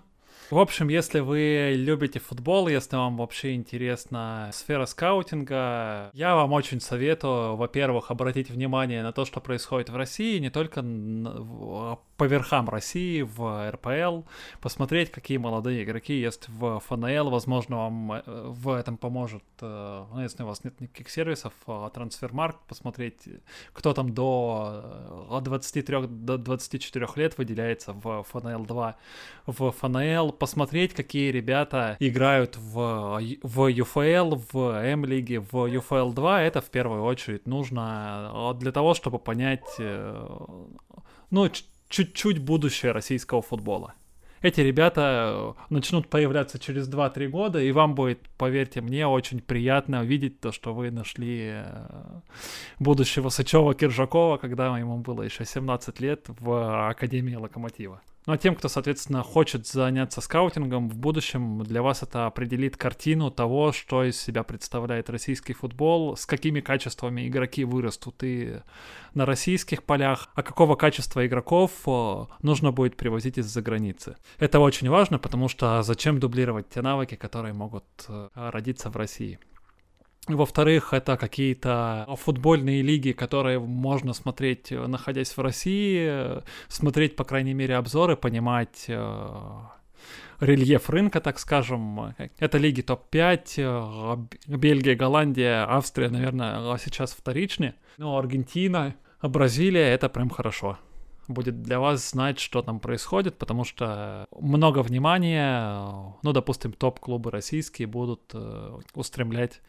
В 0.49 0.60
общем, 0.60 0.88
если 0.89 1.19
вы 1.19 1.73
любите 1.76 2.19
футбол, 2.19 2.68
если 2.68 2.95
вам 2.95 3.18
вообще 3.18 3.55
интересна 3.55 4.49
сфера 4.53 4.85
скаутинга, 4.85 6.11
я 6.14 6.35
вам 6.35 6.51
очень 6.53 6.80
советую, 6.80 7.55
во-первых, 7.55 8.11
обратить 8.11 8.49
внимание 8.49 9.01
на 9.03 9.14
то, 9.14 9.26
что 9.26 9.39
происходит 9.39 9.89
в 9.89 9.95
России, 9.95 10.39
не 10.39 10.49
только 10.49 10.81
по 12.23 12.25
верхам 12.25 12.69
России 12.69 13.21
в 13.21 13.69
РПЛ, 13.71 14.21
посмотреть, 14.61 15.11
какие 15.11 15.37
молодые 15.37 15.83
игроки 15.83 16.13
есть 16.13 16.47
в 16.47 16.79
ФНЛ, 16.79 17.29
возможно, 17.29 17.75
вам 17.75 18.13
э, 18.13 18.21
в 18.25 18.69
этом 18.69 18.95
поможет, 18.95 19.43
э, 19.59 20.05
ну, 20.13 20.21
если 20.21 20.43
у 20.43 20.45
вас 20.45 20.63
нет 20.63 20.79
никаких 20.79 21.09
сервисов, 21.09 21.51
а 21.67 21.89
трансфермарк, 21.89 22.55
посмотреть, 22.65 23.27
кто 23.73 23.91
там 23.91 24.13
до 24.13 25.27
от 25.31 25.43
23 25.43 26.07
до 26.07 26.37
24 26.37 27.07
лет 27.17 27.37
выделяется 27.37 27.91
в 27.91 28.23
ФНЛ 28.23 28.65
2, 28.67 28.95
в 29.47 29.71
ФНЛ, 29.71 30.31
посмотреть, 30.31 30.93
какие 30.93 31.29
ребята 31.29 31.97
играют 31.99 32.55
в, 32.55 33.19
в 33.43 33.69
UFL, 33.69 34.41
в 34.53 34.81
М-лиге, 34.81 35.41
в 35.41 35.55
UFL 35.55 36.13
2, 36.13 36.41
это 36.43 36.61
в 36.61 36.69
первую 36.69 37.03
очередь 37.03 37.47
нужно 37.47 38.31
э, 38.33 38.59
для 38.59 38.71
того, 38.71 38.93
чтобы 38.93 39.19
понять, 39.19 39.75
ну, 41.29 41.49
чуть-чуть 41.94 42.40
будущее 42.40 42.91
российского 42.91 43.44
футбола. 43.44 43.94
Эти 44.41 44.61
ребята 44.61 45.56
э, 45.60 45.74
начнут 45.74 46.10
появляться 46.10 46.57
через 46.60 46.90
2-3 46.90 47.28
года, 47.28 47.61
и 47.61 47.72
вам 47.72 47.94
будет, 47.94 48.20
поверьте 48.38 48.82
мне, 48.82 49.07
очень 49.07 49.40
приятно 49.40 50.03
видеть 50.03 50.40
то, 50.41 50.52
что 50.52 50.74
вы 50.74 50.90
нашли 50.91 51.52
э, 51.53 52.20
будущего 52.80 53.30
Сычева 53.30 53.76
Киржакова, 53.76 54.38
когда 54.38 54.76
ему 54.78 54.98
было 54.98 55.22
еще 55.22 55.45
17 55.45 55.99
лет 56.02 56.26
в 56.28 56.90
Академии 56.90 57.36
Локомотива. 57.36 58.02
Ну 58.25 58.33
а 58.33 58.37
тем, 58.37 58.55
кто, 58.55 58.69
соответственно, 58.69 59.21
хочет 59.21 59.67
заняться 59.67 60.21
скаутингом 60.21 60.87
в 60.87 60.95
будущем, 60.95 61.61
для 61.63 61.81
вас 61.81 62.03
это 62.03 62.25
определит 62.25 62.77
картину 62.77 63.31
того, 63.31 63.73
что 63.73 64.03
из 64.05 64.19
себя 64.19 64.43
представляет 64.43 65.09
российский 65.09 65.51
футбол, 65.51 66.15
с 66.15 66.25
какими 66.25 66.61
качествами 66.61 67.27
игроки 67.27 67.65
вырастут 67.65 68.23
и 68.23 68.61
на 69.13 69.25
российских 69.25 69.83
полях, 69.83 70.29
а 70.35 70.41
какого 70.41 70.75
качества 70.75 71.27
игроков 71.27 71.71
э, 71.85 72.25
нужно 72.41 72.71
будет 72.71 72.95
привозить 72.95 73.37
из-за 73.37 73.61
границы. 73.61 74.15
Это 74.39 74.59
очень 74.61 74.89
важно, 74.89 75.19
потому 75.19 75.49
что 75.49 75.83
зачем 75.83 76.19
дублировать 76.19 76.69
те 76.69 76.81
навыки, 76.81 77.15
которые 77.15 77.53
могут 77.53 77.83
э, 78.07 78.29
родиться 78.35 78.89
в 78.89 78.95
России. 78.95 79.37
Во-вторых, 80.27 80.93
это 80.93 81.17
какие-то 81.17 82.07
футбольные 82.17 82.81
лиги, 82.81 83.11
которые 83.11 83.59
можно 83.59 84.13
смотреть, 84.13 84.71
э, 84.71 84.87
находясь 84.87 85.35
в 85.35 85.41
России, 85.41 86.41
смотреть, 86.69 87.17
по 87.17 87.25
крайней 87.25 87.53
мере, 87.53 87.75
обзоры, 87.75 88.15
понимать 88.15 88.85
э, 88.87 89.27
рельеф 90.39 90.89
рынка, 90.89 91.19
так 91.19 91.39
скажем. 91.39 92.15
Это 92.39 92.57
лиги 92.57 92.81
топ-5, 92.81 94.27
э, 94.47 94.55
Бельгия, 94.55 94.95
Голландия, 94.95 95.65
Австрия, 95.67 96.07
наверное, 96.09 96.77
сейчас 96.77 97.11
вторичные. 97.11 97.75
Ну, 97.97 98.17
Аргентина, 98.17 98.95
Бразилия— 99.21 99.87
это 99.93 100.07
прям 100.07 100.29
хорошо 100.29 100.77
будет 101.27 101.61
для 101.61 101.79
вас 101.79 102.11
знать, 102.11 102.39
что 102.39 102.61
там 102.61 102.79
происходит, 102.79 103.37
потому 103.37 103.63
что 103.63 104.27
много 104.31 104.79
внимания, 104.83 106.15
ну, 106.21 106.33
допустим, 106.33 106.73
топ-клубы 106.73 107.31
российские 107.31 107.87
будут 107.87 108.31
э, 108.33 108.79
устремлять 108.93 109.61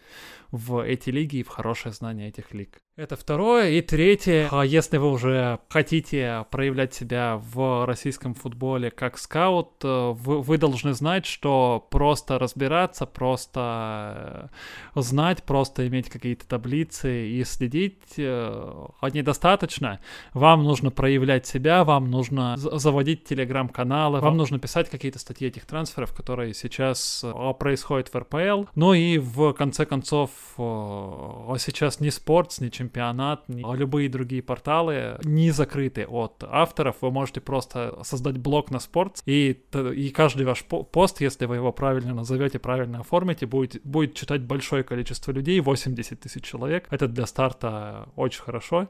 в 0.51 0.85
эти 0.85 1.10
лиги 1.10 1.36
и 1.36 1.43
в 1.43 1.48
хорошее 1.48 1.93
знание 1.93 2.28
этих 2.28 2.52
лиг. 2.52 2.84
Это 2.97 3.16
второе. 3.16 3.71
И 3.71 3.83
третье, 3.83 4.49
а 4.53 4.62
если 4.62 4.99
вы 4.99 5.11
уже 5.11 5.59
хотите 5.69 6.47
проявлять 6.53 6.95
себя 6.95 7.41
в 7.43 7.87
российском 7.87 8.35
футболе 8.35 8.93
как 8.93 9.19
скаут, 9.19 9.73
э, 9.83 10.12
вы, 10.12 10.41
вы 10.41 10.59
должны 10.59 10.93
знать, 10.93 11.27
что 11.27 11.85
просто 11.91 12.39
разбираться, 12.39 13.05
просто 13.05 14.51
э, 14.95 15.01
знать, 15.01 15.43
просто 15.43 15.89
иметь 15.89 16.09
какие-то 16.09 16.47
таблицы 16.47 17.31
и 17.31 17.43
следить 17.43 18.15
э, 18.16 18.87
недостаточно. 19.12 19.99
Вам 20.33 20.62
нужно 20.62 20.93
проявлять 20.93 21.49
себя, 21.49 21.83
вам 21.83 22.12
нужно 22.12 22.57
заводить 22.57 23.25
телеграм-каналы, 23.25 24.21
вам 24.21 24.37
нужно 24.37 24.61
писать 24.61 24.89
какие-то 24.89 25.19
статьи 25.19 25.49
этих 25.49 25.66
трансферов, 25.66 26.15
которые 26.15 26.55
сейчас 26.55 27.25
происходят 27.59 28.09
в 28.15 28.16
РПЛ. 28.16 28.66
Ну 28.77 28.95
и 28.95 29.19
в 29.19 29.53
конце 29.55 29.85
концов, 29.85 30.31
сейчас 30.57 31.99
не 31.99 32.12
спорт, 32.12 32.55
не 32.61 32.84
чемпионат, 32.85 33.48
ни 33.48 33.62
любые 33.77 34.09
другие 34.09 34.43
порталы 34.43 35.19
не 35.24 35.51
закрыты 35.51 36.06
от 36.06 36.44
авторов. 36.47 36.97
Вы 37.01 37.11
можете 37.11 37.40
просто 37.40 37.98
создать 38.02 38.39
блог 38.39 38.70
на 38.70 38.78
спорт, 38.78 39.23
и, 39.27 39.62
и 39.94 40.11
каждый 40.11 40.47
ваш 40.47 40.65
пост, 40.65 41.20
если 41.20 41.47
вы 41.47 41.56
его 41.56 41.73
правильно 41.73 42.15
назовете, 42.15 42.59
правильно 42.59 43.01
оформите, 43.01 43.47
будет, 43.47 43.81
будет 43.85 44.15
читать 44.15 44.43
большое 44.43 44.85
количество 44.85 45.32
людей, 45.32 45.61
80 45.61 46.20
тысяч 46.20 46.44
человек. 46.44 46.86
Это 46.90 47.09
для 47.09 47.27
старта 47.27 48.09
очень 48.16 48.43
хорошо. 48.43 48.89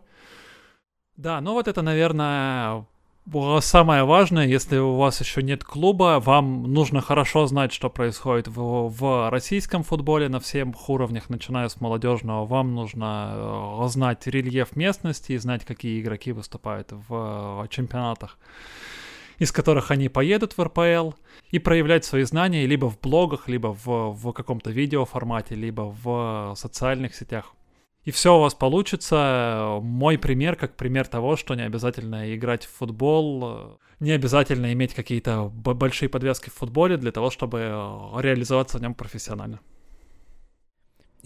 Да, 1.17 1.41
ну 1.41 1.53
вот 1.53 1.69
это, 1.69 1.83
наверное, 1.83 2.87
Самое 3.61 4.05
важное, 4.05 4.47
если 4.47 4.77
у 4.77 4.97
вас 4.97 5.19
еще 5.21 5.43
нет 5.43 5.65
клуба, 5.65 6.21
вам 6.23 6.65
нужно 6.65 7.01
хорошо 7.01 7.47
знать, 7.47 7.73
что 7.73 7.89
происходит 7.89 8.49
в, 8.49 8.89
в 8.89 9.31
российском 9.31 9.83
футболе 9.83 10.29
на 10.29 10.41
всех 10.41 10.91
уровнях, 10.91 11.31
начиная 11.31 11.71
с 11.71 11.81
молодежного. 11.81 12.45
Вам 12.45 12.75
нужно 12.75 13.33
э, 13.35 13.89
знать 13.89 14.27
рельеф 14.27 14.77
местности 14.77 15.33
и 15.33 15.39
знать, 15.39 15.65
какие 15.65 16.03
игроки 16.03 16.33
выступают 16.33 16.89
в 16.91 17.67
чемпионатах, 17.71 18.39
из 19.39 19.53
которых 19.53 19.91
они 19.91 20.11
поедут 20.11 20.59
в 20.59 20.63
РПЛ, 20.63 21.13
и 21.51 21.59
проявлять 21.59 22.05
свои 22.05 22.25
знания 22.25 22.67
либо 22.67 22.91
в 22.91 23.01
блогах, 23.01 23.49
либо 23.49 23.69
в, 23.69 24.13
в 24.13 24.33
каком-то 24.33 24.71
видеоформате, 24.71 25.55
либо 25.55 25.95
в 26.03 26.55
социальных 26.59 27.15
сетях 27.15 27.55
и 28.05 28.11
все 28.11 28.37
у 28.37 28.41
вас 28.41 28.55
получится. 28.55 29.79
Мой 29.81 30.19
пример 30.19 30.57
как 30.57 30.77
пример 30.77 31.07
того, 31.07 31.37
что 31.37 31.55
не 31.55 31.63
обязательно 31.63 32.35
играть 32.35 32.67
в 32.67 32.71
футбол, 32.71 33.79
не 34.01 34.13
обязательно 34.13 34.73
иметь 34.73 34.95
какие-то 34.95 35.45
большие 35.49 36.09
подвески 36.09 36.51
в 36.51 36.55
футболе 36.55 36.97
для 36.97 37.13
того, 37.13 37.31
чтобы 37.31 37.59
реализоваться 38.19 38.79
в 38.79 38.83
нем 38.83 38.95
профессионально. 38.95 39.61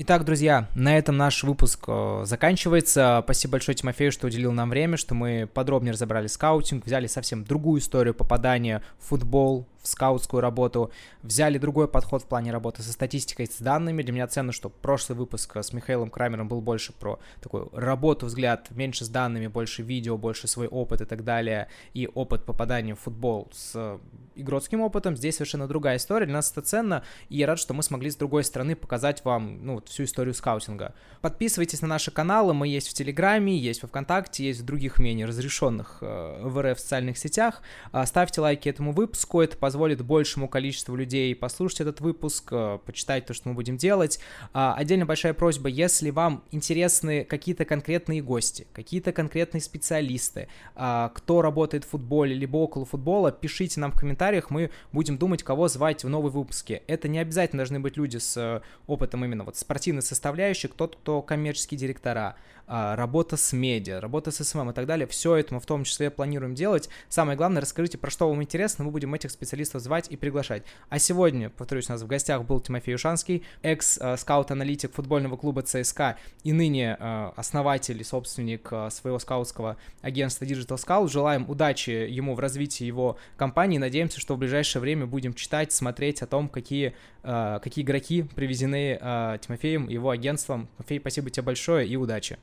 Итак, 0.01 0.25
друзья, 0.25 0.69
на 0.77 0.97
этом 0.97 1.17
наш 1.17 1.43
выпуск 1.43 1.87
э, 1.89 2.23
заканчивается. 2.25 3.21
Спасибо 3.25 3.53
большое 3.53 3.75
Тимофею, 3.75 4.13
что 4.13 4.29
уделил 4.29 4.53
нам 4.53 4.71
время, 4.71 4.97
что 4.97 5.17
мы 5.17 5.51
подробнее 5.53 5.93
разобрали 5.93 6.29
скаутинг, 6.29 6.87
взяли 6.87 7.09
совсем 7.09 7.43
другую 7.43 7.81
историю 7.81 8.15
попадания 8.15 8.81
в 9.01 9.09
футбол, 9.09 9.67
скаутскую 9.89 10.41
работу, 10.41 10.93
взяли 11.23 11.59
другой 11.59 11.89
подход 11.89 12.23
в 12.23 12.27
плане 12.27 12.53
работы 12.53 12.83
со 12.83 12.93
статистикой, 12.93 13.47
с 13.47 13.59
данными. 13.59 14.03
Для 14.03 14.13
меня 14.13 14.27
ценно, 14.27 14.53
что 14.53 14.69
прошлый 14.69 15.17
выпуск 15.19 15.57
с 15.57 15.73
Михаилом 15.73 16.11
Крамером 16.11 16.49
был 16.49 16.61
больше 16.61 16.93
про 16.93 17.19
такую 17.41 17.71
работу, 17.73 18.27
взгляд, 18.27 18.71
меньше 18.71 19.05
с 19.05 19.09
данными, 19.09 19.47
больше 19.47 19.83
видео, 19.83 20.17
больше 20.17 20.49
свой 20.49 20.69
опыт 20.69 21.01
и 21.01 21.05
так 21.05 21.25
далее, 21.25 21.69
и 21.95 22.09
опыт 22.15 22.45
попадания 22.45 22.95
в 22.95 23.01
футбол 23.01 23.49
с 23.53 23.99
игротским 24.35 24.81
опытом. 24.81 25.17
Здесь 25.17 25.37
совершенно 25.37 25.67
другая 25.67 25.97
история, 25.97 26.27
для 26.27 26.37
нас 26.37 26.51
это 26.53 26.63
ценно, 26.63 27.03
и 27.29 27.39
я 27.39 27.47
рад, 27.47 27.59
что 27.59 27.75
мы 27.75 27.83
смогли 27.83 28.11
с 28.11 28.17
другой 28.17 28.45
стороны 28.45 28.77
показать 28.77 29.25
вам 29.25 29.65
ну, 29.65 29.83
всю 29.87 30.05
историю 30.05 30.35
скаутинга. 30.35 30.95
Подписывайтесь 31.21 31.83
на 31.83 31.89
наши 31.89 32.11
каналы, 32.11 32.55
мы 32.55 32.69
есть 32.69 32.89
в 32.89 32.95
Телеграме, 32.95 33.57
есть 33.57 33.83
во 33.83 33.89
Вконтакте, 33.89 34.45
есть 34.45 34.61
в 34.61 34.65
других 34.65 34.99
менее 34.99 35.27
разрешенных 35.27 35.99
э, 36.01 36.41
в 36.43 36.63
РФ 36.63 36.79
социальных 36.79 37.19
сетях. 37.19 37.63
Э, 37.93 38.05
ставьте 38.07 38.41
лайки 38.41 38.69
этому 38.69 38.93
выпуску, 38.93 39.41
это 39.41 39.57
позволит 39.57 39.78
большему 39.79 40.49
количеству 40.49 40.97
людей 40.97 41.35
послушать 41.35 41.81
этот 41.83 42.01
выпуск, 42.01 42.49
э, 42.51 42.79
почитать 42.85 43.27
то, 43.27 43.35
что 43.35 43.49
мы 43.49 43.55
будем 43.55 43.77
делать. 43.77 44.21
А, 44.53 44.75
отдельно 44.75 45.07
большая 45.07 45.35
просьба, 45.35 45.69
если 45.69 46.11
вам 46.11 46.45
интересны 46.51 47.25
какие-то 47.25 47.65
конкретные 47.65 48.23
гости, 48.23 48.67
какие-то 48.73 49.13
конкретные 49.13 49.61
специалисты, 49.61 50.49
а, 50.75 51.11
кто 51.11 51.43
работает 51.43 51.85
в 51.85 51.89
футболе, 51.89 52.35
либо 52.35 52.57
около 52.57 52.85
футбола, 52.85 53.33
пишите 53.33 53.81
нам 53.81 53.93
в 53.93 53.97
комментариях, 53.97 54.51
мы 54.51 54.71
будем 54.93 55.19
думать, 55.19 55.43
кого 55.43 55.69
звать 55.69 56.05
в 56.05 56.09
новые 56.09 56.33
выпуски. 56.33 56.83
Это 56.87 57.09
не 57.09 57.19
обязательно 57.19 57.61
должны 57.61 57.81
быть 57.81 57.97
люди 57.97 58.17
с 58.17 58.37
э, 58.37 58.61
опытом 58.87 59.25
именно 59.25 59.45
вот 59.45 59.57
спортивной 59.57 60.03
составляющей, 60.03 60.69
кто-то, 60.69 60.97
кто 60.97 61.23
коммерческие 61.23 61.79
директора, 61.79 62.37
работа 62.69 63.37
с 63.37 63.53
медиа, 63.53 64.01
работа 64.01 64.31
с 64.31 64.45
SMM 64.45 64.71
и 64.71 64.73
так 64.75 64.87
далее. 64.87 65.07
Все 65.07 65.37
это 65.37 65.55
мы 65.55 65.61
в 65.61 65.67
том 65.67 65.85
числе 65.85 66.11
планируем 66.11 66.55
делать. 66.55 66.89
Самое 67.09 67.37
главное, 67.37 67.63
расскажите, 67.63 67.99
про 67.99 68.11
что 68.11 68.29
вам 68.29 68.43
интересно, 68.43 68.85
мы 68.85 68.91
будем 68.91 69.15
этих 69.15 69.31
специалистов 69.31 69.83
звать 69.83 70.09
и 70.11 70.17
приглашать. 70.17 70.65
А 70.89 70.99
сегодня, 70.99 71.51
повторюсь, 71.51 71.89
у 71.89 71.93
нас 71.93 72.03
в 72.03 72.07
гостях 72.07 72.45
был 72.45 72.61
Тимофей 72.61 72.95
Ушанский, 72.95 73.45
экс-скаут-аналитик 73.63 74.93
футбольного 74.93 75.37
клуба 75.37 75.63
ЦСКА 75.63 76.19
и 76.45 76.53
ныне 76.53 76.97
а, 76.99 77.33
основатель 77.37 78.01
и 78.01 78.05
собственник 78.05 78.69
а, 78.71 78.91
своего 78.91 79.19
скаутского 79.19 79.77
агентства 80.03 80.45
Digital 80.45 80.77
Scout. 80.77 81.09
Желаем 81.09 81.49
удачи 81.49 81.91
ему 81.91 82.35
в 82.35 82.41
развитии 82.41 82.85
его 82.85 83.19
компании. 83.37 83.79
Надеемся, 83.79 84.21
что 84.21 84.35
в 84.35 84.39
ближайшее 84.39 84.83
время 84.83 85.07
будем 85.07 85.35
читать, 85.35 85.73
смотреть 85.73 86.23
о 86.23 86.27
том, 86.27 86.49
какие, 86.49 86.95
какие 87.23 87.85
игроки 87.85 88.23
привезены 88.23 88.99
Тимофеем 89.41 89.87
и 89.87 89.95
его 89.95 90.11
агентством. 90.11 90.69
Тимофей, 90.77 91.01
спасибо 91.01 91.31
тебе 91.31 91.45
большое 91.45 91.89
и 91.89 91.97
удачи. 91.97 92.39